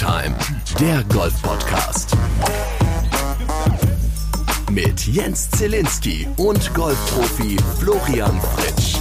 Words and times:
Time, 0.00 0.34
der 0.80 1.04
Golf-Podcast. 1.12 2.16
Mit 4.72 5.06
Jens 5.06 5.50
Zielinski 5.50 6.26
und 6.38 6.72
Golfprofi 6.72 7.58
Florian 7.78 8.40
Fritsch. 8.40 8.96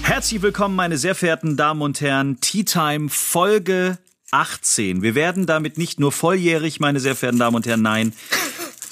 Herzlich 0.00 0.40
willkommen, 0.40 0.76
meine 0.76 0.96
sehr 0.96 1.14
verehrten 1.14 1.58
Damen 1.58 1.82
und 1.82 2.00
Herren. 2.00 2.40
Tea 2.40 2.64
Time 2.64 3.10
Folge 3.10 3.98
18. 4.30 5.02
Wir 5.02 5.14
werden 5.14 5.44
damit 5.44 5.76
nicht 5.76 6.00
nur 6.00 6.10
volljährig, 6.10 6.80
meine 6.80 6.98
sehr 6.98 7.14
verehrten 7.14 7.40
Damen 7.40 7.56
und 7.56 7.66
Herren, 7.66 7.82
nein. 7.82 8.14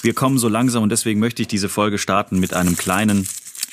Wir 0.03 0.13
kommen 0.13 0.37
so 0.37 0.49
langsam 0.49 0.83
und 0.83 0.89
deswegen 0.89 1.19
möchte 1.19 1.41
ich 1.41 1.47
diese 1.47 1.67
Folge 1.67 1.97
starten 1.97 2.39
mit 2.39 2.53
einem 2.53 2.77
kleinen 2.77 3.27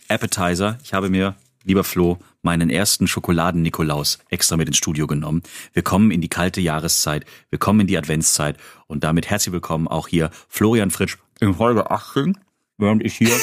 Appetizer. 0.08 0.78
Ich 0.82 0.94
habe 0.94 1.10
mir, 1.10 1.34
lieber 1.62 1.84
Flo, 1.84 2.18
meinen 2.48 2.70
ersten 2.70 3.06
Schokoladen-Nikolaus 3.06 4.20
extra 4.30 4.56
mit 4.56 4.68
ins 4.68 4.78
Studio 4.78 5.06
genommen. 5.06 5.42
Wir 5.74 5.82
kommen 5.82 6.10
in 6.10 6.22
die 6.22 6.30
kalte 6.30 6.62
Jahreszeit, 6.62 7.26
wir 7.50 7.58
kommen 7.58 7.80
in 7.80 7.86
die 7.86 7.98
Adventszeit 7.98 8.56
und 8.86 9.04
damit 9.04 9.28
herzlich 9.28 9.52
willkommen 9.52 9.86
auch 9.86 10.08
hier 10.08 10.30
Florian 10.48 10.90
Fritsch 10.90 11.18
in 11.40 11.52
Folge 11.52 11.90
18, 11.90 12.38
während 12.78 13.04
ich 13.04 13.16
hier 13.18 13.36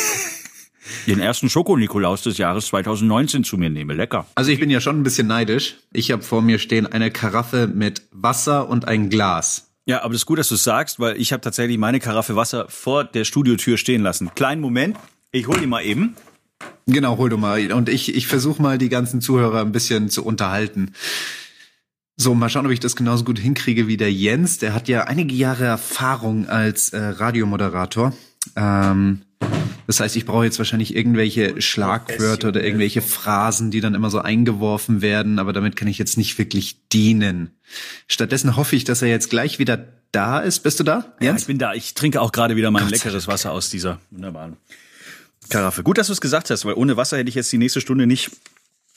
den 1.05 1.19
ersten 1.19 1.51
Schoko-Nikolaus 1.51 2.23
des 2.23 2.39
Jahres 2.39 2.65
2019 2.65 3.43
zu 3.43 3.59
mir 3.59 3.69
nehme. 3.69 3.93
Lecker. 3.93 4.25
Also 4.33 4.49
ich 4.49 4.59
bin 4.59 4.71
ja 4.71 4.81
schon 4.81 4.99
ein 4.99 5.03
bisschen 5.03 5.27
neidisch. 5.27 5.75
Ich 5.93 6.09
habe 6.09 6.23
vor 6.23 6.41
mir 6.41 6.57
stehen 6.57 6.87
eine 6.87 7.11
Karaffe 7.11 7.67
mit 7.67 8.07
Wasser 8.09 8.67
und 8.67 8.87
ein 8.87 9.11
Glas. 9.11 9.69
Ja, 9.85 10.01
aber 10.01 10.13
das 10.13 10.21
ist 10.21 10.25
gut, 10.25 10.39
dass 10.39 10.49
du 10.49 10.55
es 10.55 10.63
sagst, 10.63 10.99
weil 10.99 11.21
ich 11.21 11.31
habe 11.31 11.41
tatsächlich 11.41 11.77
meine 11.77 11.99
Karaffe 11.99 12.35
Wasser 12.35 12.65
vor 12.69 13.03
der 13.03 13.23
Studiotür 13.23 13.77
stehen 13.77 14.01
lassen. 14.01 14.31
Kleinen 14.33 14.61
Moment, 14.61 14.97
ich 15.31 15.47
hol 15.47 15.59
die 15.59 15.67
mal 15.67 15.85
eben. 15.85 16.15
Genau, 16.87 17.17
hol 17.17 17.29
du 17.29 17.37
mal. 17.37 17.71
Und 17.71 17.89
ich, 17.89 18.13
ich 18.15 18.27
versuche 18.27 18.61
mal 18.61 18.77
die 18.77 18.89
ganzen 18.89 19.21
Zuhörer 19.21 19.61
ein 19.61 19.71
bisschen 19.71 20.09
zu 20.09 20.23
unterhalten. 20.23 20.93
So, 22.17 22.33
mal 22.33 22.49
schauen, 22.49 22.65
ob 22.65 22.71
ich 22.71 22.79
das 22.79 22.95
genauso 22.95 23.25
gut 23.25 23.39
hinkriege 23.39 23.87
wie 23.87 23.97
der 23.97 24.11
Jens. 24.11 24.59
Der 24.59 24.73
hat 24.73 24.87
ja 24.87 25.03
einige 25.03 25.35
Jahre 25.35 25.65
Erfahrung 25.65 26.47
als 26.47 26.89
äh, 26.89 26.99
Radiomoderator. 26.99 28.13
Ähm, 28.55 29.23
das 29.87 29.99
heißt, 29.99 30.15
ich 30.15 30.25
brauche 30.25 30.45
jetzt 30.45 30.57
wahrscheinlich 30.57 30.95
irgendwelche 30.95 31.61
Schlagwörter 31.61 32.49
oder 32.49 32.63
irgendwelche 32.63 33.01
Phrasen, 33.01 33.69
die 33.69 33.81
dann 33.81 33.95
immer 33.95 34.09
so 34.09 34.19
eingeworfen 34.19 35.01
werden, 35.01 35.37
aber 35.39 35.53
damit 35.53 35.75
kann 35.75 35.87
ich 35.87 35.97
jetzt 35.97 36.17
nicht 36.17 36.37
wirklich 36.37 36.87
dienen. 36.89 37.51
Stattdessen 38.07 38.55
hoffe 38.55 38.75
ich, 38.75 38.83
dass 38.83 39.01
er 39.01 39.09
jetzt 39.09 39.29
gleich 39.29 39.59
wieder 39.59 39.85
da 40.11 40.39
ist. 40.39 40.61
Bist 40.61 40.79
du 40.79 40.83
da? 40.83 41.13
Jens? 41.19 41.21
Ja, 41.21 41.35
ich 41.35 41.45
bin 41.47 41.57
da. 41.59 41.73
Ich 41.73 41.93
trinke 41.93 42.21
auch 42.21 42.31
gerade 42.31 42.55
wieder 42.55 42.71
mein 42.71 42.83
Gott 42.83 42.91
leckeres 42.91 43.27
Wasser 43.27 43.51
aus 43.51 43.69
dieser 43.69 43.99
wunderbaren 44.09 44.57
Karaffe. 45.49 45.83
Gut, 45.83 45.97
dass 45.97 46.07
du 46.07 46.13
es 46.13 46.21
gesagt 46.21 46.49
hast, 46.49 46.65
weil 46.65 46.73
ohne 46.73 46.97
Wasser 46.97 47.17
hätte 47.17 47.29
ich 47.29 47.35
jetzt 47.35 47.51
die 47.51 47.57
nächste 47.57 47.81
Stunde 47.81 48.07
nicht 48.07 48.31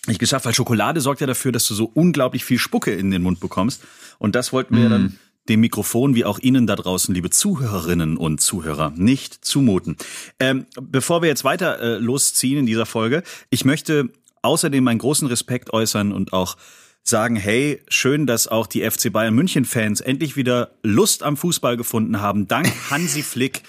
nicht 0.07 0.21
geschafft, 0.21 0.47
weil 0.47 0.55
Schokolade 0.55 1.01
sorgt 1.01 1.21
ja 1.21 1.27
dafür, 1.27 1.53
dass 1.53 1.67
du 1.69 1.75
so 1.75 1.91
unglaublich 1.93 2.45
viel 2.45 2.59
Spucke 2.59 2.93
in 2.93 3.11
den 3.11 3.23
Mund 3.23 3.41
bekommst. 3.41 3.83
Und 4.19 4.35
das 4.35 4.53
wollten 4.53 4.77
wir 4.77 4.89
mm. 4.89 4.91
dann 4.91 5.19
dem 5.49 5.61
Mikrofon 5.61 6.15
wie 6.15 6.25
auch 6.25 6.39
Ihnen 6.39 6.67
da 6.67 6.77
draußen, 6.77 7.15
liebe 7.15 7.31
Zuhörerinnen 7.31 8.17
und 8.17 8.41
Zuhörer, 8.41 8.93
nicht 8.97 9.45
zumuten. 9.45 9.97
Ähm, 10.41 10.67
bevor 10.81 11.23
wir 11.23 11.29
jetzt 11.29 11.45
weiter 11.45 11.81
äh, 11.81 11.99
losziehen 11.99 12.59
in 12.59 12.67
dieser 12.67 12.87
Folge, 12.87 13.23
ich 13.51 13.65
möchte 13.65 14.11
außerdem 14.43 14.85
meinen 14.85 14.99
großen 14.99 15.27
Respekt 15.29 15.73
äußern 15.73 16.13
und 16.13 16.33
auch 16.33 16.57
sagen, 17.03 17.37
hey, 17.37 17.81
schön, 17.89 18.27
dass 18.27 18.49
auch 18.49 18.67
die 18.67 18.89
FC 18.89 19.11
Bayern 19.11 19.35
München 19.35 19.65
Fans 19.65 20.01
endlich 20.01 20.37
wieder 20.37 20.73
Lust 20.83 21.23
am 21.23 21.37
Fußball 21.37 21.77
gefunden 21.77 22.21
haben, 22.21 22.47
dank 22.47 22.71
Hansi 22.91 23.23
Flick 23.23 23.63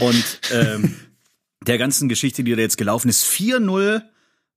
und 0.00 0.40
ähm, 0.52 0.94
der 1.66 1.78
ganzen 1.78 2.08
Geschichte, 2.08 2.44
die 2.44 2.54
da 2.54 2.60
jetzt 2.60 2.78
gelaufen 2.78 3.08
ist. 3.08 3.24
4-0 3.24 4.02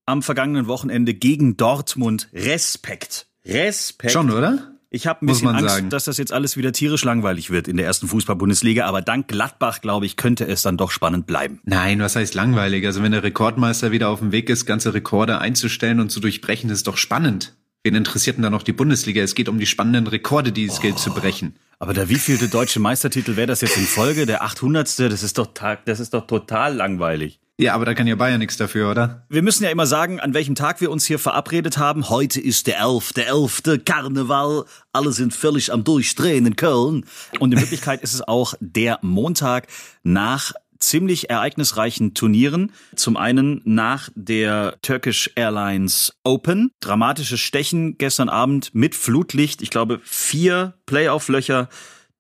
am 0.05 0.21
vergangenen 0.21 0.67
Wochenende 0.67 1.13
gegen 1.13 1.57
Dortmund. 1.57 2.29
Respekt. 2.33 3.27
Respekt. 3.45 4.11
Schon, 4.11 4.31
oder? 4.31 4.71
Ich 4.93 5.07
habe 5.07 5.25
ein 5.25 5.27
bisschen 5.27 5.47
Angst, 5.47 5.75
sagen. 5.75 5.89
dass 5.89 6.03
das 6.03 6.17
jetzt 6.17 6.33
alles 6.33 6.57
wieder 6.57 6.73
tierisch 6.73 7.05
langweilig 7.05 7.49
wird 7.49 7.69
in 7.69 7.77
der 7.77 7.85
ersten 7.85 8.09
Fußball-Bundesliga, 8.09 8.85
aber 8.85 9.01
dank 9.01 9.29
Gladbach, 9.29 9.79
glaube 9.79 10.05
ich, 10.05 10.17
könnte 10.17 10.45
es 10.45 10.63
dann 10.63 10.75
doch 10.75 10.91
spannend 10.91 11.25
bleiben. 11.25 11.61
Nein, 11.63 12.01
was 12.01 12.17
heißt 12.17 12.33
langweilig? 12.35 12.85
Also 12.85 13.01
wenn 13.01 13.13
der 13.13 13.23
Rekordmeister 13.23 13.93
wieder 13.93 14.09
auf 14.09 14.19
dem 14.19 14.33
Weg 14.33 14.49
ist, 14.49 14.65
ganze 14.65 14.93
Rekorde 14.93 15.39
einzustellen 15.39 16.01
und 16.01 16.09
zu 16.09 16.19
durchbrechen, 16.19 16.69
ist 16.69 16.87
doch 16.87 16.97
spannend. 16.97 17.55
Wen 17.83 17.95
interessiert 17.95 18.37
denn 18.37 18.43
da 18.43 18.51
noch 18.51 18.61
die 18.61 18.73
Bundesliga? 18.73 19.23
Es 19.23 19.33
geht 19.33 19.49
um 19.49 19.57
die 19.57 19.65
spannenden 19.65 20.05
Rekorde, 20.05 20.51
die 20.51 20.65
es 20.65 20.77
oh. 20.77 20.81
gilt 20.81 20.99
zu 20.99 21.11
brechen. 21.11 21.55
Aber 21.79 21.95
der 21.95 22.09
wievielte 22.09 22.47
deutsche 22.47 22.79
Meistertitel 22.79 23.35
wäre 23.37 23.47
das 23.47 23.61
jetzt 23.61 23.75
in 23.75 23.85
Folge? 23.85 24.27
Der 24.27 24.43
800. 24.43 24.99
Das 24.99 25.23
ist 25.23 25.39
doch, 25.39 25.47
das 25.85 25.99
ist 25.99 26.13
doch 26.13 26.27
total 26.27 26.75
langweilig. 26.75 27.39
Ja, 27.57 27.73
aber 27.73 27.85
da 27.85 27.95
kann 27.95 28.05
ja 28.05 28.15
Bayern 28.15 28.37
nichts 28.37 28.57
dafür, 28.57 28.91
oder? 28.91 29.25
Wir 29.29 29.41
müssen 29.41 29.63
ja 29.63 29.71
immer 29.71 29.87
sagen, 29.87 30.19
an 30.19 30.35
welchem 30.35 30.53
Tag 30.53 30.79
wir 30.79 30.91
uns 30.91 31.05
hier 31.05 31.17
verabredet 31.17 31.79
haben. 31.79 32.09
Heute 32.09 32.39
ist 32.39 32.67
der 32.67 32.79
11. 32.79 33.13
Der 33.13 33.29
11. 33.29 33.63
Karneval. 33.83 34.65
Alle 34.93 35.11
sind 35.11 35.33
völlig 35.33 35.73
am 35.73 35.83
Durchdrehen 35.83 36.45
in 36.45 36.55
Köln. 36.55 37.05
Und 37.39 37.51
in 37.51 37.59
Wirklichkeit 37.59 38.01
ist 38.03 38.13
es 38.13 38.21
auch 38.21 38.53
der 38.59 38.99
Montag 39.01 39.65
nach 40.03 40.53
ziemlich 40.81 41.29
ereignisreichen 41.29 42.13
Turnieren. 42.13 42.71
Zum 42.95 43.17
einen 43.17 43.61
nach 43.63 44.09
der 44.15 44.77
Turkish 44.81 45.31
Airlines 45.35 46.13
Open. 46.23 46.71
Dramatisches 46.81 47.39
Stechen 47.39 47.97
gestern 47.97 48.29
Abend 48.29 48.73
mit 48.75 48.95
Flutlicht. 48.95 49.61
Ich 49.61 49.69
glaube, 49.69 50.01
vier 50.03 50.73
Playoff-Löcher. 50.85 51.69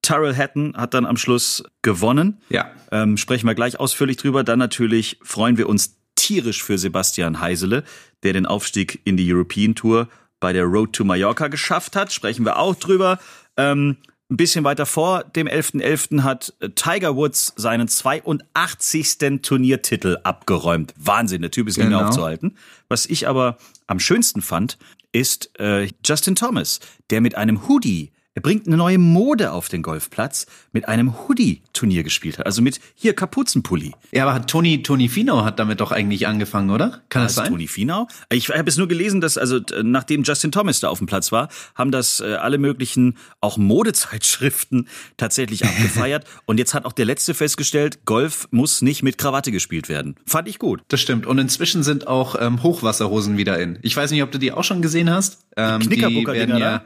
Tyrell 0.01 0.35
Hatton 0.35 0.75
hat 0.75 0.93
dann 0.93 1.05
am 1.05 1.17
Schluss 1.17 1.63
gewonnen. 1.81 2.41
Ja. 2.49 2.71
Ähm, 2.91 3.17
sprechen 3.17 3.47
wir 3.47 3.55
gleich 3.55 3.79
ausführlich 3.79 4.17
drüber. 4.17 4.43
Dann 4.43 4.59
natürlich 4.59 5.19
freuen 5.21 5.57
wir 5.57 5.69
uns 5.69 5.97
tierisch 6.15 6.63
für 6.63 6.77
Sebastian 6.77 7.39
Heisele, 7.39 7.83
der 8.23 8.33
den 8.33 8.45
Aufstieg 8.45 9.01
in 9.03 9.17
die 9.17 9.31
European 9.31 9.75
Tour 9.75 10.07
bei 10.39 10.53
der 10.53 10.63
Road 10.63 10.93
to 10.93 11.03
Mallorca 11.03 11.47
geschafft 11.47 11.95
hat. 11.95 12.11
Sprechen 12.11 12.45
wir 12.45 12.57
auch 12.57 12.75
drüber. 12.75 13.19
Ähm, 13.57 13.97
ein 14.31 14.37
bisschen 14.37 14.63
weiter 14.63 14.85
vor 14.85 15.23
dem 15.23 15.47
11.11. 15.47 15.81
.11. 15.81 16.23
hat 16.23 16.53
äh, 16.61 16.69
Tiger 16.69 17.15
Woods 17.15 17.53
seinen 17.57 17.87
82. 17.87 19.41
Turniertitel 19.41 20.17
abgeräumt. 20.23 20.93
Wahnsinn, 20.97 21.41
der 21.41 21.51
Typ 21.51 21.67
ist 21.67 21.75
genau. 21.75 21.85
nicht 21.85 21.91
mehr 21.91 21.99
genau. 21.99 22.09
aufzuhalten. 22.09 22.57
Was 22.87 23.05
ich 23.05 23.27
aber 23.27 23.57
am 23.87 23.99
schönsten 23.99 24.41
fand, 24.41 24.77
ist 25.11 25.51
äh, 25.59 25.89
Justin 26.05 26.35
Thomas, 26.35 26.79
der 27.09 27.19
mit 27.19 27.35
einem 27.35 27.67
Hoodie 27.67 28.11
er 28.33 28.41
bringt 28.41 28.65
eine 28.65 28.77
neue 28.77 28.97
Mode 28.97 29.51
auf 29.51 29.67
den 29.67 29.81
Golfplatz 29.81 30.45
mit 30.71 30.87
einem 30.87 31.27
Hoodie-Turnier 31.27 32.03
gespielt 32.03 32.39
hat. 32.39 32.45
Also 32.45 32.61
mit 32.61 32.79
hier 32.95 33.13
Kapuzenpulli. 33.13 33.91
Ja, 34.13 34.23
aber 34.23 34.35
hat 34.35 34.49
Tony, 34.49 34.83
Tony 34.83 35.09
Finau 35.09 35.43
hat 35.43 35.59
damit 35.59 35.81
doch 35.81 35.91
eigentlich 35.91 36.27
angefangen, 36.27 36.69
oder? 36.69 37.01
Kann 37.09 37.23
das, 37.23 37.35
das 37.35 37.43
sein? 37.43 37.51
Tony 37.51 37.67
Finau? 37.67 38.07
Ich 38.31 38.47
habe 38.47 38.69
es 38.69 38.77
nur 38.77 38.87
gelesen, 38.87 39.19
dass, 39.19 39.37
also 39.37 39.59
nachdem 39.83 40.23
Justin 40.23 40.53
Thomas 40.53 40.79
da 40.79 40.87
auf 40.87 40.99
dem 40.99 41.07
Platz 41.07 41.33
war, 41.33 41.49
haben 41.75 41.91
das 41.91 42.21
äh, 42.21 42.35
alle 42.35 42.57
möglichen, 42.57 43.17
auch 43.41 43.57
Modezeitschriften 43.57 44.87
tatsächlich 45.17 45.65
abgefeiert. 45.65 46.25
Und 46.45 46.57
jetzt 46.57 46.73
hat 46.73 46.85
auch 46.85 46.93
der 46.93 47.05
Letzte 47.05 47.33
festgestellt, 47.33 48.05
Golf 48.05 48.47
muss 48.51 48.81
nicht 48.81 49.03
mit 49.03 49.17
Krawatte 49.17 49.51
gespielt 49.51 49.89
werden. 49.89 50.15
Fand 50.25 50.47
ich 50.47 50.57
gut. 50.57 50.83
Das 50.87 51.01
stimmt. 51.01 51.25
Und 51.25 51.37
inzwischen 51.37 51.83
sind 51.83 52.07
auch 52.07 52.35
ähm, 52.39 52.63
Hochwasserhosen 52.63 53.35
wieder 53.35 53.59
in. 53.59 53.77
Ich 53.81 53.97
weiß 53.97 54.09
nicht, 54.11 54.23
ob 54.23 54.31
du 54.31 54.37
die 54.37 54.53
auch 54.53 54.63
schon 54.63 54.81
gesehen 54.81 55.09
hast. 55.09 55.39
Ähm, 55.57 55.81
die 55.81 55.87
Knickerbocker-Dinger, 55.87 56.57
ja, 56.57 56.85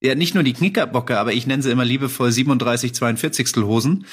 ja, 0.00 0.14
nicht 0.14 0.34
nur 0.34 0.42
die 0.42 0.54
Knickerbocke, 0.54 1.18
aber 1.18 1.32
ich 1.32 1.46
nenne 1.46 1.62
sie 1.62 1.70
immer 1.70 1.84
liebevoll 1.84 2.32
37 2.32 2.94
42 2.94 3.56
Hosen. 3.56 4.06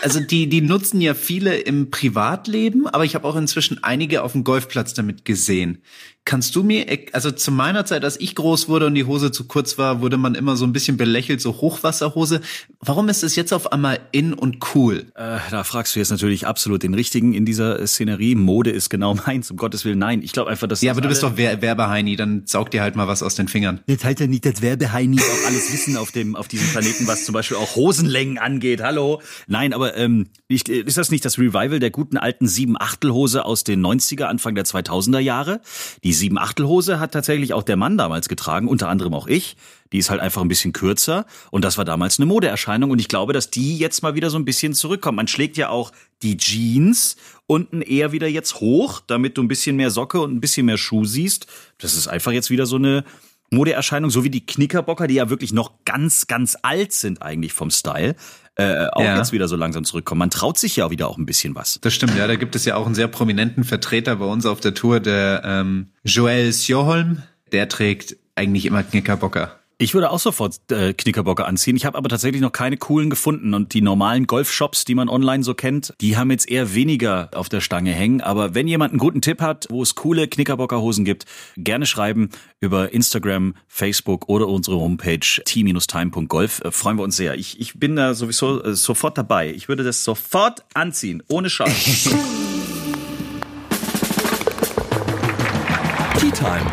Also 0.00 0.20
die, 0.20 0.48
die 0.48 0.60
nutzen 0.60 1.00
ja 1.00 1.14
viele 1.14 1.56
im 1.58 1.90
Privatleben, 1.90 2.86
aber 2.86 3.04
ich 3.04 3.14
habe 3.14 3.26
auch 3.26 3.36
inzwischen 3.36 3.82
einige 3.82 4.22
auf 4.22 4.32
dem 4.32 4.44
Golfplatz 4.44 4.94
damit 4.94 5.24
gesehen. 5.24 5.82
Kannst 6.28 6.54
du 6.56 6.62
mir, 6.62 6.84
also 7.12 7.30
zu 7.30 7.50
meiner 7.50 7.86
Zeit, 7.86 8.04
als 8.04 8.20
ich 8.20 8.34
groß 8.34 8.68
wurde 8.68 8.84
und 8.84 8.94
die 8.94 9.04
Hose 9.04 9.32
zu 9.32 9.44
kurz 9.44 9.78
war, 9.78 10.02
wurde 10.02 10.18
man 10.18 10.34
immer 10.34 10.56
so 10.56 10.66
ein 10.66 10.74
bisschen 10.74 10.98
belächelt, 10.98 11.40
so 11.40 11.54
Hochwasserhose. 11.62 12.42
Warum 12.80 13.08
ist 13.08 13.24
es 13.24 13.34
jetzt 13.34 13.54
auf 13.54 13.72
einmal 13.72 13.98
in 14.12 14.34
und 14.34 14.58
cool? 14.74 15.06
Äh, 15.14 15.38
da 15.50 15.64
fragst 15.64 15.96
du 15.96 16.00
jetzt 16.00 16.10
natürlich 16.10 16.46
absolut 16.46 16.82
den 16.82 16.92
Richtigen 16.92 17.32
in 17.32 17.46
dieser 17.46 17.86
Szenerie. 17.86 18.34
Mode 18.34 18.70
ist 18.72 18.90
genau 18.90 19.14
meins, 19.26 19.50
um 19.50 19.56
Gottes 19.56 19.86
Willen. 19.86 19.98
Nein, 19.98 20.20
ich 20.22 20.32
glaube 20.32 20.50
einfach, 20.50 20.66
dass 20.66 20.82
Ja, 20.82 20.92
aber 20.92 21.00
du 21.00 21.08
bist 21.08 21.22
doch 21.22 21.32
Wer 21.36 21.62
Werbeheini, 21.62 22.16
dann 22.16 22.42
saug 22.44 22.70
dir 22.72 22.82
halt 22.82 22.94
mal 22.94 23.08
was 23.08 23.22
aus 23.22 23.34
den 23.34 23.48
Fingern. 23.48 23.80
Jetzt 23.86 24.04
halt 24.04 24.20
ja 24.20 24.26
nicht 24.26 24.44
das 24.44 24.60
Werbeheini 24.60 25.18
auch 25.18 25.46
alles 25.46 25.72
wissen 25.72 25.96
auf 25.96 26.12
dem, 26.12 26.36
auf 26.36 26.46
diesem 26.46 26.68
Planeten, 26.68 27.06
was 27.06 27.24
zum 27.24 27.32
Beispiel 27.32 27.56
auch 27.56 27.74
Hosenlängen 27.74 28.36
angeht. 28.36 28.82
Hallo? 28.82 29.22
Nein, 29.46 29.72
aber 29.72 29.96
ähm, 29.96 30.26
ist 30.48 30.98
das 30.98 31.10
nicht 31.10 31.24
das 31.24 31.38
Revival 31.38 31.78
der 31.78 31.90
guten 31.90 32.18
alten 32.18 32.46
Sieben-Achtel-Hose 32.46 33.46
aus 33.46 33.64
den 33.64 33.80
90er, 33.80 34.24
Anfang 34.24 34.54
der 34.54 34.66
2000er 34.66 35.20
Jahre? 35.20 35.62
Die 36.04 36.17
Sieben-Achtel-Hose 36.18 37.00
hat 37.00 37.12
tatsächlich 37.12 37.54
auch 37.54 37.62
der 37.62 37.76
Mann 37.76 37.96
damals 37.96 38.28
getragen, 38.28 38.68
unter 38.68 38.88
anderem 38.88 39.14
auch 39.14 39.26
ich. 39.26 39.56
Die 39.92 39.98
ist 39.98 40.10
halt 40.10 40.20
einfach 40.20 40.42
ein 40.42 40.48
bisschen 40.48 40.72
kürzer 40.72 41.24
und 41.50 41.64
das 41.64 41.78
war 41.78 41.84
damals 41.84 42.18
eine 42.18 42.26
Modeerscheinung 42.26 42.90
und 42.90 42.98
ich 42.98 43.08
glaube, 43.08 43.32
dass 43.32 43.50
die 43.50 43.78
jetzt 43.78 44.02
mal 44.02 44.14
wieder 44.14 44.28
so 44.28 44.38
ein 44.38 44.44
bisschen 44.44 44.74
zurückkommt. 44.74 45.16
Man 45.16 45.28
schlägt 45.28 45.56
ja 45.56 45.70
auch 45.70 45.92
die 46.22 46.36
Jeans 46.36 47.16
unten 47.46 47.80
eher 47.80 48.12
wieder 48.12 48.28
jetzt 48.28 48.60
hoch, 48.60 49.00
damit 49.06 49.38
du 49.38 49.42
ein 49.42 49.48
bisschen 49.48 49.76
mehr 49.76 49.90
Socke 49.90 50.20
und 50.20 50.34
ein 50.34 50.40
bisschen 50.40 50.66
mehr 50.66 50.76
Schuh 50.76 51.06
siehst. 51.06 51.46
Das 51.78 51.94
ist 51.94 52.06
einfach 52.06 52.32
jetzt 52.32 52.50
wieder 52.50 52.66
so 52.66 52.76
eine 52.76 53.04
Modeerscheinung, 53.50 54.10
so 54.10 54.24
wie 54.24 54.30
die 54.30 54.44
Knickerbocker, 54.44 55.06
die 55.06 55.14
ja 55.14 55.30
wirklich 55.30 55.52
noch 55.52 55.84
ganz, 55.84 56.26
ganz 56.26 56.56
alt 56.62 56.92
sind 56.92 57.22
eigentlich 57.22 57.52
vom 57.52 57.70
Style, 57.70 58.14
äh, 58.56 58.86
auch 58.92 59.02
ja. 59.02 59.16
jetzt 59.16 59.32
wieder 59.32 59.48
so 59.48 59.56
langsam 59.56 59.84
zurückkommen. 59.84 60.18
Man 60.18 60.30
traut 60.30 60.58
sich 60.58 60.76
ja 60.76 60.86
auch 60.86 60.90
wieder 60.90 61.08
auch 61.08 61.16
ein 61.16 61.26
bisschen 61.26 61.54
was. 61.54 61.78
Das 61.80 61.94
stimmt, 61.94 62.16
ja. 62.16 62.26
Da 62.26 62.36
gibt 62.36 62.56
es 62.56 62.64
ja 62.64 62.76
auch 62.76 62.86
einen 62.86 62.94
sehr 62.94 63.08
prominenten 63.08 63.64
Vertreter 63.64 64.16
bei 64.16 64.24
uns 64.24 64.46
auf 64.46 64.60
der 64.60 64.74
Tour, 64.74 65.00
der 65.00 65.42
ähm, 65.44 65.88
Joel 66.04 66.52
Sjoholm. 66.52 67.22
Der 67.52 67.68
trägt 67.68 68.16
eigentlich 68.34 68.66
immer 68.66 68.82
Knickerbocker. 68.82 69.58
Ich 69.80 69.94
würde 69.94 70.10
auch 70.10 70.18
sofort 70.18 70.58
äh, 70.72 70.92
Knickerbocke 70.92 71.46
anziehen. 71.46 71.76
Ich 71.76 71.86
habe 71.86 71.96
aber 71.96 72.08
tatsächlich 72.08 72.42
noch 72.42 72.50
keine 72.50 72.76
coolen 72.78 73.10
gefunden. 73.10 73.54
Und 73.54 73.74
die 73.74 73.80
normalen 73.80 74.26
Golfshops, 74.26 74.84
die 74.84 74.96
man 74.96 75.08
online 75.08 75.44
so 75.44 75.54
kennt, 75.54 75.94
die 76.00 76.16
haben 76.16 76.32
jetzt 76.32 76.50
eher 76.50 76.74
weniger 76.74 77.30
auf 77.32 77.48
der 77.48 77.60
Stange 77.60 77.92
hängen. 77.92 78.20
Aber 78.20 78.56
wenn 78.56 78.66
jemand 78.66 78.90
einen 78.90 78.98
guten 78.98 79.22
Tipp 79.22 79.40
hat, 79.40 79.68
wo 79.70 79.80
es 79.80 79.94
coole 79.94 80.26
Knickerbockerhosen 80.26 81.04
gibt, 81.04 81.26
gerne 81.56 81.86
schreiben 81.86 82.30
über 82.58 82.92
Instagram, 82.92 83.54
Facebook 83.68 84.28
oder 84.28 84.48
unsere 84.48 84.78
Homepage 84.78 85.20
t-time.golf. 85.20 86.60
Äh, 86.64 86.72
freuen 86.72 86.98
wir 86.98 87.04
uns 87.04 87.16
sehr. 87.16 87.36
Ich, 87.36 87.60
ich 87.60 87.78
bin 87.78 87.94
da 87.94 88.14
sowieso 88.14 88.60
äh, 88.64 88.74
sofort 88.74 89.16
dabei. 89.16 89.52
Ich 89.52 89.68
würde 89.68 89.84
das 89.84 90.02
sofort 90.02 90.64
anziehen, 90.74 91.22
ohne 91.28 91.50
Schau. 91.50 91.66
Tea 96.18 96.32
Time, 96.32 96.72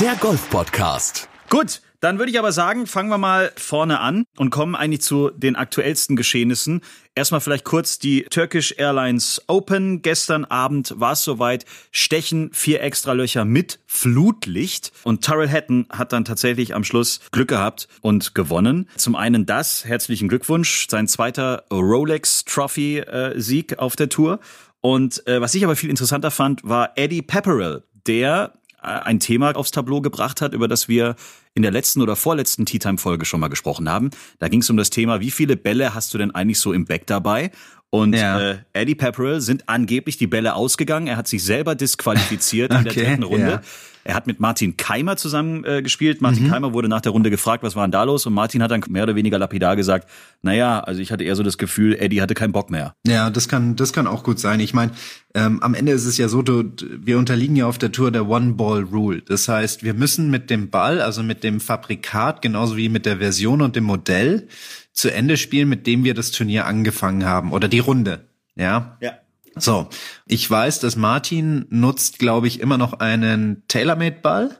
der 0.00 0.14
Golf-Podcast. 0.20 1.28
Gut, 1.48 1.80
dann 2.00 2.18
würde 2.18 2.30
ich 2.30 2.38
aber 2.38 2.52
sagen, 2.52 2.86
fangen 2.86 3.08
wir 3.08 3.18
mal 3.18 3.52
vorne 3.56 4.00
an 4.00 4.24
und 4.36 4.50
kommen 4.50 4.74
eigentlich 4.74 5.02
zu 5.02 5.30
den 5.30 5.56
aktuellsten 5.56 6.16
Geschehnissen. 6.16 6.82
Erstmal 7.14 7.40
vielleicht 7.40 7.64
kurz 7.64 7.98
die 7.98 8.24
Turkish 8.24 8.74
Airlines 8.76 9.42
Open. 9.46 10.02
Gestern 10.02 10.44
Abend 10.44 10.94
war 10.96 11.12
es 11.12 11.24
soweit. 11.24 11.64
Stechen 11.90 12.50
vier 12.52 12.82
extra 12.82 13.12
Löcher 13.12 13.44
mit 13.44 13.78
Flutlicht. 13.86 14.92
Und 15.02 15.24
Tyrell 15.24 15.48
Hatton 15.48 15.86
hat 15.90 16.12
dann 16.12 16.26
tatsächlich 16.26 16.74
am 16.74 16.84
Schluss 16.84 17.20
Glück 17.32 17.48
gehabt 17.48 17.88
und 18.02 18.34
gewonnen. 18.34 18.88
Zum 18.96 19.16
einen 19.16 19.46
das, 19.46 19.84
herzlichen 19.86 20.28
Glückwunsch, 20.28 20.88
sein 20.90 21.08
zweiter 21.08 21.64
Rolex 21.72 22.44
Trophy 22.44 22.98
äh, 22.98 23.40
Sieg 23.40 23.78
auf 23.78 23.96
der 23.96 24.10
Tour. 24.10 24.40
Und 24.82 25.26
äh, 25.26 25.40
was 25.40 25.54
ich 25.54 25.64
aber 25.64 25.74
viel 25.74 25.90
interessanter 25.90 26.30
fand, 26.30 26.62
war 26.64 26.92
Eddie 26.96 27.22
Pepperell, 27.22 27.82
der 28.06 28.52
äh, 28.82 28.86
ein 28.86 29.20
Thema 29.20 29.56
aufs 29.56 29.70
Tableau 29.70 30.00
gebracht 30.00 30.40
hat, 30.40 30.52
über 30.52 30.68
das 30.68 30.86
wir 30.86 31.16
in 31.56 31.62
der 31.62 31.72
letzten 31.72 32.02
oder 32.02 32.16
vorletzten 32.16 32.66
Tea 32.66 32.78
Time 32.78 32.98
Folge 32.98 33.24
schon 33.24 33.40
mal 33.40 33.48
gesprochen 33.48 33.88
haben. 33.88 34.10
Da 34.38 34.48
ging 34.48 34.60
es 34.60 34.68
um 34.68 34.76
das 34.76 34.90
Thema, 34.90 35.20
wie 35.20 35.30
viele 35.30 35.56
Bälle 35.56 35.94
hast 35.94 36.12
du 36.12 36.18
denn 36.18 36.30
eigentlich 36.30 36.60
so 36.60 36.72
im 36.72 36.84
Back 36.84 37.06
dabei? 37.06 37.50
Und 37.88 38.14
ja. 38.14 38.50
äh, 38.50 38.58
Eddie 38.74 38.94
Pepperell 38.94 39.40
sind 39.40 39.66
angeblich 39.66 40.18
die 40.18 40.26
Bälle 40.26 40.54
ausgegangen. 40.54 41.06
Er 41.06 41.16
hat 41.16 41.28
sich 41.28 41.42
selber 41.42 41.74
disqualifiziert 41.74 42.74
in 42.74 42.84
der 42.84 42.92
dritten 42.92 43.22
Runde. 43.22 43.50
Ja. 43.50 43.60
Er 44.06 44.14
hat 44.14 44.28
mit 44.28 44.38
Martin 44.38 44.76
Keimer 44.76 45.16
zusammen 45.16 45.64
äh, 45.64 45.82
gespielt. 45.82 46.22
Martin 46.22 46.44
mhm. 46.44 46.50
Keimer 46.50 46.72
wurde 46.72 46.88
nach 46.88 47.00
der 47.00 47.10
Runde 47.10 47.28
gefragt, 47.28 47.64
was 47.64 47.74
war 47.74 47.84
denn 47.84 47.90
da 47.90 48.04
los? 48.04 48.24
Und 48.24 48.34
Martin 48.34 48.62
hat 48.62 48.70
dann 48.70 48.84
mehr 48.88 49.02
oder 49.02 49.16
weniger 49.16 49.36
lapidar 49.36 49.74
gesagt, 49.74 50.08
naja, 50.42 50.78
also 50.78 51.00
ich 51.00 51.10
hatte 51.10 51.24
eher 51.24 51.34
so 51.34 51.42
das 51.42 51.58
Gefühl, 51.58 51.96
Eddie 51.98 52.22
hatte 52.22 52.34
keinen 52.34 52.52
Bock 52.52 52.70
mehr. 52.70 52.94
Ja, 53.04 53.30
das 53.30 53.48
kann, 53.48 53.74
das 53.74 53.92
kann 53.92 54.06
auch 54.06 54.22
gut 54.22 54.38
sein. 54.38 54.60
Ich 54.60 54.72
meine, 54.72 54.92
ähm, 55.34 55.60
am 55.60 55.74
Ende 55.74 55.90
ist 55.90 56.06
es 56.06 56.18
ja 56.18 56.28
so, 56.28 56.42
du, 56.42 56.70
wir 56.78 57.18
unterliegen 57.18 57.56
ja 57.56 57.66
auf 57.66 57.78
der 57.78 57.90
Tour 57.90 58.12
der 58.12 58.28
One-Ball-Rule. 58.28 59.22
Das 59.22 59.48
heißt, 59.48 59.82
wir 59.82 59.94
müssen 59.94 60.30
mit 60.30 60.50
dem 60.50 60.70
Ball, 60.70 61.00
also 61.00 61.24
mit 61.24 61.42
dem 61.42 61.58
Fabrikat, 61.58 62.42
genauso 62.42 62.76
wie 62.76 62.88
mit 62.88 63.06
der 63.06 63.16
Version 63.16 63.60
und 63.60 63.74
dem 63.74 63.84
Modell, 63.84 64.46
zu 64.92 65.12
Ende 65.12 65.36
spielen, 65.36 65.68
mit 65.68 65.88
dem 65.88 66.04
wir 66.04 66.14
das 66.14 66.30
Turnier 66.30 66.66
angefangen 66.66 67.24
haben 67.24 67.52
oder 67.52 67.66
die 67.66 67.80
Runde. 67.80 68.28
Ja. 68.54 68.98
Ja. 69.00 69.14
So, 69.58 69.88
ich 70.26 70.48
weiß, 70.50 70.80
dass 70.80 70.96
Martin 70.96 71.64
nutzt, 71.70 72.18
glaube 72.18 72.46
ich, 72.46 72.60
immer 72.60 72.76
noch 72.76 72.94
einen 72.94 73.62
TaylorMade-Ball. 73.68 74.58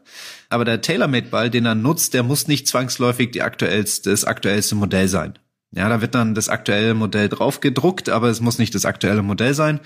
Aber 0.48 0.64
der 0.64 0.80
TaylorMade-Ball, 0.80 1.50
den 1.50 1.66
er 1.66 1.74
nutzt, 1.74 2.14
der 2.14 2.22
muss 2.22 2.48
nicht 2.48 2.66
zwangsläufig 2.66 3.30
die 3.30 3.42
aktuellste, 3.42 4.10
das 4.10 4.24
aktuellste 4.24 4.74
Modell 4.74 5.08
sein. 5.08 5.38
Ja, 5.72 5.90
da 5.90 6.00
wird 6.00 6.14
dann 6.14 6.34
das 6.34 6.48
aktuelle 6.48 6.94
Modell 6.94 7.28
drauf 7.28 7.60
gedruckt, 7.60 8.08
aber 8.08 8.28
es 8.28 8.40
muss 8.40 8.58
nicht 8.58 8.74
das 8.74 8.86
aktuelle 8.86 9.22
Modell 9.22 9.52
sein. 9.52 9.80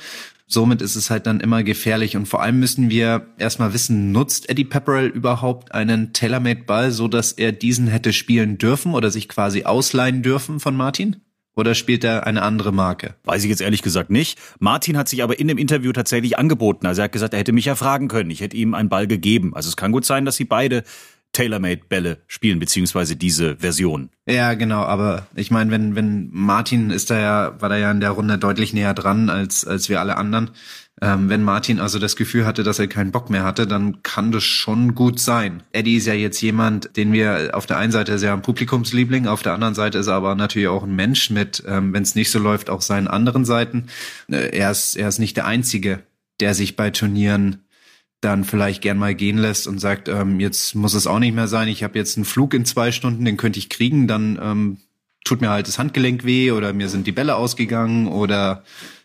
Somit 0.46 0.82
ist 0.82 0.94
es 0.94 1.10
halt 1.10 1.26
dann 1.26 1.40
immer 1.40 1.62
gefährlich 1.64 2.16
und 2.16 2.26
vor 2.26 2.42
allem 2.42 2.60
müssen 2.60 2.90
wir 2.90 3.26
erstmal 3.38 3.72
wissen, 3.72 4.12
nutzt 4.12 4.48
Eddie 4.48 4.64
Pepperell 4.64 5.06
überhaupt 5.06 5.72
einen 5.72 6.12
TaylorMade-Ball, 6.12 6.92
so 6.92 7.08
dass 7.08 7.32
er 7.32 7.50
diesen 7.52 7.88
hätte 7.88 8.12
spielen 8.12 8.58
dürfen 8.58 8.94
oder 8.94 9.10
sich 9.10 9.28
quasi 9.28 9.64
ausleihen 9.64 10.22
dürfen 10.22 10.60
von 10.60 10.76
Martin? 10.76 11.16
Oder 11.60 11.74
spielt 11.74 12.04
er 12.04 12.26
eine 12.26 12.40
andere 12.40 12.72
Marke? 12.72 13.16
Weiß 13.24 13.44
ich 13.44 13.50
jetzt 13.50 13.60
ehrlich 13.60 13.82
gesagt 13.82 14.08
nicht. 14.08 14.38
Martin 14.60 14.96
hat 14.96 15.10
sich 15.10 15.22
aber 15.22 15.38
in 15.38 15.46
dem 15.46 15.58
Interview 15.58 15.92
tatsächlich 15.92 16.38
angeboten. 16.38 16.86
Also 16.86 17.02
er 17.02 17.04
hat 17.04 17.12
gesagt, 17.12 17.34
er 17.34 17.40
hätte 17.40 17.52
mich 17.52 17.66
ja 17.66 17.74
fragen 17.74 18.08
können. 18.08 18.30
Ich 18.30 18.40
hätte 18.40 18.56
ihm 18.56 18.72
einen 18.72 18.88
Ball 18.88 19.06
gegeben. 19.06 19.54
Also 19.54 19.68
es 19.68 19.76
kann 19.76 19.92
gut 19.92 20.06
sein, 20.06 20.24
dass 20.24 20.36
sie 20.36 20.46
beide 20.46 20.84
Tailor-Made-Bälle 21.32 22.22
spielen, 22.26 22.60
beziehungsweise 22.60 23.14
diese 23.14 23.58
Version. 23.58 24.08
Ja, 24.26 24.54
genau, 24.54 24.82
aber 24.82 25.26
ich 25.34 25.50
meine, 25.50 25.70
wenn, 25.70 25.94
wenn 25.94 26.30
Martin 26.32 26.88
ist 26.88 27.10
da 27.10 27.20
ja, 27.20 27.60
war 27.60 27.68
da 27.68 27.76
ja 27.76 27.90
in 27.90 28.00
der 28.00 28.10
Runde 28.12 28.38
deutlich 28.38 28.72
näher 28.72 28.94
dran 28.94 29.28
als, 29.28 29.66
als 29.66 29.90
wir 29.90 30.00
alle 30.00 30.16
anderen. 30.16 30.50
Ähm, 31.02 31.31
wenn 31.31 31.43
Martin 31.43 31.81
also 31.81 31.99
das 31.99 32.14
Gefühl 32.14 32.44
hatte, 32.44 32.62
dass 32.62 32.79
er 32.79 32.87
keinen 32.87 33.11
Bock 33.11 33.31
mehr 33.31 33.44
hatte, 33.44 33.67
dann 33.67 34.02
kann 34.02 34.32
das 34.32 34.44
schon 34.44 34.94
gut 34.94 35.19
sein. 35.19 35.62
Eddie 35.73 35.97
ist 35.97 36.06
ja 36.06 36.14
jetzt 36.14 36.41
jemand, 36.43 36.97
den 36.97 37.12
wir 37.12 37.50
auf 37.55 37.67
der 37.67 37.79
einen 37.79 37.93
Seite 37.93 38.19
sehr 38.19 38.35
ein 38.35 38.43
Publikumsliebling, 38.43 39.26
auf 39.26 39.43
der 39.43 39.55
anderen 39.55 39.75
Seite 39.75 39.99
ist 39.99 40.08
er 40.08 40.14
aber 40.14 40.35
natürlich 40.35 40.69
auch 40.69 40.82
ein 40.82 40.94
Mensch 40.94 41.31
mit, 41.31 41.62
ähm, 41.67 41.94
wenn 41.94 42.02
es 42.02 42.14
nicht 42.14 42.31
so 42.31 42.38
läuft, 42.38 42.69
auch 42.69 42.82
seinen 42.82 43.08
anderen 43.08 43.44
Seiten. 43.44 43.87
Äh, 44.29 44.56
er 44.56 44.70
ist, 44.70 44.97
er 44.97 45.08
ist 45.08 45.19
nicht 45.19 45.37
der 45.37 45.47
Einzige, 45.47 46.02
der 46.41 46.55
sich 46.55 46.76
bei 46.76 46.91
Turnieren 46.91 47.64
dann 48.20 48.44
vielleicht 48.44 48.82
gern 48.82 48.99
mal 48.99 49.14
gehen 49.14 49.38
lässt 49.38 49.67
und 49.67 49.79
sagt, 49.79 50.08
ähm, 50.08 50.41
jetzt 50.41 50.75
muss 50.75 50.93
es 50.93 51.06
auch 51.06 51.19
nicht 51.19 51.35
mehr 51.35 51.49
sein, 51.49 51.69
ich 51.69 51.82
habe 51.82 51.99
jetzt 51.99 52.19
einen 52.19 52.26
Flug 52.26 52.53
in 52.53 52.67
zwei 52.67 52.93
Stunden, 52.93 53.25
den 53.25 53.38
könnte 53.38 53.58
ich 53.58 53.70
kriegen, 53.70 54.06
dann 54.06 54.38
ähm, 54.43 54.76
tut 55.25 55.41
mir 55.41 55.49
halt 55.49 55.69
das 55.69 55.79
Handgelenk 55.79 56.25
weh 56.25 56.50
oder 56.50 56.73
mir 56.75 56.88
sind 56.88 57.06
die 57.06 57.12
Bälle 57.12 57.37
ausgegangen 57.37 58.08
oder 58.08 58.64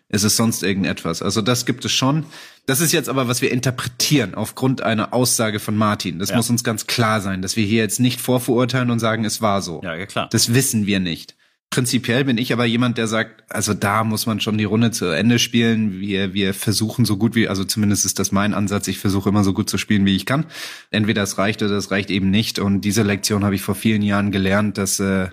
es 0.09 0.23
ist 0.23 0.37
sonst 0.37 0.63
irgendetwas. 0.63 1.21
Also 1.21 1.41
das 1.41 1.65
gibt 1.65 1.83
es 1.85 1.91
schon. 1.91 2.25
Das 2.67 2.79
ist 2.79 2.91
jetzt 2.91 3.09
aber, 3.09 3.27
was 3.27 3.41
wir 3.41 3.51
interpretieren 3.51 4.35
aufgrund 4.35 4.81
einer 4.81 5.13
Aussage 5.13 5.59
von 5.59 5.75
Martin. 5.75 6.19
Das 6.19 6.29
ja. 6.29 6.37
muss 6.37 6.49
uns 6.49 6.63
ganz 6.63 6.87
klar 6.87 7.21
sein, 7.21 7.41
dass 7.41 7.55
wir 7.55 7.65
hier 7.65 7.81
jetzt 7.81 7.99
nicht 7.99 8.21
vorverurteilen 8.21 8.91
und 8.91 8.99
sagen, 8.99 9.25
es 9.25 9.41
war 9.41 9.61
so. 9.61 9.81
Ja, 9.83 9.95
ja 9.95 10.05
klar. 10.05 10.27
Das 10.31 10.53
wissen 10.53 10.85
wir 10.85 10.99
nicht. 10.99 11.35
Prinzipiell 11.71 12.23
bin 12.23 12.37
ich 12.37 12.53
aber 12.53 12.65
jemand, 12.65 12.97
der 12.97 13.07
sagt, 13.07 13.43
also 13.51 13.73
da 13.73 14.03
muss 14.03 14.27
man 14.27 14.39
schon 14.39 14.57
die 14.57 14.63
Runde 14.63 14.91
zu 14.91 15.07
Ende 15.07 15.39
spielen. 15.39 15.99
Wir, 15.99 16.33
wir 16.33 16.53
versuchen 16.53 17.03
so 17.03 17.17
gut 17.17 17.35
wie, 17.35 17.49
also 17.49 17.65
zumindest 17.65 18.05
ist 18.05 18.17
das 18.19 18.31
mein 18.31 18.53
Ansatz, 18.53 18.87
ich 18.87 18.99
versuche 18.99 19.29
immer 19.29 19.43
so 19.43 19.51
gut 19.51 19.69
zu 19.69 19.77
spielen, 19.77 20.05
wie 20.05 20.15
ich 20.15 20.25
kann. 20.25 20.45
Entweder 20.91 21.23
es 21.23 21.37
reicht 21.37 21.61
oder 21.63 21.73
es 21.73 21.91
reicht 21.91 22.11
eben 22.11 22.29
nicht. 22.29 22.59
Und 22.59 22.81
diese 22.81 23.03
Lektion 23.03 23.43
habe 23.43 23.55
ich 23.55 23.61
vor 23.61 23.75
vielen 23.75 24.03
Jahren 24.03 24.31
gelernt, 24.31 24.77
dass 24.77 24.99
äh, 24.99 25.29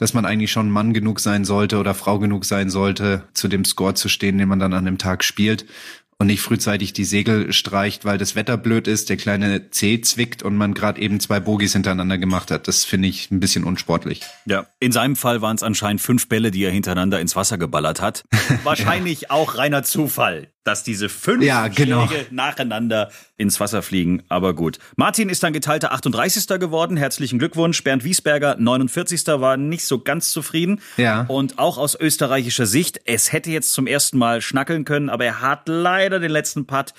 dass 0.00 0.14
man 0.14 0.24
eigentlich 0.24 0.50
schon 0.50 0.70
Mann 0.70 0.94
genug 0.94 1.20
sein 1.20 1.44
sollte 1.44 1.78
oder 1.78 1.94
Frau 1.94 2.18
genug 2.18 2.46
sein 2.46 2.70
sollte, 2.70 3.24
zu 3.34 3.48
dem 3.48 3.66
Score 3.66 3.92
zu 3.92 4.08
stehen, 4.08 4.38
den 4.38 4.48
man 4.48 4.58
dann 4.58 4.72
an 4.72 4.86
dem 4.86 4.96
Tag 4.96 5.22
spielt 5.22 5.66
und 6.18 6.26
nicht 6.26 6.40
frühzeitig 6.40 6.94
die 6.94 7.04
Segel 7.04 7.52
streicht, 7.52 8.06
weil 8.06 8.16
das 8.16 8.34
Wetter 8.34 8.56
blöd 8.56 8.88
ist, 8.88 9.10
der 9.10 9.18
kleine 9.18 9.70
C 9.70 10.00
zwickt 10.00 10.42
und 10.42 10.56
man 10.56 10.72
gerade 10.72 11.00
eben 11.00 11.20
zwei 11.20 11.38
Bogies 11.38 11.74
hintereinander 11.74 12.16
gemacht 12.16 12.50
hat. 12.50 12.66
Das 12.66 12.84
finde 12.84 13.08
ich 13.08 13.30
ein 13.30 13.40
bisschen 13.40 13.64
unsportlich. 13.64 14.22
Ja, 14.46 14.66
in 14.80 14.92
seinem 14.92 15.16
Fall 15.16 15.42
waren 15.42 15.56
es 15.56 15.62
anscheinend 15.62 16.00
fünf 16.00 16.28
Bälle, 16.28 16.50
die 16.50 16.64
er 16.64 16.70
hintereinander 16.70 17.20
ins 17.20 17.36
Wasser 17.36 17.58
geballert 17.58 18.00
hat. 18.00 18.24
Wahrscheinlich 18.64 19.22
ja. 19.22 19.30
auch 19.30 19.56
reiner 19.56 19.82
Zufall 19.82 20.48
dass 20.64 20.82
diese 20.82 21.08
fünf 21.08 21.42
ja, 21.42 21.68
genau. 21.68 22.06
Schläge 22.06 22.26
nacheinander 22.30 23.10
ins 23.36 23.58
Wasser 23.60 23.82
fliegen. 23.82 24.22
Aber 24.28 24.54
gut. 24.54 24.78
Martin 24.96 25.28
ist 25.28 25.42
dann 25.42 25.52
geteilter 25.52 25.92
38. 25.92 26.46
geworden. 26.60 26.96
Herzlichen 26.96 27.38
Glückwunsch. 27.38 27.82
Bernd 27.82 28.04
Wiesberger, 28.04 28.56
49. 28.58 29.26
war 29.26 29.56
nicht 29.56 29.84
so 29.84 30.00
ganz 30.00 30.32
zufrieden. 30.32 30.80
Ja. 30.96 31.22
Und 31.28 31.58
auch 31.58 31.78
aus 31.78 31.98
österreichischer 31.98 32.66
Sicht, 32.66 33.00
es 33.06 33.32
hätte 33.32 33.50
jetzt 33.50 33.72
zum 33.72 33.86
ersten 33.86 34.18
Mal 34.18 34.42
schnackeln 34.42 34.84
können, 34.84 35.08
aber 35.08 35.24
er 35.24 35.40
hat 35.40 35.62
leider 35.66 36.20
den 36.20 36.30
letzten 36.30 36.66
Putt 36.66 36.92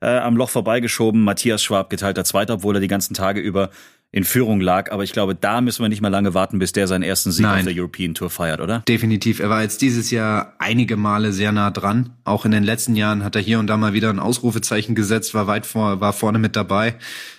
äh, 0.00 0.06
am 0.06 0.36
Loch 0.36 0.50
vorbeigeschoben. 0.50 1.22
Matthias 1.22 1.62
Schwab 1.62 1.90
geteilter 1.90 2.24
Zweiter, 2.24 2.54
obwohl 2.54 2.76
er 2.76 2.80
die 2.80 2.88
ganzen 2.88 3.14
Tage 3.14 3.40
über 3.40 3.70
in 4.12 4.24
Führung 4.24 4.60
lag. 4.60 4.92
Aber 4.92 5.02
ich 5.02 5.12
glaube, 5.12 5.34
da 5.34 5.62
müssen 5.62 5.82
wir 5.82 5.88
nicht 5.88 6.02
mehr 6.02 6.10
lange 6.10 6.34
warten, 6.34 6.58
bis 6.58 6.72
der 6.72 6.86
seinen 6.86 7.02
ersten 7.02 7.32
Sieg 7.32 7.44
Nein. 7.44 7.60
auf 7.60 7.72
der 7.72 7.82
European 7.82 8.14
Tour 8.14 8.28
feiert, 8.28 8.60
oder? 8.60 8.80
Definitiv. 8.86 9.40
Er 9.40 9.48
war 9.48 9.62
jetzt 9.62 9.80
dieses 9.80 10.10
Jahr 10.10 10.52
einige 10.58 10.98
Male 10.98 11.32
sehr 11.32 11.50
nah 11.50 11.70
dran. 11.70 12.10
Auch 12.24 12.44
in 12.44 12.50
den 12.50 12.62
letzten 12.62 12.94
Jahren 12.94 13.24
hat 13.24 13.36
er 13.36 13.42
hier 13.42 13.58
und 13.58 13.66
da 13.68 13.78
mal 13.78 13.94
wieder 13.94 14.10
ein 14.10 14.18
Ausrufezeichen 14.18 14.94
gesetzt, 14.94 15.32
war 15.32 15.46
weit 15.46 15.64
vor, 15.64 16.00
war 16.00 16.12
vorne 16.12 16.38
mit 16.38 16.56
dabei. 16.56 16.94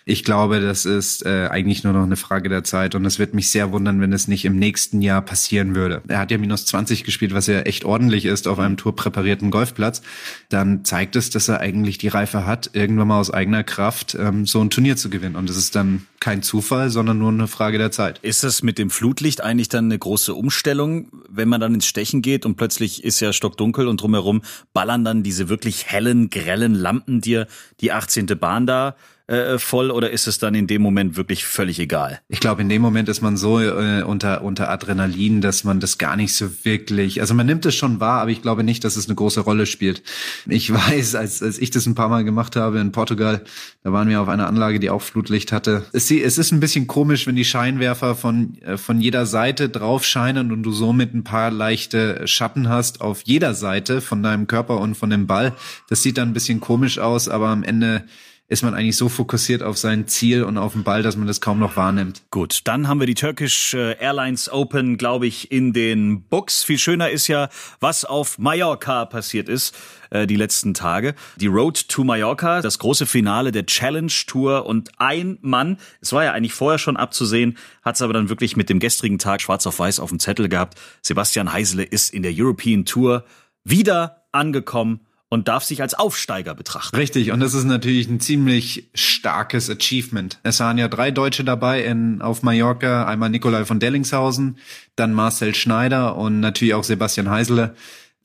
Ich 0.06 0.26
glaube, 0.26 0.60
das 0.60 0.86
ist 0.86 1.26
äh, 1.26 1.48
eigentlich 1.50 1.84
nur 1.84 1.94
noch 1.94 2.04
eine 2.04 2.18
Frage 2.18 2.50
der 2.50 2.64
Zeit 2.64 2.96
und 2.96 3.06
es 3.06 3.20
wird 3.20 3.34
mich 3.34 3.52
sehr 3.52 3.72
wundern, 3.72 4.02
wenn 4.02 4.12
es 4.12 4.28
nicht 4.28 4.44
im 4.44 4.58
nächsten 4.58 5.02
Jahr 5.02 5.22
passieren 5.22 5.76
würde. 5.76 6.02
Er 6.08 6.20
hat 6.20 6.32
ja 6.32 6.38
minus 6.38 6.66
20 6.66 7.06
gespielt, 7.06 7.34
was 7.34 7.48
ja 7.48 7.62
echt 7.62 7.86
ordentlich 7.86 8.26
ist 8.26 8.48
auf 8.48 8.60
einem 8.60 8.76
tourpräparierten 8.76 9.50
Golfplatz. 9.50 10.02
Dann 10.50 10.84
zeigt 10.84 11.16
es, 11.16 11.30
dass 11.30 11.48
er 11.48 11.62
eigentlich 11.62 12.00
die 12.00 12.10
Reife 12.10 12.46
hat, 12.46 12.72
irgendwann 12.74 13.08
mal 13.08 13.20
aus 13.20 13.32
eigener 13.32 13.64
Kraft 13.64 14.18
ähm, 14.20 14.46
so 14.46 14.60
ein 14.60 14.70
Turnier 14.70 14.98
zu 14.98 15.10
gewinnen. 15.10 15.38
Und 15.38 15.50
es 15.50 15.56
ist 15.56 15.76
dann 15.76 16.06
kein 16.20 16.42
Zufall, 16.42 16.63
sondern 16.64 17.20
nur 17.20 17.30
eine 17.30 17.48
Frage 17.48 17.78
der 17.78 17.92
Zeit. 17.92 18.20
Ist 18.24 18.44
das 18.44 18.64
mit 18.64 18.78
dem 18.78 18.90
Flutlicht 18.90 19.42
eigentlich 19.42 19.70
dann 19.70 19.86
eine 19.86 20.00
große 20.00 20.34
Umstellung, 20.34 21.10
wenn 21.30 21.50
man 21.50 21.62
dann 21.62 21.76
ins 21.76 21.86
Stechen 21.86 22.22
geht 22.22 22.46
und 22.46 22.56
plötzlich 22.56 23.04
ist 23.04 23.20
ja 23.20 23.34
stockdunkel 23.34 23.88
und 23.88 24.02
drumherum 24.02 24.42
ballern 24.74 25.04
dann 25.04 25.24
diese 25.24 25.50
wirklich 25.50 25.86
hellen, 25.86 26.30
grellen 26.30 26.74
Lampen 26.74 27.22
dir 27.22 27.48
die 27.82 27.92
18. 27.92 28.26
Bahn 28.40 28.66
da 28.66 28.96
äh, 29.28 29.58
voll 29.58 29.90
oder 29.90 30.12
ist 30.12 30.28
es 30.28 30.38
dann 30.38 30.54
in 30.54 30.68
dem 30.68 30.82
Moment 30.82 31.16
wirklich 31.16 31.46
völlig 31.46 31.80
egal? 31.80 32.20
Ich 32.28 32.42
glaube, 32.42 32.62
in 32.62 32.68
dem 32.68 32.82
Moment 32.82 33.08
ist 33.08 33.22
man 33.22 33.38
so 33.38 33.60
äh, 33.60 34.04
unter, 34.04 34.44
unter 34.44 34.70
Adrenalin, 34.70 35.40
dass 35.40 35.64
man 35.64 35.80
das 35.80 35.98
gar 35.98 36.18
nicht 36.18 36.36
so 36.36 36.66
wirklich, 36.66 37.22
also 37.22 37.34
man 37.34 37.46
nimmt 37.46 37.66
es 37.66 37.74
schon 37.74 38.02
wahr, 38.02 38.22
aber 38.22 38.32
ich 38.32 38.42
glaube 38.42 38.66
nicht, 38.66 38.84
dass 38.84 38.98
es 38.98 39.08
eine 39.08 39.16
große 39.16 39.40
Rolle 39.40 39.66
spielt. 39.66 40.04
Ich 40.48 40.74
weiß, 40.74 41.16
als, 41.16 41.42
als 41.42 41.58
ich 41.58 41.72
das 41.72 41.86
ein 41.86 41.96
paar 41.96 42.10
Mal 42.10 42.26
gemacht 42.26 42.58
habe 42.58 42.80
in 42.80 42.92
Portugal, 42.92 43.44
da 43.84 43.94
waren 43.94 44.10
wir 44.10 44.22
auf 44.22 44.28
einer 44.28 44.48
Anlage, 44.48 44.82
die 44.82 44.90
auch 44.90 45.02
Flutlicht 45.02 45.54
hatte. 45.54 45.86
Es, 45.94 46.12
es 46.12 46.38
ist 46.38 46.52
ein 46.52 46.60
bisschen 46.60 46.88
komisch, 46.88 47.26
wenn 47.26 47.38
die 47.38 47.46
Scheinwerfer 47.46 48.16
von, 48.16 48.58
äh, 48.62 48.78
von 48.78 49.00
jeder 49.00 49.26
Seite 49.26 49.70
drauf 49.70 50.04
scheinen 50.04 50.52
und 50.52 50.64
du 50.64 50.74
somit 50.74 51.14
ein 51.14 51.24
paar 51.24 51.50
leichte 51.50 52.28
Schatten 52.28 52.68
hast 52.68 53.00
auf 53.00 53.22
jeder 53.24 53.54
Seite 53.54 54.02
von 54.02 54.22
deinem 54.22 54.48
Körper 54.48 54.80
und 54.80 54.96
von 54.96 55.10
dem 55.10 55.28
Ball. 55.28 55.54
Das 55.88 56.04
sieht 56.04 56.18
dann 56.18 56.30
ein 56.30 56.34
bisschen 56.34 56.60
komisch 56.60 57.00
aus, 57.00 57.30
aber 57.30 57.48
am 57.48 57.64
Ende 57.64 58.04
ist 58.50 58.62
man 58.62 58.74
eigentlich 58.74 58.98
so 58.98 59.08
fokussiert 59.08 59.64
auf 59.64 59.78
sein 59.78 60.08
Ziel 60.08 60.44
und 60.44 60.58
auf 60.58 60.74
den 60.74 60.84
Ball, 60.84 61.02
dass 61.02 61.16
man 61.16 61.28
das 61.28 61.40
kaum 61.40 61.60
noch 61.60 61.78
wahrnimmt. 61.78 62.24
Gut, 62.30 62.62
dann 62.66 62.88
haben 62.88 63.00
wir 63.00 63.08
die 63.08 63.16
Turkish 63.16 63.74
äh, 63.74 63.98
Airlines 63.98 64.52
Open, 64.52 64.98
glaube 64.98 65.28
ich, 65.28 65.52
in 65.52 65.72
den 65.72 66.24
Books. 66.24 66.64
Viel 66.64 66.78
schöner 66.78 67.10
ist 67.10 67.28
ja, 67.28 67.50
was 67.80 68.04
auf 68.04 68.38
Mallorca 68.38 69.06
passiert 69.06 69.48
ist 69.48 69.74
äh, 70.10 70.28
die 70.28 70.36
letzten 70.36 70.74
Tage. 70.74 71.16
Die 71.38 71.48
Road 71.48 71.88
to 71.88 72.04
Mallorca, 72.04 72.62
das 72.62 72.80
große 72.80 73.06
Finale 73.06 73.54
der 73.54 73.66
Challenge 73.66 74.12
Tour 74.28 74.66
und 74.66 74.92
ein 74.98 75.38
Mann, 75.42 75.78
es 76.02 76.12
war 76.12 76.26
ja 76.26 76.34
eigentlich 76.34 76.54
vorher 76.54 76.80
schon 76.80 76.98
abzusehen, 76.98 77.58
hat 77.82 77.96
es 77.96 78.02
aber 78.02 78.12
dann 78.12 78.28
wirklich 78.28 78.58
mit 78.58 78.70
dem 78.70 78.80
gestrigen 78.80 79.20
Tag 79.20 79.42
schwarz 79.42 79.66
auf 79.66 79.80
weiß 79.80 80.02
auf 80.02 80.10
dem 80.10 80.20
Zettel 80.20 80.50
gehabt. 80.50 80.78
Sebastian 81.02 81.54
Heisele 81.54 81.84
ist 81.84 82.14
in 82.14 82.24
der 82.24 82.34
European 82.36 82.84
Tour 82.84 83.24
wieder 83.64 84.26
angekommen 84.34 85.00
und 85.34 85.48
darf 85.48 85.64
sich 85.64 85.82
als 85.82 85.96
Aufsteiger 85.96 86.54
betrachten. 86.54 86.96
Richtig, 86.96 87.32
und 87.32 87.40
das 87.40 87.56
ist 87.56 87.64
natürlich 87.64 88.08
ein 88.08 88.20
ziemlich 88.20 88.88
starkes 88.94 89.68
Achievement. 89.68 90.40
Es 90.44 90.60
waren 90.60 90.78
ja 90.78 90.88
drei 90.88 91.10
Deutsche 91.10 91.44
dabei 91.44 91.84
in, 91.84 92.22
auf 92.22 92.44
Mallorca, 92.44 93.08
einmal 93.08 93.32
Nikolai 93.32 93.66
von 93.66 93.80
Dellingshausen, 93.80 94.60
dann 94.96 95.12
Marcel 95.12 95.56
Schneider 95.56 96.18
und 96.18 96.40
natürlich 96.40 96.76
auch 96.76 96.84
Sebastian 96.84 97.32
Heisele. 97.32 97.74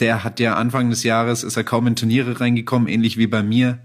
Der 0.01 0.23
hat 0.23 0.39
ja 0.39 0.57
Anfang 0.57 0.91
des 0.91 1.03
Jahres, 1.03 1.45
ist 1.45 1.57
er 1.57 1.65
kaum 1.65 1.87
in 1.87 1.97
Turniere 1.97 2.41
reingekommen, 2.41 2.89
ähnlich 2.89 3.17
wie 3.17 3.27
bei 3.27 3.43
mir. 3.43 3.79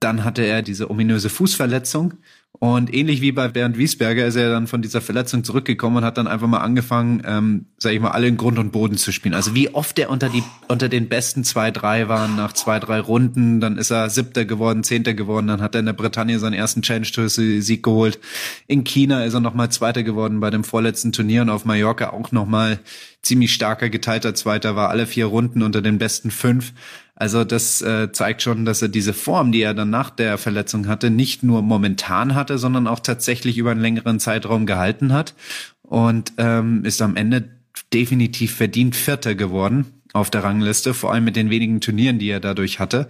Dann 0.00 0.24
hatte 0.24 0.42
er 0.42 0.62
diese 0.62 0.90
ominöse 0.90 1.28
Fußverletzung 1.28 2.14
und 2.60 2.94
ähnlich 2.94 3.20
wie 3.20 3.32
bei 3.32 3.48
Bernd 3.48 3.76
Wiesberger 3.76 4.24
ist 4.26 4.36
er 4.36 4.48
dann 4.48 4.68
von 4.68 4.80
dieser 4.80 5.00
Verletzung 5.00 5.42
zurückgekommen 5.42 5.98
und 5.98 6.04
hat 6.04 6.18
dann 6.18 6.28
einfach 6.28 6.46
mal 6.46 6.60
angefangen, 6.60 7.22
ähm, 7.26 7.66
sag 7.78 7.92
ich 7.92 8.00
mal, 8.00 8.12
alle 8.12 8.28
in 8.28 8.36
Grund 8.36 8.58
und 8.58 8.70
Boden 8.70 8.96
zu 8.96 9.12
spielen. 9.12 9.34
Also 9.34 9.54
wie 9.54 9.74
oft 9.74 9.98
er 9.98 10.08
unter 10.08 10.28
die 10.28 10.42
unter 10.68 10.88
den 10.88 11.08
besten 11.08 11.42
zwei, 11.42 11.72
drei 11.72 12.08
waren 12.08 12.36
nach 12.36 12.52
zwei, 12.52 12.78
drei 12.78 13.00
Runden, 13.00 13.60
dann 13.60 13.76
ist 13.76 13.90
er 13.90 14.08
Siebter 14.08 14.44
geworden, 14.44 14.84
Zehnter 14.84 15.14
geworden, 15.14 15.48
dann 15.48 15.60
hat 15.60 15.74
er 15.74 15.80
in 15.80 15.86
der 15.86 15.92
Bretagne 15.94 16.38
seinen 16.38 16.54
ersten 16.54 16.82
Challenge 16.82 17.28
Sieg 17.28 17.82
geholt. 17.82 18.20
In 18.68 18.84
China 18.84 19.24
ist 19.24 19.34
er 19.34 19.40
nochmal 19.40 19.70
Zweiter 19.70 20.04
geworden 20.04 20.38
bei 20.38 20.50
dem 20.50 20.64
vorletzten 20.64 21.12
Turnier 21.12 21.42
und 21.42 21.50
auf 21.50 21.64
Mallorca 21.64 22.10
auch 22.10 22.30
nochmal 22.30 22.78
ziemlich 23.20 23.52
starker 23.52 23.90
geteilter 23.90 24.34
Zweiter 24.34 24.76
war, 24.76 24.90
alle 24.90 25.06
vier 25.06 25.26
Runden 25.26 25.62
unter 25.62 25.82
den 25.82 25.98
besten 25.98 26.30
fünf. 26.30 26.72
Also 27.16 27.44
das 27.44 27.80
äh, 27.80 28.10
zeigt 28.12 28.42
schon, 28.42 28.64
dass 28.64 28.82
er 28.82 28.88
diese 28.88 29.12
Form, 29.12 29.52
die 29.52 29.62
er 29.62 29.74
dann 29.74 29.90
nach 29.90 30.10
der 30.10 30.36
Verletzung 30.36 30.88
hatte, 30.88 31.10
nicht 31.10 31.42
nur 31.44 31.62
momentan 31.62 32.34
hatte, 32.34 32.58
sondern 32.58 32.88
auch 32.88 33.00
tatsächlich 33.00 33.56
über 33.56 33.70
einen 33.70 33.80
längeren 33.80 34.18
Zeitraum 34.18 34.66
gehalten 34.66 35.12
hat 35.12 35.34
und 35.82 36.32
ähm, 36.38 36.84
ist 36.84 37.00
am 37.02 37.16
Ende 37.16 37.48
definitiv 37.92 38.54
verdient 38.56 38.96
Vierter 38.96 39.34
geworden 39.36 39.86
auf 40.12 40.30
der 40.30 40.42
Rangliste, 40.42 40.94
vor 40.94 41.12
allem 41.12 41.24
mit 41.24 41.36
den 41.36 41.50
wenigen 41.50 41.80
Turnieren, 41.80 42.18
die 42.18 42.30
er 42.30 42.40
dadurch 42.40 42.80
hatte 42.80 43.08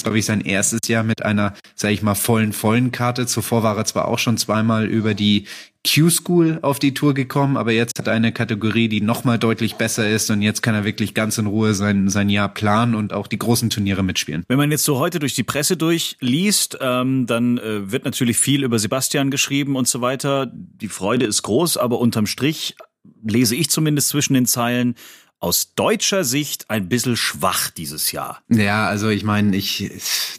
glaube 0.00 0.18
ich, 0.18 0.24
sein 0.24 0.40
erstes 0.40 0.80
Jahr 0.88 1.02
mit 1.02 1.24
einer, 1.24 1.54
sage 1.74 1.94
ich 1.94 2.02
mal, 2.02 2.14
vollen, 2.14 2.52
vollen 2.52 2.92
Karte. 2.92 3.26
Zuvor 3.26 3.62
war 3.62 3.76
er 3.76 3.84
zwar 3.84 4.08
auch 4.08 4.18
schon 4.18 4.36
zweimal 4.36 4.86
über 4.86 5.14
die 5.14 5.46
Q-School 5.84 6.60
auf 6.62 6.78
die 6.78 6.94
Tour 6.94 7.12
gekommen, 7.12 7.56
aber 7.56 7.72
jetzt 7.72 7.98
hat 7.98 8.06
er 8.06 8.12
eine 8.12 8.32
Kategorie, 8.32 8.88
die 8.88 9.00
nochmal 9.00 9.38
deutlich 9.38 9.74
besser 9.74 10.08
ist 10.08 10.30
und 10.30 10.40
jetzt 10.40 10.62
kann 10.62 10.76
er 10.76 10.84
wirklich 10.84 11.12
ganz 11.12 11.38
in 11.38 11.46
Ruhe 11.46 11.74
sein, 11.74 12.08
sein 12.08 12.28
Jahr 12.28 12.48
planen 12.48 12.94
und 12.94 13.12
auch 13.12 13.26
die 13.26 13.38
großen 13.38 13.68
Turniere 13.68 14.04
mitspielen. 14.04 14.44
Wenn 14.48 14.58
man 14.58 14.70
jetzt 14.70 14.84
so 14.84 14.98
heute 14.98 15.18
durch 15.18 15.34
die 15.34 15.42
Presse 15.42 15.76
durchliest, 15.76 16.78
ähm, 16.80 17.26
dann 17.26 17.58
äh, 17.58 17.90
wird 17.90 18.04
natürlich 18.04 18.38
viel 18.38 18.62
über 18.62 18.78
Sebastian 18.78 19.32
geschrieben 19.32 19.74
und 19.74 19.88
so 19.88 20.00
weiter. 20.00 20.50
Die 20.52 20.88
Freude 20.88 21.26
ist 21.26 21.42
groß, 21.42 21.78
aber 21.78 21.98
unterm 21.98 22.26
Strich 22.26 22.76
lese 23.24 23.56
ich 23.56 23.70
zumindest 23.70 24.08
zwischen 24.08 24.34
den 24.34 24.46
Zeilen, 24.46 24.94
aus 25.42 25.74
deutscher 25.74 26.22
Sicht 26.22 26.70
ein 26.70 26.88
bisschen 26.88 27.16
schwach 27.16 27.68
dieses 27.68 28.12
Jahr. 28.12 28.40
Ja, 28.48 28.86
also 28.86 29.08
ich 29.08 29.24
meine, 29.24 29.56
ich, 29.56 29.90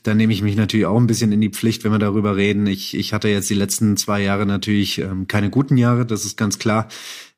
da 0.03 0.13
nehme 0.15 0.31
ich 0.31 0.41
mich 0.41 0.55
natürlich 0.55 0.85
auch 0.85 0.97
ein 0.97 1.07
bisschen 1.07 1.33
in 1.33 1.41
die 1.41 1.49
Pflicht, 1.49 1.83
wenn 1.83 1.91
wir 1.91 1.99
darüber 1.99 2.37
reden. 2.37 2.65
Ich, 2.67 2.95
ich 2.95 3.11
hatte 3.11 3.27
jetzt 3.27 3.49
die 3.49 3.53
letzten 3.53 3.97
zwei 3.97 4.21
Jahre 4.21 4.45
natürlich 4.45 4.99
ähm, 4.99 5.27
keine 5.27 5.49
guten 5.49 5.75
Jahre, 5.75 6.05
das 6.05 6.23
ist 6.23 6.37
ganz 6.37 6.57
klar. 6.57 6.87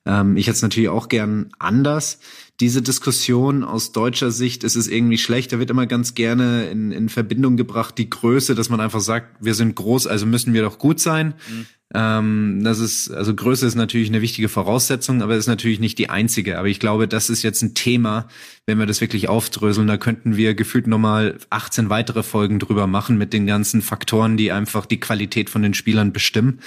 Ähm, 0.05 0.37
ich 0.37 0.45
hätte 0.45 0.57
es 0.57 0.61
natürlich 0.61 0.89
auch 0.89 1.09
gern 1.09 1.49
anders. 1.57 2.19
Diese 2.59 2.83
Diskussion 2.83 3.63
aus 3.63 3.91
deutscher 3.91 4.29
Sicht 4.29 4.63
ist 4.63 4.75
es 4.75 4.87
irgendwie 4.87 5.17
schlecht. 5.17 5.51
Da 5.51 5.57
wird 5.57 5.71
immer 5.71 5.87
ganz 5.87 6.13
gerne 6.13 6.69
in, 6.69 6.91
in 6.91 7.09
Verbindung 7.09 7.57
gebracht 7.57 7.97
die 7.97 8.11
Größe, 8.11 8.53
dass 8.53 8.69
man 8.69 8.79
einfach 8.79 9.01
sagt, 9.01 9.43
wir 9.43 9.55
sind 9.55 9.75
groß, 9.75 10.05
also 10.05 10.27
müssen 10.27 10.53
wir 10.53 10.61
doch 10.61 10.77
gut 10.77 10.99
sein. 10.99 11.33
Mhm. 11.49 11.65
Ähm, 11.93 12.61
das 12.63 12.79
ist, 12.79 13.11
also 13.11 13.35
Größe 13.35 13.65
ist 13.67 13.75
natürlich 13.75 14.09
eine 14.09 14.21
wichtige 14.21 14.49
Voraussetzung, 14.49 15.21
aber 15.21 15.35
ist 15.35 15.47
natürlich 15.47 15.79
nicht 15.79 15.99
die 15.99 16.09
einzige. 16.09 16.57
Aber 16.57 16.67
ich 16.67 16.79
glaube, 16.79 17.07
das 17.07 17.29
ist 17.29 17.43
jetzt 17.43 17.61
ein 17.61 17.75
Thema, 17.75 18.27
wenn 18.65 18.79
wir 18.79 18.87
das 18.87 19.01
wirklich 19.01 19.29
aufdröseln, 19.29 19.87
da 19.87 19.97
könnten 19.97 20.35
wir 20.35 20.55
gefühlt 20.55 20.87
nochmal 20.87 21.37
18 21.51 21.89
weitere 21.89 22.23
Folgen 22.23 22.57
drüber 22.57 22.87
machen 22.87 23.17
mit 23.17 23.33
den 23.33 23.45
ganzen 23.45 23.83
Faktoren, 23.83 24.35
die 24.35 24.51
einfach 24.51 24.87
die 24.87 24.99
Qualität 24.99 25.49
von 25.49 25.61
den 25.61 25.75
Spielern 25.75 26.11
bestimmen. 26.11 26.59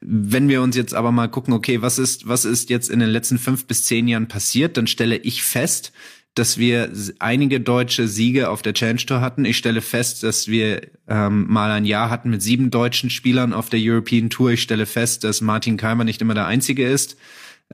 Wenn 0.00 0.48
wir 0.48 0.62
uns 0.62 0.76
jetzt 0.76 0.94
aber 0.94 1.10
mal 1.10 1.28
gucken, 1.28 1.54
okay, 1.54 1.82
was 1.82 1.98
ist, 1.98 2.28
was 2.28 2.44
ist 2.44 2.70
jetzt 2.70 2.88
in 2.88 3.00
den 3.00 3.10
letzten 3.10 3.38
fünf 3.38 3.66
bis 3.66 3.84
zehn 3.84 4.06
Jahren 4.06 4.28
passiert, 4.28 4.76
dann 4.76 4.86
stelle 4.86 5.16
ich 5.16 5.42
fest, 5.42 5.92
dass 6.34 6.56
wir 6.56 6.90
einige 7.18 7.60
deutsche 7.60 8.08
Siege 8.08 8.48
auf 8.48 8.62
der 8.62 8.72
Challenge 8.72 9.04
Tour 9.04 9.20
hatten. 9.20 9.44
Ich 9.44 9.58
stelle 9.58 9.82
fest, 9.82 10.22
dass 10.22 10.48
wir 10.48 10.80
ähm, 11.06 11.46
mal 11.48 11.70
ein 11.70 11.84
Jahr 11.84 12.08
hatten 12.08 12.30
mit 12.30 12.42
sieben 12.42 12.70
deutschen 12.70 13.10
Spielern 13.10 13.52
auf 13.52 13.68
der 13.68 13.80
European 13.82 14.30
Tour. 14.30 14.52
Ich 14.52 14.62
stelle 14.62 14.86
fest, 14.86 15.24
dass 15.24 15.40
Martin 15.42 15.76
Keimer 15.76 16.04
nicht 16.04 16.22
immer 16.22 16.34
der 16.34 16.46
Einzige 16.46 16.88
ist 16.88 17.16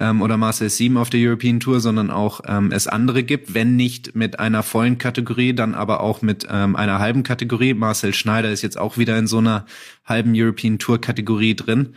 ähm, 0.01 0.23
oder 0.23 0.37
Marcel 0.37 0.71
Sieben 0.71 0.97
auf 0.97 1.11
der 1.11 1.21
European 1.21 1.61
Tour, 1.61 1.81
sondern 1.81 2.11
auch 2.11 2.41
ähm, 2.47 2.73
es 2.73 2.87
andere 2.87 3.23
gibt, 3.23 3.55
wenn 3.55 3.77
nicht 3.77 4.15
mit 4.15 4.39
einer 4.39 4.63
vollen 4.63 4.99
Kategorie, 4.99 5.55
dann 5.55 5.75
aber 5.75 6.01
auch 6.01 6.23
mit 6.23 6.47
ähm, 6.51 6.77
einer 6.77 6.99
halben 6.99 7.23
Kategorie. 7.23 7.75
Marcel 7.75 8.15
Schneider 8.15 8.51
ist 8.51 8.63
jetzt 8.63 8.79
auch 8.79 8.99
wieder 8.99 9.19
in 9.19 9.27
so 9.27 9.39
einer 9.39 9.67
halben 10.05 10.33
European 10.35 10.79
Tour 10.79 11.01
Kategorie 11.01 11.55
drin. 11.55 11.95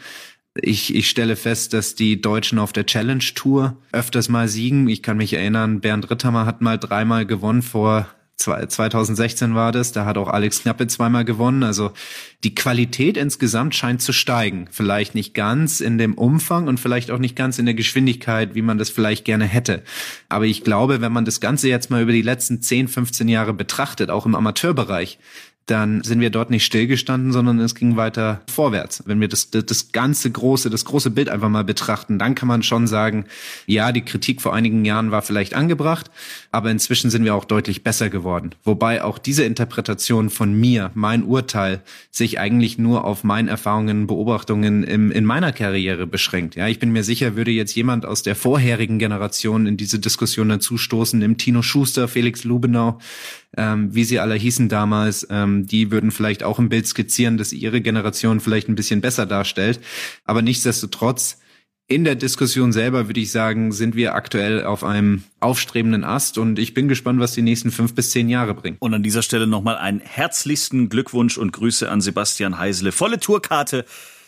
Ich, 0.55 0.93
ich 0.93 1.10
stelle 1.10 1.38
fest, 1.38 1.74
dass 1.74 1.96
die 1.96 2.20
Deutschen 2.20 2.60
auf 2.60 2.74
der 2.74 2.86
Challenge 2.86 3.24
Tour 3.36 3.77
öfters 3.93 4.27
mal 4.27 4.50
siegen. 4.50 4.89
Ich 4.89 5.01
kann 5.01 5.17
mich 5.17 5.34
erinnern, 5.34 5.79
Bernd 5.79 6.10
Ritthammer 6.12 6.46
hat 6.46 6.62
mal 6.62 6.77
dreimal 6.77 7.25
gewonnen 7.25 7.62
vor 7.62 8.08
2016 8.41 9.55
war 9.55 9.72
das, 9.72 9.91
da 9.91 10.05
hat 10.05 10.17
auch 10.17 10.27
Alex 10.27 10.63
Knappe 10.63 10.88
zweimal 10.88 11.25
gewonnen. 11.25 11.63
Also 11.63 11.91
die 12.43 12.55
Qualität 12.55 13.17
insgesamt 13.17 13.75
scheint 13.75 14.01
zu 14.01 14.13
steigen. 14.13 14.67
Vielleicht 14.72 15.15
nicht 15.15 15.34
ganz 15.34 15.79
in 15.79 15.98
dem 15.98 16.15
Umfang 16.15 16.67
und 16.67 16.79
vielleicht 16.79 17.12
auch 17.12 17.20
nicht 17.20 17.36
ganz 17.36 17.60
in 17.60 17.65
der 17.65 17.75
Geschwindigkeit, 17.75 18.55
wie 18.55 18.62
man 18.62 18.77
das 18.77 18.89
vielleicht 18.89 19.25
gerne 19.25 19.46
hätte. 19.46 19.84
Aber 20.29 20.46
ich 20.46 20.63
glaube, 20.63 21.01
wenn 21.01 21.12
man 21.12 21.25
das 21.25 21.39
Ganze 21.39 21.70
jetzt 21.70 21.89
mal 21.89 22.01
über 22.01 22.12
die 22.13 22.22
letzten 22.22 22.62
10, 22.62 22.88
15 22.88 23.27
Jahre 23.27 23.53
betrachtet, 23.53 24.10
auch 24.10 24.25
im 24.25 24.36
Amateurbereich, 24.36 25.20
dann 25.68 26.03
sind 26.03 26.20
wir 26.20 26.32
dort 26.32 26.50
nicht 26.50 26.65
stillgestanden, 26.65 27.32
sondern 27.32 27.60
es 27.60 27.75
ging 27.75 27.96
weiter 27.96 28.41
vorwärts. 28.48 29.03
Wenn 29.06 29.22
wir 29.22 29.27
das, 29.27 29.51
das 29.51 29.91
ganze 29.91 30.30
große, 30.30 30.70
das 30.70 30.86
große 30.86 31.12
Bild 31.12 31.30
einfach 31.30 31.50
mal 31.50 31.63
betrachten, 31.63 32.20
dann 32.20 32.36
kann 32.36 32.48
man 32.48 32.63
schon 32.63 32.88
sagen, 32.88 33.25
ja, 33.68 33.91
die 33.91 34.01
Kritik 34.01 34.41
vor 34.41 34.53
einigen 34.53 34.84
Jahren 34.86 35.12
war 35.12 35.22
vielleicht 35.22 35.53
angebracht, 35.53 36.10
aber 36.51 36.70
inzwischen 36.70 37.10
sind 37.10 37.24
wir 37.24 37.34
auch 37.34 37.46
deutlich 37.46 37.84
besser 37.84 38.10
geworden. 38.10 38.51
Wobei 38.63 39.03
auch 39.03 39.17
diese 39.17 39.43
Interpretation 39.43 40.29
von 40.29 40.53
mir, 40.53 40.91
mein 40.93 41.24
Urteil, 41.24 41.81
sich 42.12 42.39
eigentlich 42.39 42.77
nur 42.77 43.05
auf 43.05 43.24
meine 43.24 43.50
Erfahrungen, 43.50 44.05
Beobachtungen 44.05 44.84
im, 44.84 45.12
in 45.12 45.24
meiner 45.24 45.53
Karriere 45.53 46.05
beschränkt. 46.08 46.55
Ja, 46.55 46.67
ich 46.67 46.79
bin 46.79 46.91
mir 46.91 47.03
sicher, 47.03 47.38
würde 47.38 47.51
jetzt 47.51 47.74
jemand 47.75 48.05
aus 48.05 48.22
der 48.22 48.36
vorherigen 48.36 49.00
Generation 49.00 49.65
in 49.65 49.77
diese 49.77 50.00
Diskussion 50.00 50.50
dazustoßen, 50.50 51.22
im 51.22 51.38
Tino 51.38 51.62
Schuster, 51.62 52.10
Felix 52.10 52.43
Lubenau, 52.43 53.00
ähm, 53.55 53.96
wie 53.96 54.03
sie 54.03 54.20
alle 54.20 54.36
hießen 54.36 54.67
damals, 54.67 55.25
ähm, 55.29 55.65
die 55.65 55.89
würden 55.89 56.12
vielleicht 56.12 56.43
auch 56.43 56.60
ein 56.60 56.70
Bild 56.70 56.86
skizzieren, 56.86 57.38
das 57.38 57.53
ihre 57.53 57.81
Generation 57.81 58.39
vielleicht 58.41 58.67
ein 58.67 58.75
bisschen 58.75 59.01
besser 59.01 59.25
darstellt. 59.25 59.79
Aber 60.25 60.41
nichtsdestotrotz, 60.41 61.41
in 61.92 62.06
der 62.06 62.16
Diskussion 62.16 62.72
selber 62.72 63.08
würde 63.08 63.20
ich 63.20 63.32
sagen, 63.32 63.74
sind 63.74 63.96
wir 63.96 64.16
aktuell 64.16 64.64
auf 64.64 64.86
einem 64.86 65.26
aufstrebenden 65.42 66.06
Ast 66.06 66.38
und 66.38 66.58
ich 66.58 66.74
bin 66.74 66.88
gespannt, 66.88 67.20
was 67.20 67.34
die 67.34 67.42
nächsten 67.42 67.70
fünf 67.70 67.94
bis 67.94 68.12
zehn 68.12 68.30
Jahre 68.30 68.54
bringen. 68.54 68.78
Und 68.80 68.94
an 68.94 69.04
dieser 69.04 69.22
Stelle 69.22 69.46
nochmal 69.46 69.78
einen 69.78 70.00
herzlichsten 70.00 70.88
Glückwunsch 70.88 71.38
und 71.38 71.52
Grüße 71.52 71.92
an 71.92 72.00
Sebastian 72.00 72.58
Heisele. 72.58 72.94
Volle 72.94 73.20
Tourkarte 73.20 73.84